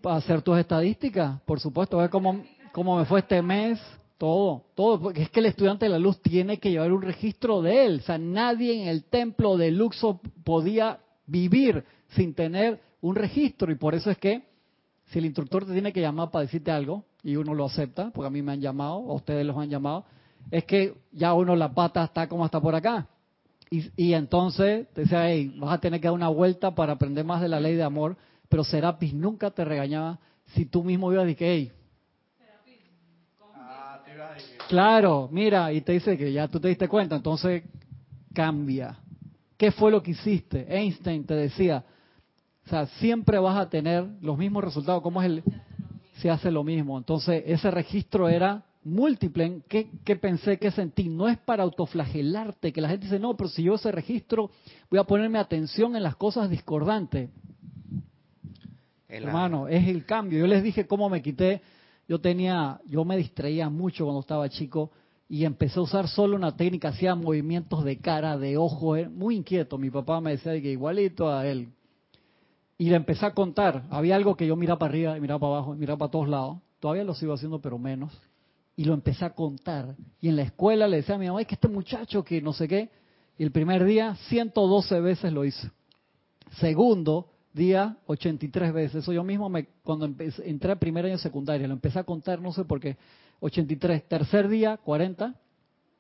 Para 0.01 0.17
hacer 0.17 0.41
tus 0.41 0.57
estadísticas, 0.57 1.41
por 1.43 1.61
supuesto, 1.61 1.99
ver 1.99 2.09
cómo, 2.09 2.43
cómo 2.73 2.97
me 2.97 3.05
fue 3.05 3.21
este 3.21 3.43
mes, 3.43 3.79
todo, 4.21 4.67
todo, 4.75 5.01
porque 5.01 5.23
es 5.23 5.31
que 5.31 5.41
el 5.41 5.47
estudiante 5.47 5.87
de 5.87 5.93
la 5.93 5.99
luz 5.99 6.21
tiene 6.21 6.59
que 6.59 6.71
llevar 6.71 6.93
un 6.93 7.01
registro 7.01 7.63
de 7.63 7.87
él. 7.87 8.01
O 8.01 8.03
sea, 8.03 8.19
nadie 8.19 8.83
en 8.83 8.89
el 8.89 9.05
templo 9.05 9.57
de 9.57 9.71
Luxo 9.71 10.21
podía 10.45 11.01
vivir 11.25 11.87
sin 12.09 12.35
tener 12.35 12.83
un 13.01 13.17
registro 13.17 13.73
y 13.73 13.77
por 13.77 13.95
eso 13.95 14.11
es 14.11 14.19
que 14.19 14.43
si 15.07 15.21
el 15.21 15.25
instructor 15.25 15.65
te 15.65 15.73
tiene 15.73 15.91
que 15.91 16.03
llamar 16.03 16.31
para 16.31 16.43
decirte 16.43 16.71
algo 16.71 17.03
y 17.23 17.37
uno 17.37 17.55
lo 17.55 17.65
acepta, 17.65 18.11
porque 18.11 18.27
a 18.27 18.31
mí 18.31 18.43
me 18.43 18.53
han 18.53 18.61
llamado, 18.61 19.11
a 19.11 19.15
ustedes 19.15 19.47
los 19.47 19.57
han 19.57 19.71
llamado, 19.71 20.05
es 20.51 20.65
que 20.65 20.99
ya 21.13 21.33
uno 21.33 21.57
la 21.57 21.73
pata 21.73 22.05
está 22.05 22.29
como 22.29 22.45
está 22.45 22.61
por 22.61 22.75
acá. 22.75 23.09
Y, 23.71 23.89
y 23.97 24.13
entonces 24.13 24.87
te 24.93 25.01
decía, 25.01 25.31
hey, 25.31 25.55
vas 25.57 25.73
a 25.73 25.81
tener 25.81 25.99
que 25.99 26.09
dar 26.09 26.15
una 26.15 26.29
vuelta 26.29 26.75
para 26.75 26.93
aprender 26.93 27.25
más 27.25 27.41
de 27.41 27.49
la 27.49 27.59
ley 27.59 27.75
de 27.75 27.85
amor, 27.85 28.19
pero 28.51 28.65
Serapis 28.65 29.15
nunca 29.15 29.51
te 29.51 29.65
regañaba 29.65 30.19
si 30.55 30.67
tú 30.67 30.85
mismo 30.85 31.11
ibas 31.11 31.27
y 31.31 31.35
que, 31.35 31.51
hey, 31.51 31.73
claro, 34.71 35.29
mira, 35.33 35.73
y 35.73 35.81
te 35.81 35.93
dice 35.93 36.17
que 36.17 36.33
ya 36.33 36.47
tú 36.47 36.61
te 36.61 36.69
diste 36.69 36.87
cuenta, 36.87 37.17
entonces 37.17 37.65
cambia. 38.33 38.97
¿Qué 39.57 39.73
fue 39.73 39.91
lo 39.91 40.01
que 40.01 40.13
hiciste? 40.13 40.65
Einstein 40.69 41.25
te 41.25 41.35
decía, 41.35 41.85
o 42.65 42.69
sea, 42.69 42.87
siempre 42.87 43.39
vas 43.41 43.59
a 43.59 43.69
tener 43.69 44.07
los 44.23 44.39
mismos 44.39 44.63
resultados. 44.63 45.03
¿Cómo 45.03 45.21
es 45.21 45.27
el...? 45.27 45.43
Se 46.19 46.31
hace 46.31 46.51
lo 46.51 46.63
mismo. 46.63 46.97
Entonces, 46.99 47.43
ese 47.47 47.71
registro 47.71 48.29
era 48.29 48.63
múltiple. 48.85 49.45
en 49.45 49.63
¿Qué, 49.69 49.89
qué 50.05 50.17
pensé, 50.17 50.59
qué 50.59 50.71
sentí? 50.71 51.09
No 51.09 51.29
es 51.29 51.37
para 51.39 51.63
autoflagelarte, 51.65 52.73
que 52.73 52.81
la 52.81 52.89
gente 52.91 53.07
dice, 53.07 53.19
no, 53.19 53.37
pero 53.37 53.49
si 53.49 53.63
yo 53.65 53.75
ese 53.75 53.91
registro 53.91 54.51
voy 54.91 55.01
a 55.01 55.05
ponerme 55.05 55.39
atención 55.39 55.97
en 55.97 56.03
las 56.03 56.17
cosas 56.17 56.49
discordantes. 56.49 57.31
En 59.09 59.23
la- 59.23 59.29
Hermano, 59.29 59.67
es 59.67 59.89
el 59.89 60.05
cambio. 60.05 60.39
Yo 60.39 60.47
les 60.47 60.63
dije 60.63 60.87
cómo 60.87 61.09
me 61.09 61.21
quité. 61.23 61.61
Yo 62.11 62.21
tenía, 62.21 62.81
yo 62.87 63.05
me 63.05 63.17
distraía 63.17 63.71
mucho 63.71 64.03
cuando 64.03 64.19
estaba 64.19 64.49
chico 64.49 64.91
y 65.29 65.45
empecé 65.45 65.79
a 65.79 65.83
usar 65.83 66.09
solo 66.09 66.35
una 66.35 66.57
técnica, 66.57 66.89
hacía 66.89 67.15
movimientos 67.15 67.85
de 67.85 67.99
cara, 67.99 68.37
de 68.37 68.57
ojo, 68.57 68.97
eh, 68.97 69.09
muy 69.09 69.37
inquieto. 69.37 69.79
Mi 69.79 69.91
papá 69.91 70.21
me 70.21 70.33
decía 70.33 70.61
que 70.61 70.73
igualito 70.73 71.33
a 71.33 71.47
él. 71.47 71.69
Y 72.79 72.91
le 72.91 72.97
empecé 72.97 73.27
a 73.27 73.33
contar. 73.33 73.85
Había 73.91 74.17
algo 74.17 74.35
que 74.35 74.45
yo 74.45 74.57
miraba 74.57 74.81
para 74.81 74.91
arriba 74.91 75.15
miraba 75.21 75.39
para 75.39 75.53
abajo 75.53 75.75
miraba 75.77 75.99
para 75.99 76.11
todos 76.11 76.29
lados. 76.29 76.59
Todavía 76.81 77.05
lo 77.05 77.15
sigo 77.15 77.33
haciendo, 77.33 77.61
pero 77.61 77.79
menos. 77.79 78.13
Y 78.75 78.87
lo 78.87 78.95
empecé 78.95 79.25
a 79.25 79.31
contar. 79.31 79.95
Y 80.21 80.31
en 80.31 80.35
la 80.35 80.43
escuela 80.43 80.89
le 80.89 80.97
decía 80.97 81.15
a 81.15 81.19
mi 81.19 81.29
mamá, 81.29 81.43
es 81.43 81.47
que 81.47 81.55
este 81.55 81.69
muchacho 81.69 82.25
que 82.25 82.43
no 82.43 82.53
sé 82.53 82.67
qué. 82.67 82.91
Y 83.39 83.45
el 83.45 83.53
primer 83.53 83.85
día, 83.85 84.17
112 84.29 85.01
veces 85.01 85.33
lo 85.33 85.45
hice. 85.45 85.71
Segundo 86.59 87.29
día, 87.53 87.97
83 88.07 88.73
veces. 88.73 89.03
Eso 89.03 89.13
yo 89.13 89.25
mismo, 89.25 89.49
me, 89.49 89.67
cuando 89.83 90.07
empecé- 90.07 90.43
entré 90.49 90.73
a 90.73 90.77
primer 90.77 91.05
año 91.07 91.19
secundaria, 91.19 91.67
lo 91.67 91.75
empecé 91.75 91.99
a 91.99 92.05
contar, 92.05 92.41
no 92.41 92.53
sé 92.53 92.65
por 92.65 92.81
qué. 92.81 92.97
83. 93.41 94.09
Tercer 94.09 94.49
día, 94.49 94.77
40. 94.77 95.35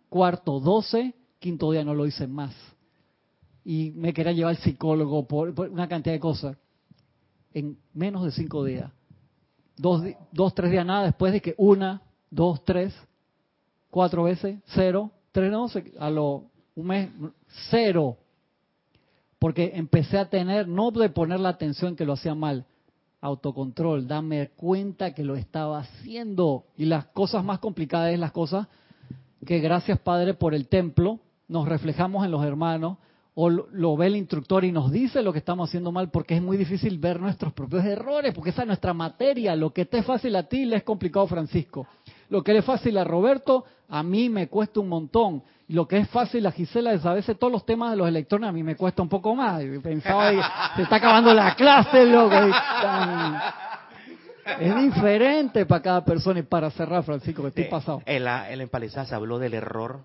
Cuarto, 0.09 0.61
12. 0.61 1.15
Quinto 1.39 1.71
día 1.73 1.85
no 1.85 1.95
lo 1.95 2.07
hice 2.07 2.27
más. 2.27 2.55
Y 3.65 3.93
me 3.93 4.13
quería 4.13 4.33
llevar 4.33 4.57
al 4.57 4.63
psicólogo 4.63 5.27
por, 5.27 5.49
una 5.71 5.89
cantidad 5.89 6.15
de 6.15 6.21
cosas. 6.21 6.57
En 7.53 7.79
menos 7.95 8.25
de 8.25 8.31
cinco 8.31 8.65
días. 8.65 8.91
Dos, 9.77 10.03
dos, 10.33 10.55
tres 10.55 10.71
días 10.71 10.85
nada, 10.85 11.05
después 11.05 11.33
de 11.33 11.41
que 11.41 11.55
una, 11.57 12.03
dos, 12.31 12.63
tres, 12.65 12.95
cuatro 13.89 14.25
veces, 14.25 14.59
cero, 14.75 15.11
tres, 15.33 15.51
no, 15.51 15.67
a 15.99 16.11
lo, 16.11 16.45
un 16.75 16.87
mes, 16.87 17.11
cero 17.71 18.19
porque 19.41 19.73
empecé 19.75 20.19
a 20.19 20.29
tener, 20.29 20.69
no 20.69 20.93
de 20.93 21.09
poner 21.09 21.41
la 21.41 21.49
atención 21.49 21.97
que 21.97 22.05
lo 22.05 22.13
hacía 22.13 22.35
mal, 22.37 22.67
autocontrol, 23.23 24.07
darme 24.07 24.51
cuenta 24.51 25.15
que 25.15 25.25
lo 25.25 25.35
estaba 25.35 25.81
haciendo. 25.81 26.67
Y 26.77 26.85
las 26.85 27.07
cosas 27.07 27.43
más 27.43 27.59
complicadas 27.59 28.13
es 28.13 28.21
las 28.21 28.33
cosas 28.33 28.69
que 29.45 29.59
gracias 29.59 29.99
Padre 29.99 30.35
por 30.35 30.55
el 30.55 30.69
templo 30.69 31.21
nos 31.49 31.67
reflejamos 31.67 32.25
en 32.25 32.31
los 32.31 32.45
hermanos, 32.45 32.99
o 33.35 33.49
lo, 33.49 33.97
ve 33.97 34.09
el 34.09 34.17
instructor 34.17 34.65
y 34.65 34.73
nos 34.73 34.93
dice 34.93 35.23
lo 35.23 35.33
que 35.33 35.39
estamos 35.39 35.71
haciendo 35.71 35.91
mal, 35.91 36.11
porque 36.11 36.37
es 36.37 36.43
muy 36.43 36.59
difícil 36.59 36.99
ver 36.99 37.19
nuestros 37.19 37.55
propios 37.55 37.85
errores, 37.85 38.35
porque 38.35 38.51
esa 38.51 38.63
es 38.63 38.67
nuestra 38.67 38.93
materia. 38.93 39.57
Lo 39.57 39.73
que 39.73 39.87
te 39.87 39.99
es 39.99 40.05
fácil 40.05 40.37
a 40.37 40.43
ti 40.43 40.67
le 40.67 40.77
es 40.77 40.83
complicado 40.83 41.27
Francisco. 41.27 41.87
Lo 42.31 42.43
que 42.43 42.53
le 42.53 42.61
es 42.61 42.65
fácil 42.65 42.97
a 42.97 43.05
Roberto, 43.05 43.65
a 43.89 44.03
mí 44.03 44.29
me 44.29 44.49
cuesta 44.49 44.81
un 44.81 44.89
montón. 44.89 45.43
Y 45.69 45.75
lo 45.75 45.87
que 45.87 45.99
es 45.99 46.09
fácil 46.09 46.47
a 46.47 46.53
Gisela 46.53 46.93
es 46.95 47.05
a 47.05 47.13
veces 47.13 47.39
todos 47.39 47.53
los 47.53 47.65
temas 47.67 47.91
de 47.91 47.97
los 47.97 48.09
electrones 48.09 48.49
a 48.49 48.53
mí 48.53 48.63
me 48.63 48.75
cuesta 48.77 49.03
un 49.03 49.09
poco 49.09 49.35
más. 49.37 49.63
Y 49.63 49.79
Pensaba, 49.79 50.73
se 50.75 50.83
está 50.83 50.97
acabando 50.97 51.33
la 51.35 51.55
clase, 51.55 52.07
loco. 52.07 52.35
Es 54.59 54.77
diferente 54.77 55.67
para 55.67 55.83
cada 55.83 56.05
persona. 56.05 56.41
Y 56.41 56.43
para 56.43 56.71
cerrar, 56.71 57.03
Francisco, 57.05 57.43
que 57.43 57.49
estoy 57.49 57.65
Eh, 57.65 57.69
pasado. 57.71 58.03
En 58.07 58.25
la, 58.25 58.51
en 58.51 58.59
la 58.59 58.65
empalizada 58.65 59.07
se 59.07 59.15
habló 59.15 59.39
del 59.39 59.55
error 59.55 60.01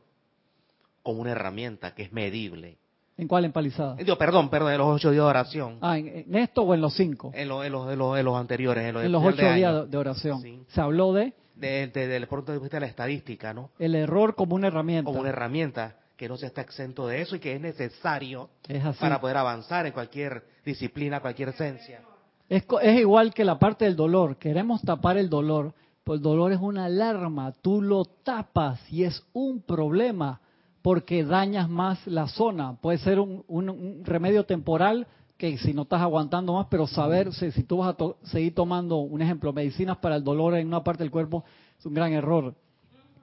como 1.02 1.22
una 1.22 1.32
herramienta 1.32 1.94
que 1.96 2.04
es 2.04 2.14
medible. 2.14 2.78
¿En 3.18 3.28
cuál 3.28 3.46
empalizada? 3.46 3.96
Eh, 3.98 4.04
Digo, 4.04 4.18
perdón, 4.18 4.50
perdón, 4.50 4.74
en 4.74 4.78
los 4.78 4.88
ocho 4.88 5.10
días 5.12 5.24
de 5.24 5.30
oración. 5.30 5.78
Ah, 5.82 5.98
¿en, 5.98 6.08
en 6.08 6.36
esto 6.36 6.64
o 6.64 6.74
en 6.74 6.82
los 6.82 6.94
cinco? 6.96 7.32
En, 7.34 7.48
los 7.48 7.66
en, 7.66 7.72
los, 7.72 7.92
en, 7.92 7.98
los, 7.98 8.18
en 8.20 8.26
los 8.26 8.36
anteriores, 8.38 8.84
en 8.86 8.94
los, 8.94 9.04
En 9.06 9.16
ocho 9.16 9.54
días 9.54 9.90
de, 9.90 9.98
oración. 9.98 10.42
Sí. 10.42 10.62
Se 10.68 10.82
habló 10.82 11.14
de- 11.14 11.34
Desde 11.56 12.16
el 12.16 12.28
punto 12.28 12.51
de 12.51 12.60
vista 12.60 12.78
de 12.78 12.82
la 12.82 12.88
estadística, 12.88 13.53
¿no? 13.53 13.70
el 13.80 13.95
error 13.95 14.36
como 14.36 14.56
una 14.56 14.68
herramienta. 14.68 15.06
Como 15.06 15.20
una 15.22 15.30
herramienta 15.30 15.97
que 16.18 16.28
no 16.30 16.38
se 16.38 16.45
está 16.47 16.62
exento 16.62 17.08
de 17.08 17.22
eso 17.22 17.36
y 17.36 17.39
que 17.39 17.53
es 17.56 17.62
necesario 17.62 18.49
Es 18.68 18.84
para 18.97 19.20
poder 19.20 19.38
avanzar 19.38 19.86
en 19.86 19.91
cualquier 19.93 20.43
disciplina, 20.66 21.20
cualquier 21.20 21.49
esencia. 21.49 22.01
Es, 22.47 22.64
es 22.82 22.99
igual 22.99 23.34
que 23.34 23.43
la 23.43 23.58
parte 23.60 23.86
del 23.86 23.95
dolor. 23.95 24.38
Queremos 24.38 24.82
tapar 24.82 25.18
el 25.18 25.30
dolor, 25.30 25.74
pero 26.03 26.16
el 26.16 26.22
dolor 26.22 26.51
es 26.51 26.60
una 26.60 26.86
alarma. 26.86 27.51
Tú 27.62 27.82
lo 27.82 28.06
tapas 28.06 28.80
y 28.91 29.03
es 29.03 29.24
un 29.34 29.62
problema 29.62 30.39
porque 30.82 31.24
dañas 31.24 31.68
más 31.70 32.06
la 32.06 32.28
zona. 32.28 32.76
Puede 32.80 32.99
ser 32.99 33.20
un, 33.20 33.43
un- 33.47 33.70
un 33.70 34.06
remedio 34.06 34.45
temporal 34.45 35.08
que 35.38 35.58
si 35.58 35.74
no 35.74 35.82
estás 35.84 36.02
aguantando 36.02 36.54
más, 36.54 36.68
pero 36.70 36.88
saber 36.88 37.34
si, 37.34 37.52
si 37.52 37.64
tú 37.64 37.78
vas 37.78 37.90
a 37.90 37.94
to- 37.94 38.18
seguir 38.24 38.56
tomando, 38.56 38.98
un 38.98 39.22
ejemplo, 39.22 39.52
medicinas 39.52 39.98
para 39.98 40.16
el 40.16 40.24
dolor 40.24 40.56
en 40.56 40.68
una 40.68 40.84
parte 40.84 41.04
del 41.04 41.12
cuerpo, 41.12 41.43
es 41.78 41.86
un 41.86 41.93
gran 41.93 42.14
error. 42.14 42.54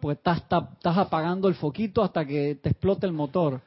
Porque 0.00 0.18
estás, 0.18 0.38
estás 0.38 0.98
apagando 0.98 1.48
el 1.48 1.54
foquito 1.54 2.02
hasta 2.02 2.24
que 2.24 2.56
te 2.56 2.70
explote 2.70 3.06
el 3.06 3.12
motor. 3.12 3.60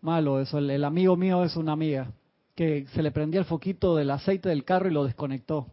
Malo 0.00 0.40
eso. 0.40 0.58
El, 0.58 0.68
el 0.70 0.84
amigo 0.84 1.16
mío 1.16 1.44
es 1.44 1.56
una 1.56 1.72
amiga 1.72 2.10
que 2.54 2.86
se 2.92 3.02
le 3.02 3.10
prendía 3.12 3.40
el 3.40 3.46
foquito 3.46 3.94
del 3.96 4.10
aceite 4.10 4.48
del 4.48 4.64
carro 4.64 4.88
y 4.88 4.92
lo 4.92 5.04
desconectó. 5.04 5.68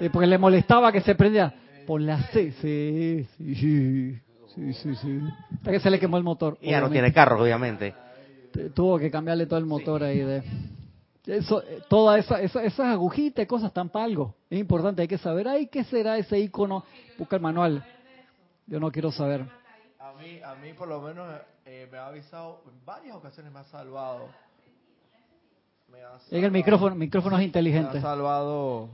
Eh, 0.00 0.10
porque 0.10 0.26
le 0.26 0.38
molestaba 0.38 0.90
que 0.90 1.00
se 1.02 1.14
prendía. 1.14 1.54
Por 1.86 2.00
la 2.00 2.22
sí, 2.32 2.50
sí, 2.62 3.26
sí, 3.36 3.54
sí, 3.54 4.18
sí, 4.54 4.72
sí, 4.72 4.94
sí. 4.96 5.20
Hasta 5.56 5.70
que 5.70 5.80
se 5.80 5.90
le 5.90 6.00
quemó 6.00 6.16
el 6.16 6.24
motor. 6.24 6.58
Y 6.62 6.70
ya 6.70 6.80
no 6.80 6.90
tiene 6.90 7.12
carro, 7.12 7.40
obviamente. 7.42 7.94
Tuvo 8.74 8.98
que 8.98 9.10
cambiarle 9.10 9.46
todo 9.46 9.58
el 9.58 9.66
motor 9.66 10.02
ahí 10.04 10.18
de... 10.20 10.42
Eso, 11.26 11.62
eh, 11.62 11.82
toda 11.88 12.18
esa, 12.18 12.40
esa- 12.42 12.62
esas 12.62 12.86
agujitas, 12.86 13.46
cosas 13.46 13.68
están 13.68 13.88
para 13.88 14.04
algo. 14.04 14.34
Es 14.50 14.58
importante, 14.60 15.00
hay 15.02 15.08
que 15.08 15.16
saber, 15.18 15.48
ay, 15.48 15.68
¿qué 15.68 15.82
será 15.84 16.18
ese 16.18 16.38
icono? 16.38 16.84
Busca 17.18 17.36
el 17.36 17.42
manual. 17.42 17.82
Yo 18.66 18.78
no 18.78 18.92
quiero 18.92 19.10
saber. 19.10 19.40
A 19.98 20.12
mí, 20.14 20.40
a 20.42 20.54
mí 20.56 20.72
por 20.74 20.86
lo 20.86 21.00
menos 21.00 21.26
eh, 21.64 21.88
me 21.90 21.96
ha 21.98 22.08
avisado, 22.08 22.62
en 22.70 22.84
varias 22.84 23.16
ocasiones 23.16 23.50
me 23.52 23.60
ha 23.60 23.64
salvado. 23.64 24.28
Me 25.90 25.98
ha 26.02 26.08
En 26.08 26.14
el 26.14 26.20
salvado- 26.30 26.50
micrófono, 26.52 26.94
micrófono 26.94 27.36
es 27.36 27.40
Me 27.40 27.44
inteligente. 27.46 27.98
ha 27.98 28.02
salvado, 28.02 28.90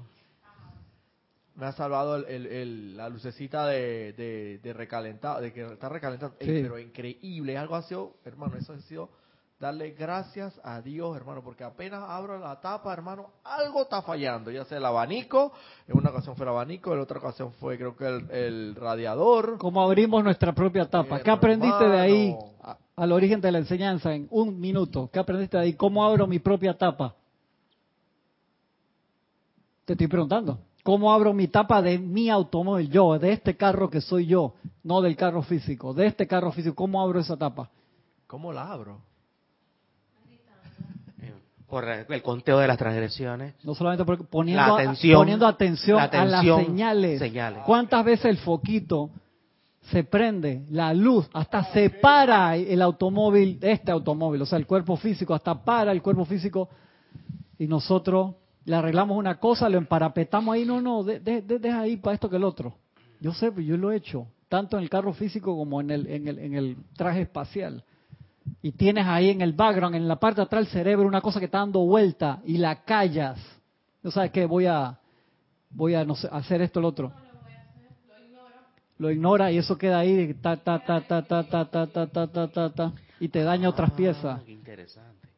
me 1.56 1.66
ha 1.66 1.72
salvado 1.72 2.16
el, 2.16 2.24
el- 2.26 2.46
el- 2.46 2.96
la 2.96 3.08
lucecita 3.08 3.66
de, 3.66 4.12
de, 4.12 4.60
de 4.62 4.72
recalentado, 4.72 5.40
de 5.40 5.52
que 5.52 5.62
está. 5.64 5.88
Ey, 6.38 6.46
Sí. 6.46 6.62
pero 6.62 6.78
increíble, 6.78 7.58
algo 7.58 7.74
ha 7.74 7.82
sido, 7.82 8.14
hermano, 8.24 8.56
eso 8.56 8.72
ha 8.72 8.78
sido 8.82 9.10
darle 9.60 9.90
gracias 9.90 10.58
a 10.64 10.80
Dios, 10.80 11.14
hermano, 11.16 11.42
porque 11.42 11.62
apenas 11.62 12.02
abro 12.08 12.38
la 12.38 12.58
tapa, 12.60 12.92
hermano, 12.94 13.26
algo 13.44 13.82
está 13.82 14.00
fallando. 14.00 14.50
Ya 14.50 14.64
sea 14.64 14.78
el 14.78 14.84
abanico, 14.86 15.52
en 15.86 15.98
una 15.98 16.08
ocasión 16.10 16.34
fue 16.34 16.44
el 16.46 16.48
abanico, 16.50 16.94
en 16.94 17.00
otra 17.00 17.18
ocasión 17.18 17.52
fue 17.60 17.76
creo 17.76 17.94
que 17.94 18.06
el, 18.06 18.30
el 18.30 18.74
radiador. 18.74 19.58
Como 19.58 19.82
abrimos 19.82 20.24
nuestra 20.24 20.52
propia 20.54 20.88
tapa. 20.88 21.20
¿Qué 21.20 21.30
aprendiste 21.30 21.84
de 21.86 22.00
ahí 22.00 22.34
a- 22.62 22.76
al 22.96 23.12
origen 23.12 23.40
de 23.40 23.52
la 23.52 23.58
enseñanza 23.58 24.14
en 24.14 24.26
un 24.30 24.58
minuto? 24.58 25.10
¿Qué 25.12 25.18
aprendiste 25.18 25.58
de 25.58 25.62
ahí? 25.64 25.72
¿Cómo 25.74 26.04
abro 26.04 26.26
mi 26.26 26.38
propia 26.38 26.76
tapa? 26.76 27.14
Te 29.84 29.92
estoy 29.92 30.06
preguntando. 30.08 30.58
¿Cómo 30.82 31.12
abro 31.12 31.34
mi 31.34 31.48
tapa 31.48 31.82
de 31.82 31.98
mi 31.98 32.30
automóvil? 32.30 32.88
Yo, 32.90 33.18
de 33.18 33.32
este 33.32 33.54
carro 33.56 33.90
que 33.90 34.00
soy 34.00 34.26
yo, 34.26 34.54
no 34.82 35.02
del 35.02 35.14
carro 35.16 35.42
físico, 35.42 35.92
de 35.92 36.06
este 36.06 36.26
carro 36.26 36.50
físico. 36.52 36.74
¿Cómo 36.74 37.02
abro 37.02 37.20
esa 37.20 37.36
tapa? 37.36 37.68
¿Cómo 38.26 38.50
la 38.54 38.72
abro? 38.72 39.09
Por 41.70 41.84
el 41.88 42.22
conteo 42.22 42.58
de 42.58 42.66
las 42.66 42.76
transgresiones. 42.76 43.54
No 43.64 43.74
solamente 43.74 44.04
porque 44.04 44.24
poniendo, 44.24 44.66
La 44.66 44.74
atención, 44.74 45.20
poniendo 45.20 45.46
atención, 45.46 45.98
la 45.98 46.04
a 46.04 46.24
las 46.24 46.42
señales. 46.44 47.18
señales. 47.20 47.60
¿Cuántas 47.64 48.04
veces 48.04 48.24
el 48.26 48.38
foquito 48.38 49.10
se 49.82 50.04
prende, 50.04 50.64
la 50.70 50.92
luz, 50.92 51.28
hasta 51.32 51.64
se 51.72 51.88
para 51.90 52.56
el 52.56 52.82
automóvil, 52.82 53.58
este 53.62 53.90
automóvil, 53.90 54.42
o 54.42 54.46
sea, 54.46 54.58
el 54.58 54.66
cuerpo 54.66 54.96
físico, 54.96 55.32
hasta 55.34 55.64
para 55.64 55.90
el 55.92 56.02
cuerpo 56.02 56.24
físico 56.24 56.68
y 57.58 57.66
nosotros 57.66 58.34
le 58.64 58.76
arreglamos 58.76 59.16
una 59.16 59.38
cosa, 59.38 59.68
lo 59.68 59.78
emparapetamos 59.78 60.54
ahí, 60.54 60.64
no, 60.64 60.80
no, 60.80 61.02
de- 61.02 61.18
de- 61.20 61.42
de- 61.42 61.58
deja 61.58 61.80
ahí 61.80 61.96
para 61.96 62.14
esto 62.14 62.28
que 62.28 62.36
el 62.36 62.44
otro. 62.44 62.74
Yo 63.20 63.32
sé, 63.32 63.50
yo 63.64 63.76
lo 63.76 63.90
he 63.90 63.96
hecho, 63.96 64.26
tanto 64.48 64.76
en 64.76 64.82
el 64.82 64.90
carro 64.90 65.12
físico 65.12 65.56
como 65.56 65.80
en 65.80 65.90
el, 65.90 66.06
en 66.08 66.28
el, 66.28 66.38
en 66.38 66.54
el 66.54 66.76
traje 66.96 67.22
espacial. 67.22 67.82
Y 68.62 68.72
tienes 68.72 69.06
ahí 69.06 69.30
en 69.30 69.40
el 69.42 69.52
background, 69.52 69.94
en 69.96 70.08
la 70.08 70.16
parte 70.16 70.40
de 70.40 70.44
atrás 70.46 70.64
del 70.64 70.72
cerebro, 70.72 71.06
una 71.06 71.20
cosa 71.20 71.38
que 71.38 71.46
está 71.46 71.58
dando 71.58 71.80
vuelta 71.80 72.40
y 72.44 72.58
la 72.58 72.82
callas. 72.84 73.38
¿No 74.02 74.10
sabes 74.10 74.30
qué? 74.32 74.46
Voy 74.46 74.66
a, 74.66 74.98
voy 75.70 75.94
a 75.94 76.04
no 76.04 76.14
sé, 76.14 76.28
hacer 76.32 76.62
esto, 76.62 76.80
lo 76.80 76.88
otro. 76.88 77.12
Lo 78.98 79.10
ignora 79.10 79.50
y 79.50 79.56
eso 79.58 79.78
queda 79.78 80.00
ahí, 80.00 80.34
ta, 80.34 80.56
ta, 80.58 80.78
ta, 80.84 81.00
ta, 81.00 81.22
ta, 81.22 81.42
ta, 81.44 81.64
ta, 81.70 81.86
ta, 81.86 82.06
ta, 82.06 82.26
ta, 82.26 82.48
ta, 82.48 82.70
ta, 82.70 82.92
y 83.18 83.28
te 83.28 83.42
daña 83.42 83.70
otras 83.70 83.90
Ah, 83.92 83.96
piezas. 83.96 84.42
qué 84.42 84.52
interesante. 84.52 85.28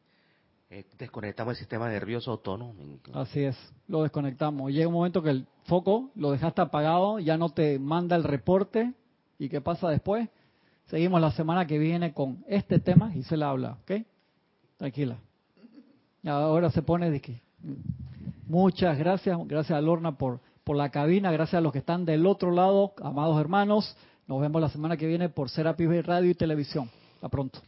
Eh, 0.69 0.85
desconectamos 0.97 1.51
el 1.53 1.57
sistema 1.59 1.87
nervioso 1.87 2.31
autónomo. 2.31 2.73
Así 3.13 3.41
es, 3.43 3.55
lo 3.87 4.03
desconectamos. 4.03 4.71
Llega 4.71 4.87
un 4.87 4.93
momento 4.95 5.21
que 5.21 5.29
el 5.29 5.45
foco 5.65 6.09
lo 6.15 6.31
dejaste 6.31 6.61
apagado, 6.61 7.19
ya 7.19 7.37
no 7.37 7.49
te 7.49 7.79
manda 7.79 8.15
el 8.17 8.23
reporte. 8.25 8.91
¿Y 9.39 9.47
qué 9.49 9.61
pasa 9.61 9.87
después? 9.89 10.27
Seguimos 10.85 11.21
la 11.21 11.31
semana 11.31 11.65
que 11.65 11.77
viene 11.77 12.13
con 12.13 12.43
este 12.47 12.79
tema 12.79 13.15
y 13.15 13.23
se 13.23 13.37
la 13.37 13.49
habla, 13.49 13.77
¿ok? 13.83 14.05
Tranquila. 14.77 15.17
Ahora 16.25 16.69
se 16.71 16.81
pone 16.81 17.09
de 17.09 17.21
que. 17.21 17.41
Muchas 18.47 18.97
gracias, 18.97 19.37
gracias 19.47 19.77
a 19.77 19.81
Lorna 19.81 20.17
por, 20.17 20.39
por 20.63 20.75
la 20.75 20.89
cabina, 20.89 21.31
gracias 21.31 21.59
a 21.59 21.61
los 21.61 21.71
que 21.71 21.79
están 21.79 22.05
del 22.05 22.25
otro 22.25 22.51
lado, 22.51 22.93
amados 23.01 23.39
hermanos. 23.39 23.95
Nos 24.27 24.41
vemos 24.41 24.61
la 24.61 24.69
semana 24.69 24.97
que 24.97 25.07
viene 25.07 25.29
por 25.29 25.49
Serapis 25.49 26.05
Radio 26.05 26.29
y 26.29 26.35
Televisión. 26.35 26.89
Hasta 27.15 27.29
pronto. 27.29 27.59